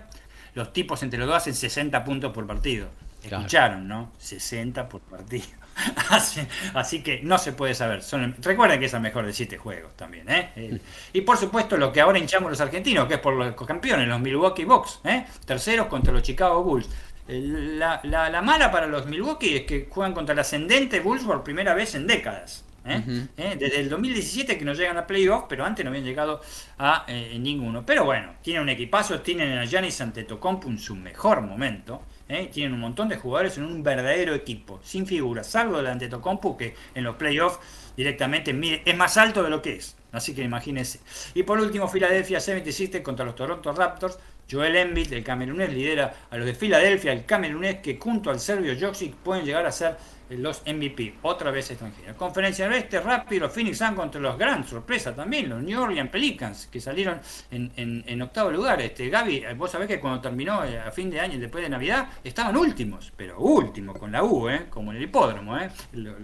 [0.54, 2.88] los tipos entre los dos hacen 60 puntos por partido.
[3.22, 4.12] Escucharon, ¿no?
[4.18, 5.46] 60 por partido.
[6.74, 8.02] así, que no se puede saber.
[8.02, 10.28] Son, recuerden que es el mejor de siete juegos también.
[10.28, 10.80] ¿eh?
[11.12, 14.20] y por supuesto lo que ahora hinchamos los argentinos, que es por los campeones, los
[14.20, 15.00] Milwaukee Bucks.
[15.04, 15.24] ¿eh?
[15.44, 16.88] Terceros contra los Chicago Bulls.
[17.28, 21.94] La, mala para los Milwaukee es que juegan contra el ascendente Bulls por primera vez
[21.94, 22.64] en décadas.
[22.86, 23.28] ¿eh?
[23.36, 26.40] Desde el 2017 que no llegan a playoffs, pero antes no habían llegado
[26.78, 27.06] a
[27.38, 27.84] ninguno.
[27.84, 32.02] Pero bueno, tienen un equipazo, tienen a Giannis Antetokounmpo en su mejor momento.
[32.28, 32.50] ¿Eh?
[32.52, 36.56] tienen un montón de jugadores en un verdadero equipo, sin figuras, salvo delante de Tocompu,
[36.56, 37.58] que en los playoffs
[37.96, 39.96] directamente es más alto de lo que es.
[40.12, 41.00] Así que imagínense.
[41.34, 44.18] Y por último, Philadelphia 77 contra los Toronto Raptors.
[44.50, 48.74] Joel Embiid, el camerunés, lidera a los de Filadelfia, el camerunés que junto al serbio
[48.80, 49.98] Jokic pueden llegar a ser
[50.30, 52.16] los MVP, otra vez extranjeros.
[52.16, 56.80] Conferencia oeste, rápido, Phoenix Sun contra los gran sorpresa también, los New Orleans Pelicans, que
[56.80, 58.80] salieron en, octavo lugar.
[58.80, 62.08] Este, Gaby, vos sabés que cuando terminó eh, a fin de año, después de Navidad,
[62.22, 64.66] estaban últimos, pero últimos, con la U, ¿eh?
[64.68, 65.70] como en el hipódromo, ¿eh?
[65.92, 66.14] los,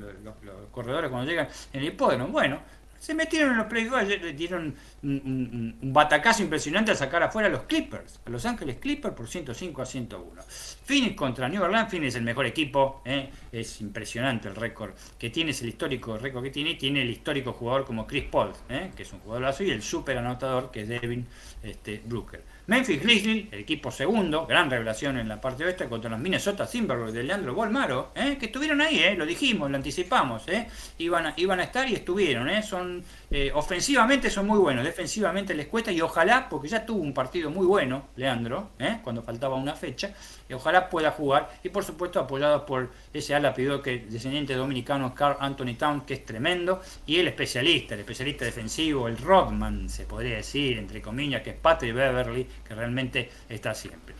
[0.70, 2.28] corredores cuando llegan en el hipódromo.
[2.28, 2.60] Bueno,
[3.05, 7.64] se metieron en los playoffs, le dieron un, batacazo impresionante a sacar afuera a los
[7.64, 10.43] Clippers, a Los Ángeles Clippers por 105 a 101.
[10.86, 13.28] Phoenix contra New Orleans, Phoenix es el mejor equipo, ¿eh?
[13.52, 17.52] es impresionante el récord que tiene, es el histórico récord que tiene, tiene el histórico
[17.52, 18.90] jugador como Chris Paul, ¿eh?
[18.97, 21.26] que es un jugador y el super anotador que es Devin
[21.62, 22.53] este, Brooker.
[22.66, 27.12] Memphis Grizzlies, el equipo segundo, gran revelación en la parte oeste contra los Minnesota Timberwolves
[27.12, 28.39] de Leandro Bolmaro, ¿eh?
[28.41, 29.15] que estuvieron ahí, ¿eh?
[29.16, 30.66] lo dijimos, lo anticipamos, ¿eh?
[30.97, 32.62] iban, a, iban a estar y estuvieron, ¿eh?
[32.62, 37.12] son eh, ofensivamente son muy buenos, defensivamente les cuesta y ojalá, porque ya tuvo un
[37.12, 38.99] partido muy bueno, Leandro, ¿eh?
[39.05, 40.15] cuando faltaba una fecha,
[40.48, 45.14] y ojalá pueda jugar y por supuesto apoyado por ese ala pidió que descendiente dominicano
[45.14, 50.04] Carl Anthony Town, que es tremendo, y el especialista, el especialista defensivo, el Rodman, se
[50.04, 54.14] podría decir, entre comillas, que es Patrick Beverly, que realmente está siempre.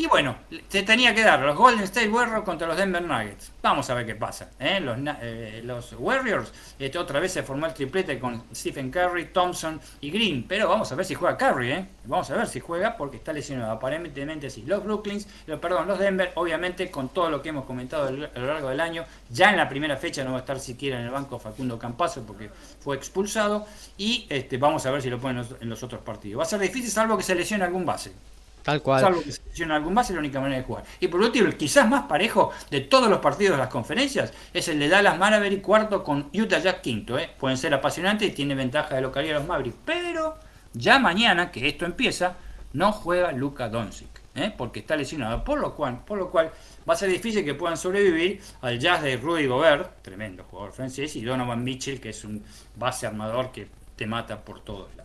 [0.00, 0.34] Y bueno,
[0.70, 3.52] se tenía que dar los Golden State Warriors contra los Denver Nuggets.
[3.60, 4.48] Vamos a ver qué pasa.
[4.58, 4.80] ¿eh?
[4.80, 9.78] Los, eh, los, Warriors, este, otra vez se formó el triplete con Stephen Curry, Thompson
[10.00, 10.46] y Green.
[10.48, 11.72] Pero vamos a ver si juega Curry.
[11.72, 11.86] ¿eh?
[12.04, 13.72] Vamos a ver si juega porque está lesionado.
[13.72, 14.62] Aparentemente sí.
[14.66, 15.28] Los Brooklyns,
[15.60, 19.04] perdón, los Denver, obviamente con todo lo que hemos comentado a lo largo del año,
[19.28, 22.24] ya en la primera fecha no va a estar siquiera en el banco Facundo Campazo
[22.26, 22.48] porque
[22.82, 23.66] fue expulsado.
[23.98, 26.40] Y este, vamos a ver si lo ponen en los otros partidos.
[26.40, 28.14] Va a ser difícil salvo que se lesione algún base.
[28.62, 29.00] Tal cual.
[29.00, 30.84] Salvo que se en algún base, es la única manera de jugar.
[31.00, 34.68] Y por último, el quizás más parejo de todos los partidos de las conferencias es
[34.68, 37.18] el de Dallas Mavericks cuarto con Utah Jazz quinto.
[37.18, 37.30] ¿eh?
[37.38, 39.76] Pueden ser apasionantes y tiene ventaja de localidad los Mavericks.
[39.84, 40.36] Pero
[40.72, 42.36] ya mañana, que esto empieza,
[42.72, 44.20] no juega Luka Doncic.
[44.34, 44.52] ¿eh?
[44.56, 45.44] Porque está lesionado.
[45.44, 46.50] Por lo, cual, por lo cual
[46.88, 51.14] va a ser difícil que puedan sobrevivir al Jazz de Rudy Gobert, tremendo jugador francés,
[51.16, 52.44] y Donovan Mitchell, que es un
[52.76, 54.99] base armador que te mata por todos lados.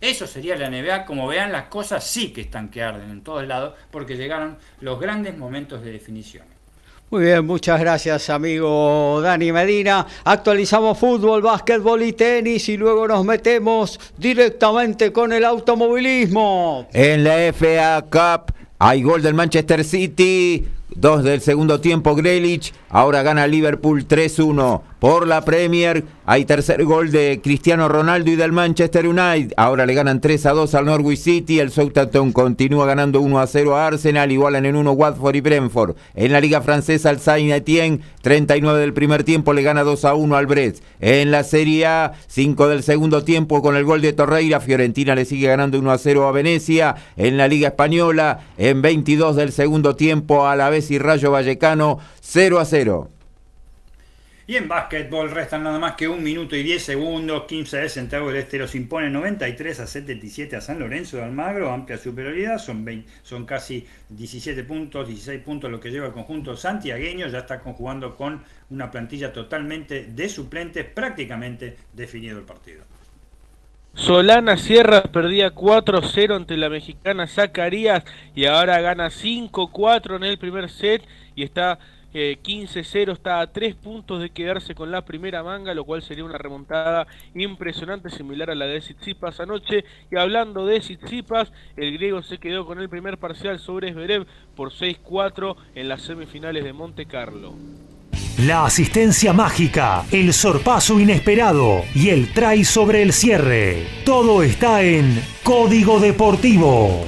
[0.00, 1.04] Eso sería la NBA.
[1.04, 4.98] Como vean, las cosas sí que están que arden en todos lados porque llegaron los
[4.98, 6.44] grandes momentos de definición.
[7.10, 10.06] Muy bien, muchas gracias amigo Dani Medina.
[10.24, 16.86] Actualizamos fútbol, básquetbol y tenis y luego nos metemos directamente con el automovilismo.
[16.92, 23.22] En la FA Cup hay gol del Manchester City, dos del segundo tiempo Grealish, ahora
[23.24, 26.04] gana Liverpool 3-1 por la Premier.
[26.26, 29.54] Hay tercer gol de Cristiano Ronaldo y del Manchester United.
[29.56, 31.58] Ahora le ganan 3 a 2 al Norwich City.
[31.58, 34.30] El Southampton continúa ganando 1 a 0 a Arsenal.
[34.30, 35.96] Igualan en 1 Watford y Brentford.
[36.14, 40.36] En la Liga Francesa, el Saint-Étienne, 39 del primer tiempo, le gana 2 a 1
[40.36, 40.84] al Brest.
[41.00, 44.60] En la Serie A, 5 del segundo tiempo con el gol de Torreira.
[44.60, 46.94] Fiorentina le sigue ganando 1 a 0 a Venecia.
[47.16, 51.98] En la Liga Española, en 22 del segundo tiempo, a la vez y Rayo Vallecano,
[52.20, 53.08] 0 a 0.
[54.50, 57.44] Y en básquetbol restan nada más que un minuto y 10 segundos.
[57.44, 61.72] 15 de Santiago del Este los impone 93 a 77 a San Lorenzo de Almagro.
[61.72, 62.58] Amplia superioridad.
[62.58, 62.84] Son,
[63.22, 67.28] son casi 17 puntos, 16 puntos lo que lleva el conjunto santiagueño.
[67.28, 70.84] Ya está conjugando con una plantilla totalmente de suplentes.
[70.84, 72.82] Prácticamente definido el partido.
[73.94, 78.02] Solana Sierra perdía 4-0 ante la mexicana Zacarías
[78.34, 81.02] y ahora gana 5-4 en el primer set
[81.36, 81.78] y está
[82.12, 86.38] 15-0 está a 3 puntos de quedarse con la primera manga, lo cual sería una
[86.38, 89.84] remontada impresionante, similar a la de Tsitsipas anoche.
[90.10, 94.26] Y hablando de Tsitsipas, el griego se quedó con el primer parcial sobre Zverev
[94.56, 97.54] por 6-4 en las semifinales de Monte Carlo.
[98.46, 103.86] La asistencia mágica, el sorpaso inesperado y el try sobre el cierre.
[104.06, 107.04] Todo está en Código Deportivo.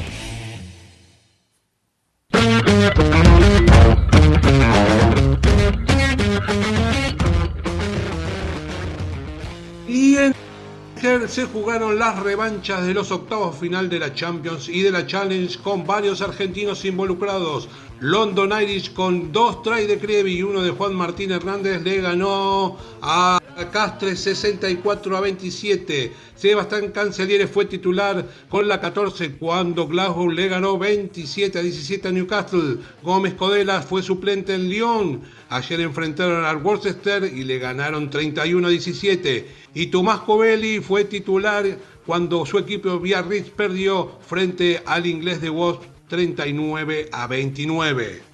[11.27, 15.59] Se jugaron las revanchas de los octavos final de la Champions y de la Challenge
[15.59, 17.69] con varios argentinos involucrados.
[17.99, 22.77] London Irish con dos tries de Crevi y uno de Juan Martín Hernández le ganó
[23.03, 26.13] a Castres 64 a 27.
[26.35, 32.13] Sebastián Canceliere fue titular con la 14 cuando Glasgow le ganó 27 a 17 a
[32.13, 32.79] Newcastle.
[33.03, 35.23] Gómez Codela fue suplente en Lyon.
[35.51, 39.49] Ayer enfrentaron al Worcester y le ganaron 31 a 17.
[39.75, 41.65] Y Tomás Covelli fue titular
[42.07, 48.32] cuando su equipo Biarritz perdió frente al inglés de Wasp 39 a 29.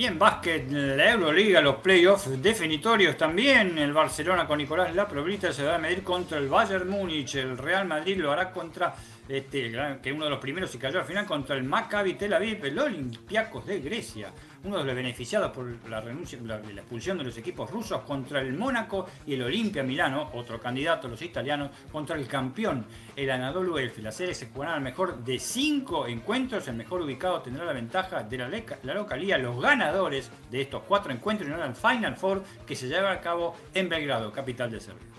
[0.00, 3.76] Y en básquet, la Euroliga, los playoffs definitorios también.
[3.76, 7.34] El Barcelona con Nicolás Laprobrita se va a medir contra el Bayern Múnich.
[7.34, 8.94] El Real Madrid lo hará contra
[9.28, 9.70] este,
[10.02, 12.78] que uno de los primeros y cayó al final contra el Maccabi Tel Aviv, el
[12.78, 14.32] Olympiacos de Grecia
[14.64, 18.52] uno de los beneficiados por la renuncia, la, expulsión de los equipos rusos contra el
[18.52, 22.84] Mónaco y el Olimpia Milano, otro candidato, los italianos, contra el campeón,
[23.16, 24.02] el Anadolu Elfi.
[24.02, 28.22] La serie se jugará al mejor de cinco encuentros, el mejor ubicado tendrá la ventaja
[28.22, 28.50] de la,
[28.82, 29.38] la localía.
[29.38, 33.56] Los ganadores de estos cuatro encuentros irán al Final Four que se lleva a cabo
[33.74, 35.10] en Belgrado, capital de Serbia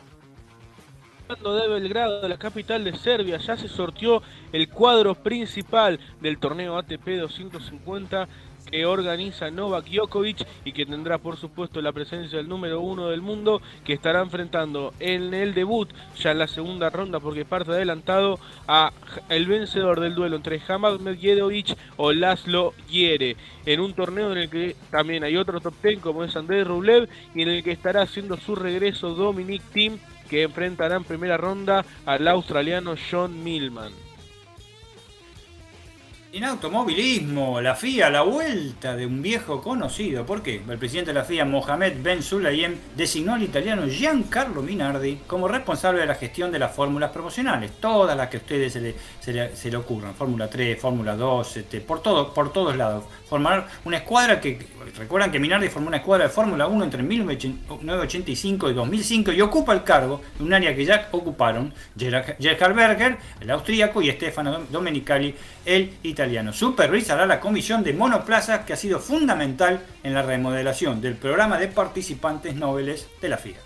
[1.35, 7.07] de Belgrado, la capital de Serbia, ya se sortió el cuadro principal del torneo ATP
[7.19, 8.27] 250
[8.69, 13.21] que organiza Novak Djokovic y que tendrá por supuesto la presencia del número uno del
[13.21, 18.39] mundo que estará enfrentando en el debut ya en la segunda ronda porque parte adelantado
[18.67, 18.91] a
[19.29, 23.35] el vencedor del duelo entre Hamad Medjedovic o Laszlo Yere
[23.65, 27.09] en un torneo en el que también hay otro top ten como es Andrés Rublev
[27.35, 31.83] y en el que estará haciendo su regreso Dominic Thiem que enfrentará en primera ronda
[32.05, 34.10] al australiano John Millman.
[36.33, 40.25] En automovilismo, la FIA, la vuelta de un viejo conocido.
[40.25, 40.61] ¿Por qué?
[40.65, 45.99] El presidente de la FIA, Mohamed Ben Sulayem, designó al italiano Giancarlo Minardi como responsable
[45.99, 47.71] de la gestión de las fórmulas promocionales.
[47.81, 50.15] Todas las que a ustedes se le, se ocurran.
[50.15, 53.03] Fórmula 3, Fórmula 2, este, por, todo, por todos lados.
[53.27, 54.57] Formar una escuadra que,
[54.97, 59.73] recuerdan que Minardi formó una escuadra de Fórmula 1 entre 1985 y 2005 y ocupa
[59.73, 65.35] el cargo de un área que ya ocuparon Gerhard Berger, el austríaco, y Stefano Domenicali,
[65.65, 66.53] el italiano.
[66.53, 71.67] Supervisará la comisión de monoplazas que ha sido fundamental en la remodelación del programa de
[71.67, 73.57] participantes nobles de la FIA.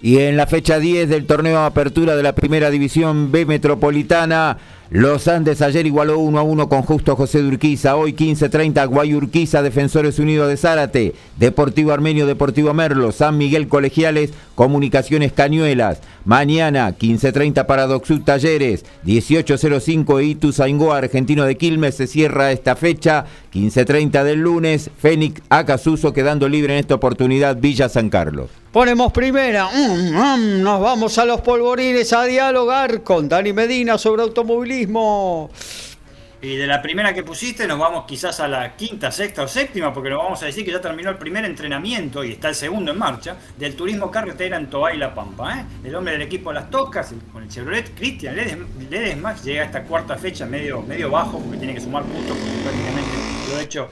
[0.00, 4.56] Y en la fecha 10 del torneo de apertura de la primera división B metropolitana,
[4.90, 7.96] los Andes ayer igualó 1 a 1 con Justo José de Urquiza.
[7.96, 11.14] Hoy 15-30 Guayurquiza, Defensores Unidos de Zárate.
[11.36, 13.12] Deportivo Armenio, Deportivo Merlo.
[13.12, 16.00] San Miguel Colegiales, Comunicaciones Cañuelas.
[16.24, 17.86] Mañana 15-30 para
[18.24, 18.86] Talleres.
[19.04, 21.96] 18-05 Ituzaingó, Argentino de Quilmes.
[21.96, 23.26] Se cierra esta fecha.
[23.52, 24.90] 15-30 del lunes.
[24.96, 28.48] Fénix Acasuso quedando libre en esta oportunidad Villa San Carlos.
[28.72, 29.68] Ponemos primera.
[29.74, 34.77] Mm, mm, nos vamos a los polvorines a dialogar con Dani Medina sobre automovilismo.
[36.40, 39.92] Y de la primera que pusiste nos vamos quizás a la quinta, sexta o séptima,
[39.92, 42.92] porque nos vamos a decir que ya terminó el primer entrenamiento y está el segundo
[42.92, 45.58] en marcha del turismo carretera en Toa y La Pampa.
[45.58, 45.64] ¿eh?
[45.82, 50.16] El hombre del equipo Las Tocas, con el Chevrolet, Cristian Ledesma, llega a esta cuarta
[50.16, 53.10] fecha medio, medio bajo, porque tiene que sumar puntos, porque prácticamente
[53.50, 53.90] lo hecho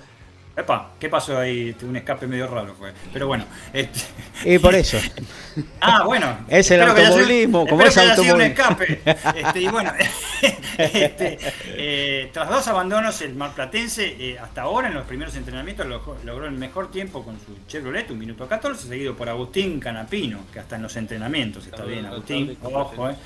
[0.57, 1.77] Epa, ¿qué pasó ahí?
[1.83, 2.93] Un escape medio raro fue.
[3.13, 3.45] Pero bueno.
[3.75, 4.01] Este...
[4.45, 4.97] Y por eso.
[5.83, 6.47] ah, bueno.
[6.49, 8.37] Es el automovilismo, como es automovilismo.
[8.37, 9.03] un escape.
[9.37, 9.93] Este, y bueno,
[10.79, 15.87] este, eh, tras dos abandonos, el marplatense eh, hasta ahora en los primeros entrenamientos
[16.25, 20.61] logró el mejor tiempo con su Chevrolet, un minuto 14, seguido por Agustín Canapino, que
[20.61, 23.17] hasta en los entrenamientos está bien, Agustín, ojo, eh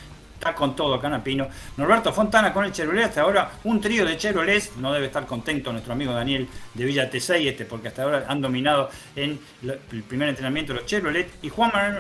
[0.41, 1.49] está con todo Canapino.
[1.77, 5.71] Norberto Fontana con el Chevrolet, hasta ahora un trío de Chevrolets, no debe estar contento
[5.71, 10.31] nuestro amigo Daniel de Villa T6, este, porque hasta ahora han dominado en el primer
[10.31, 11.53] entrenamiento los Chevrolet, y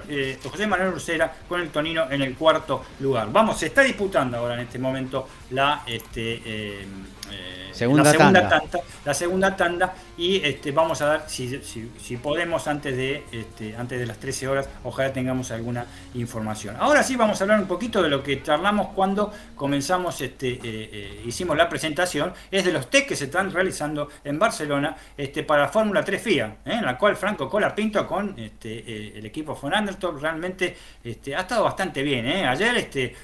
[0.08, 3.30] eh, José Manuel Ursera con el Tonino en el cuarto lugar.
[3.30, 5.82] Vamos, se está disputando ahora en este momento la...
[5.86, 6.86] Este, eh,
[7.32, 8.80] eh, segunda la segunda tanda.
[9.04, 13.98] la segunda tanda y este, vamos a dar si, si, podemos antes de este, antes
[13.98, 16.76] de las 13 horas ojalá tengamos alguna información.
[16.78, 20.60] Ahora sí vamos a hablar un poquito de lo que charlamos cuando comenzamos este eh,
[20.62, 22.32] eh, hicimos la presentación.
[22.50, 26.22] Es de los test que se están realizando en Barcelona este para la Fórmula 3
[26.22, 31.40] FIA en la cual Franco Colapinto con este, el equipo von Andertop realmente este, ha
[31.40, 33.16] estado bastante bien ayer este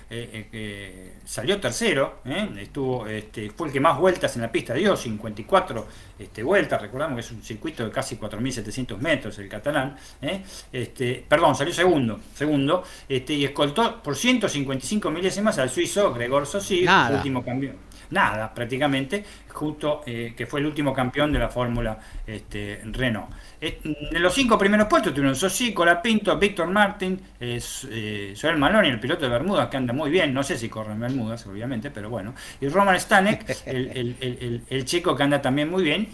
[1.24, 2.20] salió tercero
[2.58, 5.86] estuvo este, fue el que más vueltas en la pista dio, 54
[6.18, 10.43] este, vueltas, recordamos que es un circuito de casi 4.700 metros el catalán, ¿eh?
[10.73, 16.86] este, perdón, salió segundo, segundo, este, y escoltó por 155 milésimas al suizo Gregor Sossi,
[17.12, 17.74] último cambio
[18.10, 23.28] nada prácticamente, justo eh, que fue el último campeón de la Fórmula este, Renault.
[23.60, 27.60] En los cinco primeros puestos tuvieron Sossi, Colapinto, Víctor Martin, eh,
[27.90, 30.92] eh, Joel Maloney, el piloto de Bermudas, que anda muy bien, no sé si corre
[30.92, 36.08] en Bermudas, obviamente, pero bueno, y Roman Stanek, el, chico que anda también muy bien.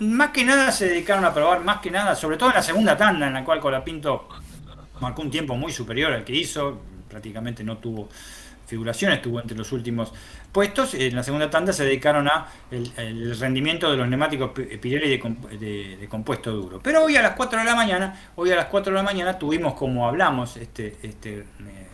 [0.00, 2.96] más que nada se dedicaron a probar, más que nada, sobre todo en la segunda
[2.96, 4.28] tanda, en la cual Colapinto
[5.00, 8.08] marcó un tiempo muy superior al que hizo, prácticamente no tuvo
[8.66, 10.12] figuración, estuvo entre los últimos
[10.52, 10.94] puestos.
[10.94, 16.52] En la segunda tanda se dedicaron a el, rendimiento de los neumáticos Pirelli de, compuesto
[16.52, 16.80] duro.
[16.82, 19.38] Pero hoy a las 4 de la mañana, hoy a las 4 de la mañana
[19.38, 21.87] tuvimos, como hablamos, este, este eh,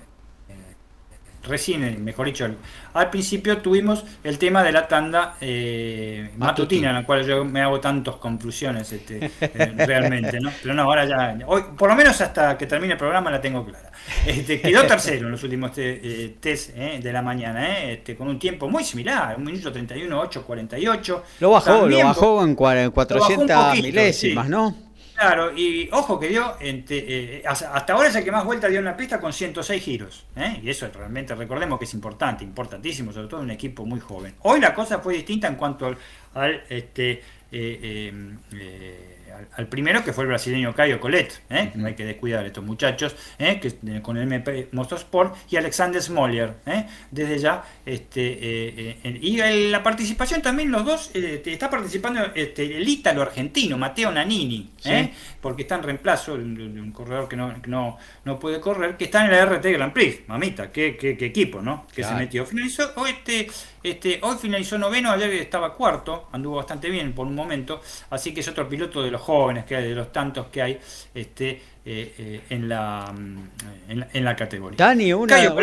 [1.47, 2.49] recién, mejor dicho,
[2.95, 7.61] al principio tuvimos el tema de la tanda eh, matutina, en la cual yo me
[7.61, 10.51] hago tantas conclusiones este, eh, realmente, ¿no?
[10.63, 13.65] Pero no, ahora ya, hoy, por lo menos hasta que termine el programa la tengo
[13.65, 13.91] clara.
[14.27, 18.39] Este, quedó tercero en los últimos eh, test eh, de la mañana, este, con un
[18.39, 21.23] tiempo muy similar, un minuto 31, 8, 48.
[21.41, 24.85] Lo bajó, lo bajó en 400 milésimas, ¿no?
[25.15, 28.85] Claro, y ojo que dio, eh, hasta ahora es el que más vuelta dio en
[28.85, 30.27] la pista con 106 giros.
[30.35, 30.59] ¿eh?
[30.61, 34.35] Y eso realmente, recordemos que es importante, importantísimo, sobre todo en un equipo muy joven.
[34.41, 35.87] Hoy la cosa fue distinta en cuanto
[36.35, 37.23] al, este,
[37.53, 38.13] eh,
[39.57, 41.73] al, primero, que fue el brasileño Caio Colet, ¿eh?
[41.75, 43.59] no hay que descuidar a estos muchachos, ¿eh?
[43.61, 46.55] que, eh, con el MP Motorsport, y Alexander Smoller,
[47.11, 47.65] desde ya.
[47.85, 49.37] Este, y
[49.71, 54.71] la participación también, los dos, está participando este, el ítalo argentino, Mateo Nanini,
[55.41, 59.25] porque está en reemplazo de un, corredor que no, no, no, puede correr, que está
[59.25, 61.87] en la RT Grand Prix, mamita, qué, qué, equipo, ¿no?
[61.95, 62.47] Que se metió.
[62.47, 63.49] Finalizó, hoy, este,
[63.83, 68.41] este, hoy finalizó noveno, ayer estaba cuarto, anduvo bastante bien por un momento, así que
[68.41, 70.79] es otro piloto de los jóvenes que hay, de los tantos que hay
[71.15, 71.51] este,
[71.87, 74.77] eh, eh, en, la, mm, en, la, categoría.
[74.77, 75.55] Dani, una,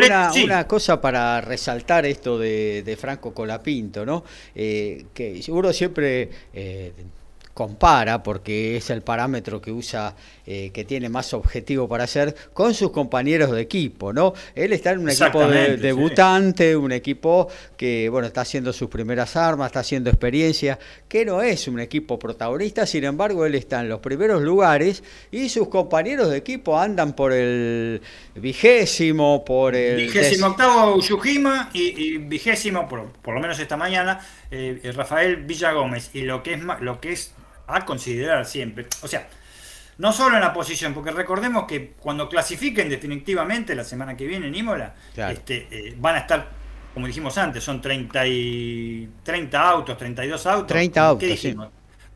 [0.43, 4.23] una, cosa para resaltar esto de, de Franco Colapinto, ¿no?
[4.53, 6.29] Eh, que seguro siempre
[7.53, 10.15] compara, porque es el parámetro que usa,
[10.45, 14.33] eh, que tiene más objetivo para hacer, con sus compañeros de equipo, ¿no?
[14.55, 17.47] Él está en un equipo debutante, un equipo
[17.77, 22.17] que, bueno, está haciendo sus primeras armas, está haciendo experiencia, que no es un equipo
[22.17, 27.13] protagonista, sin embargo, él está en los primeros lugares y sus compañeros de equipo andan
[27.13, 28.01] por el
[28.35, 29.97] vigésimo, por el...
[29.97, 34.19] Vigésimo octavo Yujima y, vigésimo, por, por, lo menos esta mañana,
[34.51, 36.11] eh, Rafael Villagómez.
[36.13, 37.33] Y lo que es, lo que es
[37.67, 38.87] a considerar siempre.
[39.01, 39.27] O sea,
[39.97, 44.47] no solo en la posición, porque recordemos que cuando clasifiquen definitivamente la semana que viene
[44.47, 46.49] en Imola, este, eh, van a estar,
[46.93, 50.67] como dijimos antes, son 30, y, 30 autos, 32 autos.
[50.67, 51.55] 30 autos, sí.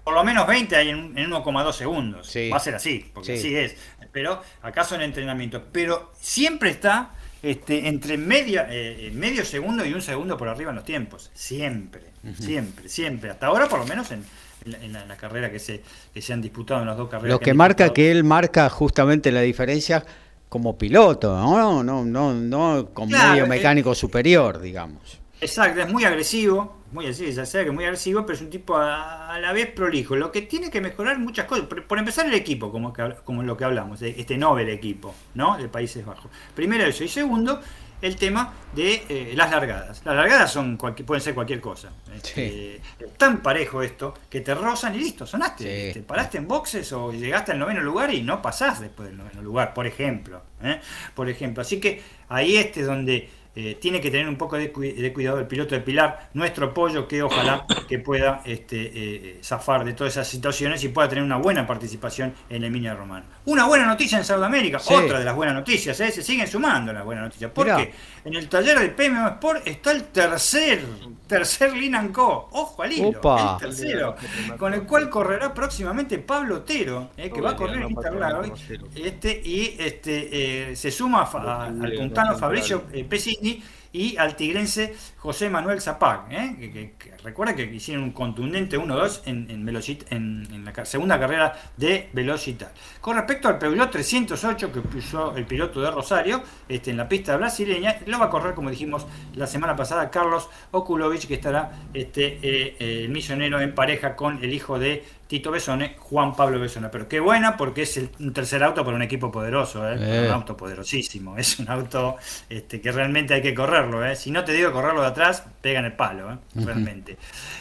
[0.03, 2.31] Por lo menos 20 hay en, 1,2 segundos.
[2.51, 3.75] Va a ser así, porque así es.
[4.11, 5.63] Pero acaso en entrenamiento.
[5.71, 7.11] Pero siempre está
[7.45, 11.29] este, entre media, eh, medio segundo y un segundo por arriba en los tiempos.
[11.33, 12.01] Siempre,
[12.39, 13.29] siempre, siempre.
[13.29, 14.23] Hasta ahora por lo menos en,
[14.65, 15.81] en la, carrera que se,
[16.13, 17.31] que se han disputado en las dos carreras.
[17.31, 20.03] Lo que, marca que él marca justamente la diferencia
[20.49, 25.19] como piloto, no, no, no, no con medio mecánico superior, digamos.
[25.45, 28.49] Exacto, es muy agresivo, muy así, ya sea que es muy agresivo, pero es un
[28.49, 30.15] tipo a, la vez prolijo.
[30.15, 31.65] Lo que tiene que mejorar muchas cosas.
[31.65, 32.91] Por, empezar el equipo, como,
[33.23, 35.55] como lo que hablamos, este Nobel equipo, ¿no?
[35.57, 36.31] De Países Bajos.
[36.55, 37.03] Primero eso.
[37.03, 37.61] Y segundo,
[38.01, 40.01] el tema de eh, las largadas.
[40.03, 41.91] Las largadas son pueden ser cualquier cosa.
[42.15, 42.81] Este,
[43.17, 45.93] tan parejo esto que te rozan y listo, sonaste.
[45.93, 49.43] Te paraste en boxes o llegaste al noveno lugar y no pasás después del noveno
[49.43, 50.41] lugar, por ejemplo.
[50.63, 50.79] ¿eh?
[51.13, 51.61] Por ejemplo.
[51.61, 55.47] Así que ahí este es donde eh, tiene que tener un poco de, cuidado el
[55.47, 60.27] piloto de Pilar, nuestro apoyo que ojalá que pueda este, eh, zafar de todas esas
[60.27, 63.25] situaciones y pueda tener una buena participación en Emilia Romana.
[63.45, 66.11] Una buena noticia en Sudamérica, otra de las buenas noticias, ¿eh?
[66.11, 67.93] se siguen sumando las buenas noticias, porque
[68.25, 70.81] en el taller de PMO Sport está el tercer,
[71.27, 74.15] tercer Linan Co, ojo al hilo, el tercero,
[74.57, 78.53] con el cual correrá próximamente Pablo Otero, que va a correr en hoy,
[78.95, 83.63] este, y este, se suma al puntano Fabricio Pesini
[83.95, 86.93] y al tigrense José Manuel Zapag, ¿eh?
[86.99, 92.73] que, recuerda que hicieron un contundente 1-2 en, en, la segunda carrera de Velocitar.
[92.99, 97.37] Con respecto al Peugeot 308 que puso el piloto de Rosario este, en la pista
[97.37, 102.39] brasileña, lo va a correr, como dijimos la semana pasada, Carlos Okulovic, que estará este,
[102.41, 106.89] eh, eh, misionero en pareja con el hijo de Tito Besone, Juan Pablo Besone.
[106.89, 110.27] Pero qué buena porque es un tercer auto para un equipo poderoso, ¿eh?
[110.27, 111.37] un auto poderosísimo.
[111.37, 112.17] Es un auto
[112.49, 114.05] este, que realmente hay que correrlo.
[114.05, 114.15] ¿eh?
[114.15, 116.37] Si no te digo correrlo de atrás, pega en el palo, ¿eh?
[116.55, 117.17] realmente.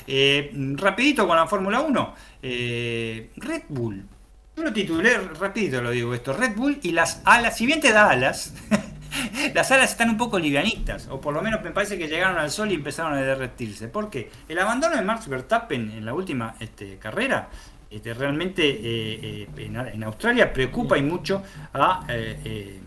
[0.06, 2.14] Eh, rapidito con la Fórmula 1.
[2.42, 4.04] Red Bull.
[4.56, 7.92] Yo lo titulé, rapidito lo digo esto, Red Bull y las alas, si bien te
[7.92, 8.54] da alas,
[9.54, 12.50] las alas están un poco livianitas, o por lo menos me parece que llegaron al
[12.50, 13.88] sol y empezaron a derretirse.
[13.88, 14.30] ¿Por qué?
[14.48, 17.48] El abandono de Max Verstappen en la última este, carrera
[17.90, 21.42] este, realmente eh, eh, en, Australia preocupa y mucho
[21.72, 22.80] a eh,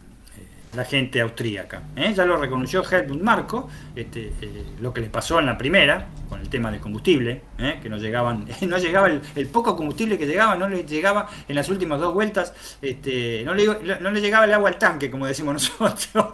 [0.77, 1.81] la gente austríaca.
[1.95, 2.13] ¿eh?
[2.15, 6.39] Ya lo reconoció Helmut Marco, este, eh, lo que le pasó en la primera, con
[6.39, 7.79] el tema del combustible, ¿eh?
[7.81, 11.67] que no llegaban, no llegaba el, poco combustible que llegaba, no le llegaba en las
[11.69, 13.65] últimas dos vueltas, este, no, le,
[13.99, 16.27] no le llegaba el agua al tanque, como decimos nosotros,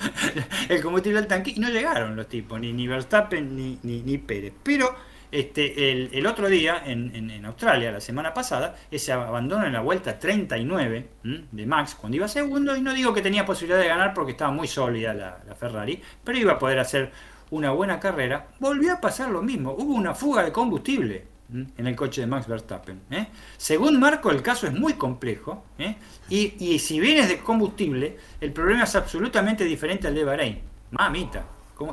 [0.68, 4.54] el combustible al tanque, y no llegaron los tipos, ni, ni Verstappen ni, ni, Pérez.
[4.62, 4.94] Pero
[5.34, 11.10] este, el, otro día en, Australia, la semana pasada, ese abandono en la vuelta 39
[11.24, 14.52] de Max, cuando iba segundo, y no digo que tenía posibilidad de ganar porque estaba
[14.52, 17.12] muy sólida la, Ferrari, pero iba a poder hacer
[17.50, 21.96] una buena carrera, volvió a pasar lo mismo, hubo una fuga de combustible en el
[21.96, 23.02] coche de Max Verstappen.
[23.10, 23.28] ¿eh?
[23.58, 25.96] Según Marco, el caso es muy complejo, ¿eh?
[26.30, 30.62] y, y si vienes de combustible, el problema es absolutamente diferente al de Bahrein.
[30.92, 31.44] Mamita.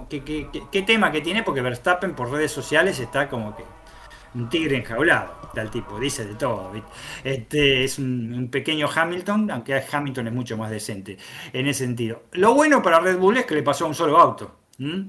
[0.09, 1.43] Qué, tema que tiene?
[1.43, 3.65] Porque Verstappen por redes sociales está como que
[4.35, 6.71] un tigre enjaulado, tal tipo, dice de todo.
[7.25, 11.19] Este es un, pequeño Hamilton, aunque Hamilton es mucho más decente
[11.53, 12.25] en ese sentido.
[12.33, 14.57] Lo bueno para Red Bull es que le pasó a un solo auto.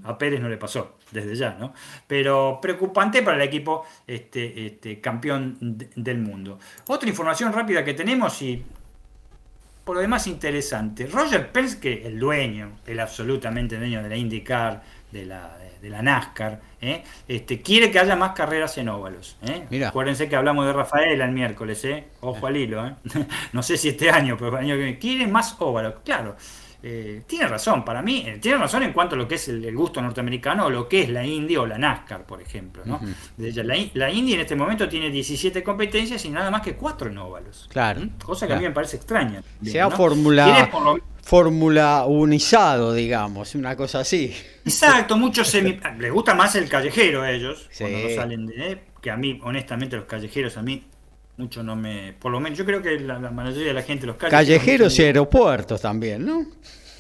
[0.04, 1.74] A Pérez no le pasó, desde ya, ¿no?
[2.06, 6.60] Pero preocupante para el equipo este, este, campeón del mundo.
[6.88, 8.62] Otra información rápida que tenemos y
[9.84, 11.08] por lo demás interesante.
[11.08, 16.62] Roger Penske, el dueño, el absolutamente dueño de la IndyCar, de la, de la NASCAR,
[16.80, 17.04] ¿eh?
[17.28, 19.38] este, quiere que haya más carreras en óvalos.
[19.42, 19.86] ¿eh?
[19.86, 22.06] Acuérdense que hablamos de Rafaela el miércoles, ¿eh?
[22.22, 22.86] ojo al hilo.
[22.88, 22.96] ¿eh?
[23.54, 25.00] no sé si este año, pero el año que viene.
[25.00, 26.36] Quiere más óvalos, claro.
[26.84, 29.76] Eh, tiene razón, para mí, eh, tiene razón en cuanto a lo que es el,
[29.76, 32.84] gusto norteamericano o lo que es la Indy o la NASCAR, por ejemplo.
[32.86, 33.00] ¿no?
[33.38, 37.68] la, Indy en este momento tiene 17 competencias y nada más que 4 en óvalos.
[37.72, 38.02] Claro.
[38.24, 39.44] Cosa que a mí me parece extraña.
[39.64, 39.90] Se ha
[41.22, 44.34] fórmula unizado, digamos, una cosa así.
[44.66, 45.80] Exacto, muchos semi...
[46.00, 48.84] les gusta más el callejero a ellos, cuando no salen de...
[49.02, 50.84] Que a mí, honestamente, los callejeros a mí
[51.38, 52.14] mucho no me.
[52.14, 54.46] Por lo menos, yo creo que la, mayoría de la gente, los callejeros.
[54.46, 56.46] Callejeros y aeropuertos también, ¿no?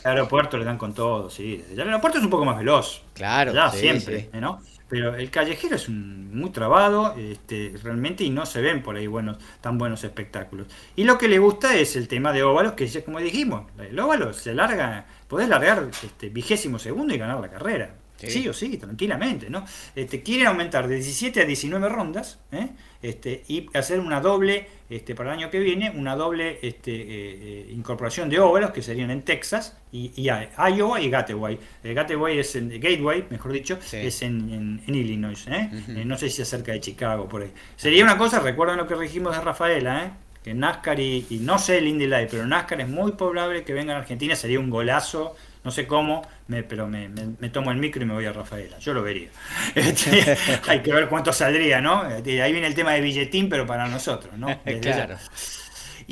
[0.04, 1.64] El aeropuerto le dan con todo, sí.
[1.72, 3.04] el aeropuerto es un poco más veloz.
[3.14, 3.54] Claro.
[3.54, 4.60] Ya, siempre, ¿no?
[4.90, 9.38] Pero el callejero es muy trabado, este, realmente, y no se ven por ahí buenos,
[9.62, 10.68] tan buenos espectáculos.
[10.98, 13.98] Y lo que le gusta es el tema de óvalos, que es como dijimos, el
[13.98, 17.96] óvalo se larga, podés largar este, vigésimo segundo y ganar la carrera.
[18.30, 18.48] Sí.
[18.48, 19.66] o sí, tranquilamente, ¿no?
[19.96, 22.70] Este, quieren aumentar de 17 a 19 rondas ¿eh?
[23.02, 27.06] este, y hacer una doble, este, para el año que viene, una doble este, eh,
[27.10, 31.60] eh, incorporación de óvalos que serían en Texas y, Iowa y Gateway.
[31.84, 35.46] Gateway es en Gateway, mejor dicho, es en, Illinois,
[36.06, 37.52] no sé si cerca de Chicago, por ahí.
[37.76, 41.78] Sería una cosa, recuerden lo que dijimos de Rafaela, que NASCAR y, y, no sé
[41.78, 45.36] el Indy Light, pero NASCAR es muy probable que venga a Argentina, sería un golazo
[45.64, 46.28] no sé cómo,
[46.68, 47.10] pero me,
[47.52, 48.80] tomo el micro y me voy a Rafaela.
[48.80, 49.30] Yo lo vería.
[49.76, 52.08] Este, hay que ver cuánto saldría, ¿no?
[52.08, 54.48] Este, ahí viene el tema de billetín, pero para nosotros, ¿no?
[54.82, 55.18] claro.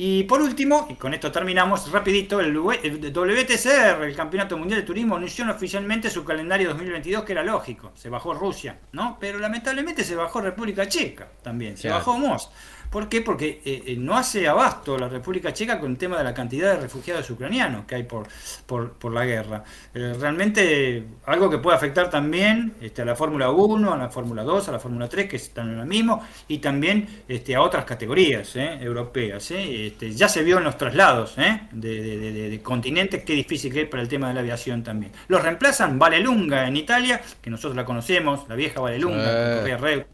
[0.01, 5.17] Y por último, y con esto terminamos rapidito, el WTCR, el Campeonato Mundial de Turismo,
[5.17, 7.91] anunció oficialmente su calendario 2022, que era lógico.
[7.95, 9.17] Se bajó Rusia, ¿no?
[9.19, 12.49] Pero lamentablemente se bajó República Checa también, se bajó Most.
[12.89, 13.21] ¿Por qué?
[13.21, 16.73] Porque eh, eh, no hace abasto la República Checa con el tema de la cantidad
[16.73, 18.27] de refugiados ucranianos que hay por,
[18.65, 19.63] por, la guerra.
[19.93, 24.41] Eh, realmente algo que puede afectar también este, a la Fórmula 1, a la Fórmula
[24.41, 27.85] 2, a la Fórmula 3, que están en lo mismo, y también este, a otras
[27.85, 29.51] categorías europeas.
[29.51, 31.35] Este, ya se vio en los traslados
[31.71, 35.11] de, continentes qué difícil que es para el tema de la aviación también.
[35.27, 40.05] Los reemplazan Valelunga en Italia, que nosotros la conocemos, la vieja Valelunga, que corría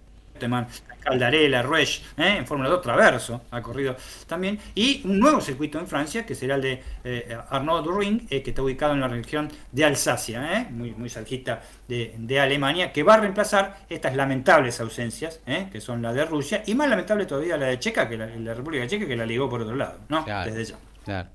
[1.05, 2.37] Caldarela, Ruesch, ¿eh?
[2.37, 3.95] en Fórmula 2 Traverso ha corrido
[4.25, 8.41] también, y un nuevo circuito en Francia, que será el de eh, Arnaud Ring, eh,
[8.41, 13.13] que está ubicado en la región de Alsacia, muy, muy cerquita de, Alemania, que va
[13.13, 15.39] a reemplazar estas lamentables ausencias,
[15.71, 18.53] que son la de Rusia, y más lamentable todavía la de Checa, que la, la
[18.53, 20.25] República Checa, que la ligó por otro lado, ¿no?
[20.45, 21.29] Desde ya.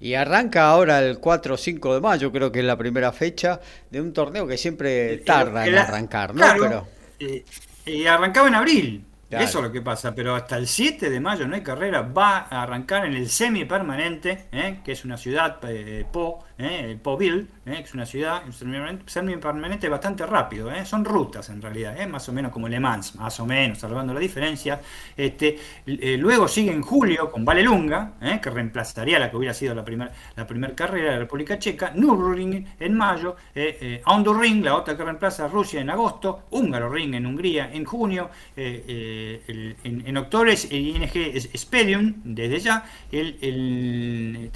[0.00, 3.60] Y arranca ahora el 4 o 5 de mayo, creo que es la primera fecha
[3.90, 6.46] de un torneo que siempre tarda en arrancar, ¿no?
[6.58, 6.88] Pero...
[7.88, 9.04] Y arrancaba en abril.
[9.30, 12.46] Eso es lo que pasa, pero hasta el 7 de mayo no hay carrera, va
[12.50, 14.80] a arrancar en el semipermanente, ¿eh?
[14.82, 16.90] que es una ciudad, eh, Po, ¿eh?
[16.90, 17.76] el Poville, ¿eh?
[17.76, 18.42] que es una ciudad
[19.06, 20.84] semipermanente bastante rápido, ¿eh?
[20.84, 22.06] son rutas en realidad, ¿eh?
[22.06, 24.80] más o menos como Le Mans, más o menos, salvando la diferencia.
[25.16, 30.12] Este, luego sigue en julio con Valelunga, que reemplazaría la que hubiera sido la primera
[30.36, 34.02] la primer carrera de la República Checa, Nürburgring en mayo, eh,
[34.62, 40.16] la otra que reemplaza a Rusia en agosto, Húngaro Ring en Hungría en junio, en,
[40.16, 41.10] octubre es el ING
[41.56, 44.50] Spedium, desde ya, el,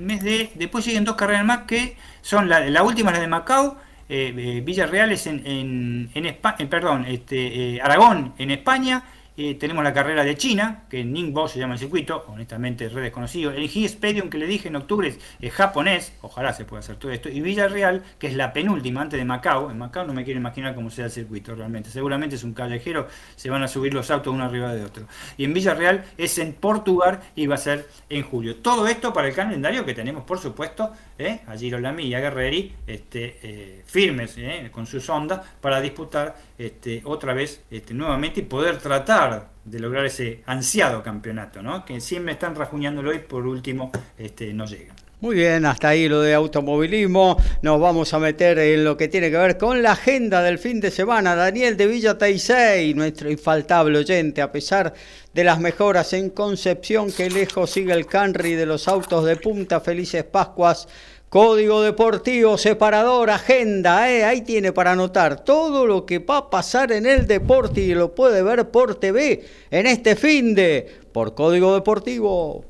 [0.00, 0.50] mes de.
[0.54, 3.76] Después siguen dos carreras más que son la, la última, la de Macao.
[4.08, 9.04] Eh, eh Villarreal es en, en, en España, eh, perdón, este, eh, Aragón en España
[9.42, 13.50] eh, tenemos la carrera de China, que Ningbo se llama el circuito, honestamente re desconocido.
[13.52, 17.10] El G Stadium que le dije en octubre es, japonés, ojalá se pueda hacer todo
[17.10, 17.30] esto.
[17.30, 19.70] Y Villarreal, que es la penúltima antes de Macao.
[19.70, 21.88] En Macao no me quiero imaginar cómo sea el circuito realmente.
[21.88, 25.06] Seguramente es un callejero, se van a subir los autos uno arriba de otro.
[25.38, 28.56] Y en Villarreal es en Portugal y va a ser en julio.
[28.56, 31.40] Todo esto para el calendario que tenemos, por supuesto, ¿eh?
[31.46, 34.68] a Girolami y a Guerreri este, eh, firmes ¿eh?
[34.70, 40.04] con sus ondas para disputar este, otra vez este, nuevamente y poder tratar de lograr
[40.04, 41.86] ese ansiado campeonato, ¿no?
[41.86, 44.94] que siempre están rajuñándolo y por último este, no llegan.
[45.20, 47.36] Muy bien, hasta ahí lo de automovilismo.
[47.60, 50.80] Nos vamos a meter en lo que tiene que ver con la agenda del fin
[50.80, 51.34] de semana.
[51.34, 54.94] Daniel de Villa Taisei, nuestro infaltable oyente, a pesar
[55.34, 59.80] de las mejoras en Concepción, que lejos sigue el Canry de los autos de punta.
[59.80, 60.88] Felices Pascuas
[61.30, 66.90] Código Deportivo, separador, agenda, eh, ahí tiene para anotar todo lo que va a pasar
[66.90, 71.72] en el deporte y lo puede ver por TV en este fin de por Código
[71.72, 72.64] Deportivo.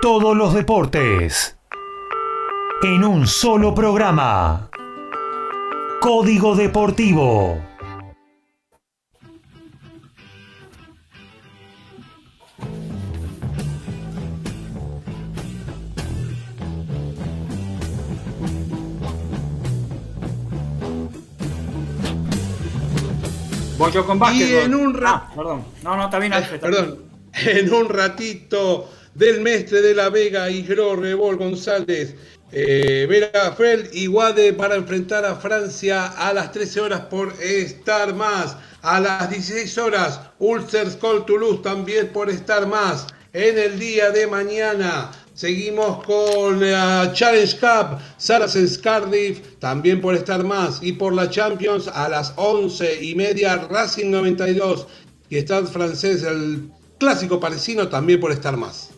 [0.00, 1.56] Todos los deportes
[2.84, 4.70] en un solo programa.
[6.00, 7.58] Código Deportivo.
[23.78, 25.64] Voy yo con Y en un ah, perdón.
[25.82, 27.04] No, no, está bien, eh, perdón.
[27.34, 32.14] En un ratito del Mestre de la Vega y Rebol González,
[32.52, 38.14] eh, Vera Fel y Guade para enfrentar a Francia a las 13 horas por estar
[38.14, 38.56] más.
[38.80, 43.06] A las 16 horas, Ulster Skull Toulouse también por estar más.
[43.34, 50.42] En el día de mañana, Seguimos con la Challenge Cup, Saracens Cardiff, también por estar
[50.42, 50.82] más.
[50.82, 54.86] Y por la Champions a las 11 y media, Racing 92
[55.28, 58.92] y Stade francés, el clásico parisino, también por estar más.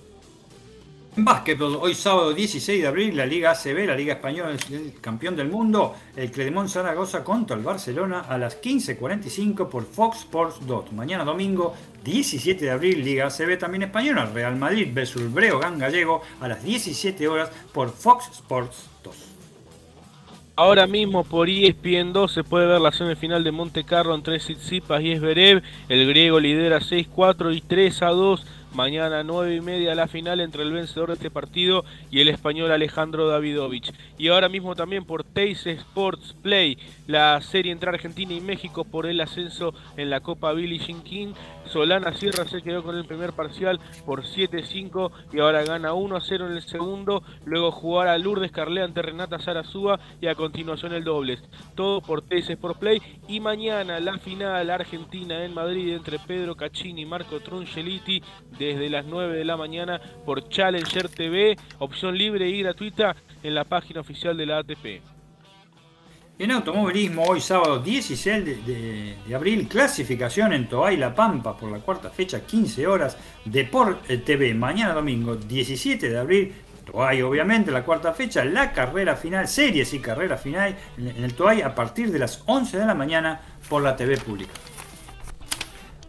[1.16, 5.34] En básquetbol, hoy sábado 16 de abril, la Liga ACB, la Liga Española, el campeón
[5.34, 10.92] del mundo, el Clermont Zaragoza contra el Barcelona a las 15.45 por Fox Sports 2.
[10.92, 16.48] Mañana domingo 17 de abril, Liga ACB también española, Real Madrid versus Breogán Gallego a
[16.48, 19.16] las 17 horas por Fox Sports 2.
[20.56, 25.00] Ahora mismo por ESPN 2 se puede ver la semifinal de Monte Carlo entre Tsitsipas
[25.02, 25.62] y Esberev.
[25.88, 28.40] El griego lidera 6-4 y 3-2
[28.74, 32.70] Mañana 9 y media la final entre el vencedor de este partido y el español
[32.70, 33.92] Alejandro Davidovich.
[34.18, 39.06] Y ahora mismo también por Teis Sports Play, la serie entre Argentina y México por
[39.06, 41.34] el ascenso en la Copa Billie Jean.
[41.66, 46.52] Solana Sierra se quedó con el primer parcial por 7-5 y ahora gana 1-0 en
[46.52, 47.22] el segundo.
[47.44, 51.42] Luego jugará Lourdes Carlea ante Renata Sarazúa y a continuación el dobles.
[51.74, 53.02] Todo por Teis Sports Play.
[53.28, 58.22] Y mañana la final Argentina en Madrid entre Pedro Caccini y Marco Trungeliti
[58.58, 63.64] desde las 9 de la mañana por Challenger TV, opción libre y gratuita en la
[63.64, 65.00] página oficial de la ATP.
[66.38, 72.10] En automovilismo, hoy sábado 16 de, abril, clasificación en Toay La Pampa por la cuarta
[72.10, 74.54] fecha, 15 horas, Deport TV.
[74.54, 76.54] Mañana domingo 17 de abril,
[76.84, 81.62] Toay obviamente, la cuarta fecha, la carrera final, series y carrera final en el Toay
[81.62, 84.52] a partir de las 11 de la mañana por la TV pública.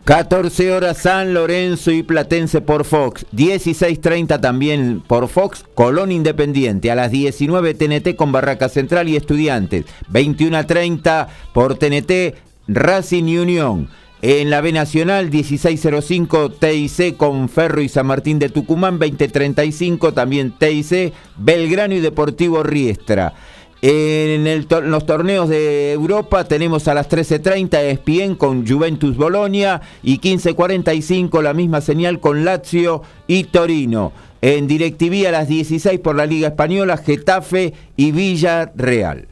[0.10, 3.28] 14 horas San Lorenzo y Platense por Fox.
[3.32, 6.90] 16.30 también por Fox, Colón Independiente.
[6.90, 9.86] A las 19 TNT con Barraca Central y Estudiantes.
[10.12, 12.36] 21.30 por TNT
[12.68, 13.90] Racing y Unión.
[14.24, 18.98] En la B Nacional 1605 TIC con Ferro y San Martín de Tucumán.
[18.98, 23.36] 2035 también TIC Belgrano y Deportivo Riestra.
[23.82, 31.42] En, los torneos de Europa tenemos a las 13.30 ESPN con Juventus Bolonia y 15.45
[31.42, 34.12] la misma señal con Lazio y Torino.
[34.42, 39.28] En DirecTV a las 16 por la Liga Española, Getafe y Villarreal.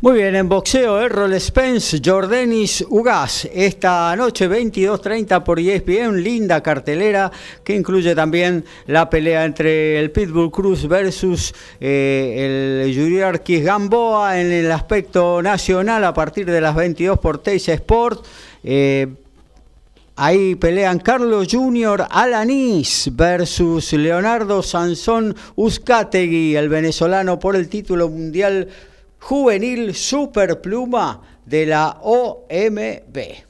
[0.00, 3.48] Muy bien, en boxeo, Errol Spence, Jordanis Ugas.
[3.52, 7.32] Esta noche 22.30 por ESPN, linda cartelera
[7.64, 14.52] que incluye también la pelea entre el Pitbull Cruz versus eh, el Yuriarquis Gamboa en
[14.52, 18.24] el aspecto nacional a partir de las 22 por Teis Sport.
[18.62, 19.08] Eh,
[20.14, 28.68] ahí pelean Carlos Junior Alanis versus Leonardo Sansón Uzcategui, el venezolano por el título mundial
[29.18, 33.48] juvenil superpluma de la OMB.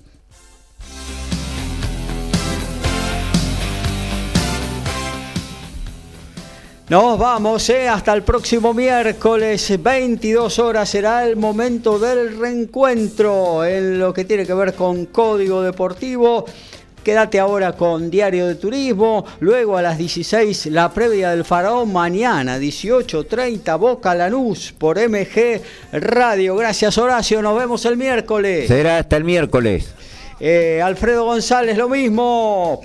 [6.88, 7.86] Nos vamos, ¿eh?
[7.86, 14.46] hasta el próximo miércoles, 22 horas será el momento del reencuentro en lo que tiene
[14.46, 16.46] que ver con Código Deportivo.
[17.08, 22.58] Quédate ahora con Diario de Turismo, luego a las 16 la previa del Faraón, mañana
[22.58, 26.54] 18.30 Boca Lanús por MG Radio.
[26.54, 28.68] Gracias Horacio, nos vemos el miércoles.
[28.68, 29.94] Será hasta el miércoles.
[30.38, 32.82] Eh, Alfredo González, lo mismo.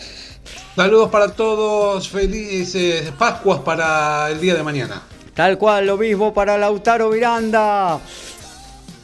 [0.73, 5.01] Saludos para todos, felices Pascuas para el día de mañana.
[5.33, 7.99] Tal cual, lo mismo para Lautaro Miranda.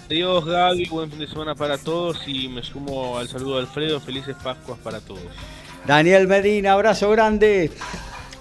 [0.10, 4.00] Adiós Gaby, buen fin de semana para todos y me sumo al saludo de Alfredo,
[4.00, 5.22] felices Pascuas para todos.
[5.86, 7.70] Daniel Medina, abrazo grande.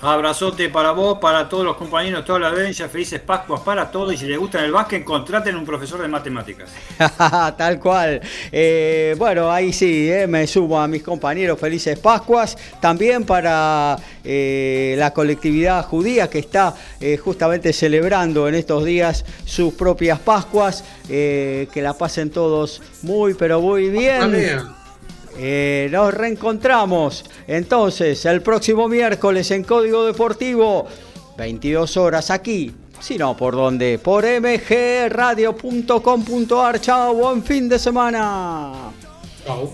[0.00, 4.16] Abrazote para vos, para todos los compañeros, toda la audiencia, felices Pascuas para todos y
[4.16, 6.70] si les gusta el básquet, contraten un profesor de matemáticas.
[7.56, 8.20] Tal cual.
[8.52, 12.56] Eh, bueno, ahí sí, eh, me sumo a mis compañeros, felices Pascuas.
[12.80, 16.74] También para eh, la colectividad judía que está
[17.22, 20.84] justamente celebrando en estos días sus propias Pascuas.
[21.08, 24.77] que la pasen todos muy, pero muy bien.
[25.40, 30.88] Eh, nos reencontramos entonces el próximo miércoles en Código Deportivo,
[31.36, 32.74] 22 horas aquí.
[32.98, 34.00] Si no, ¿por dónde?
[34.00, 36.80] Por mgradio.com.ar.
[36.80, 38.72] Chao, buen fin de semana.
[39.46, 39.72] Chao.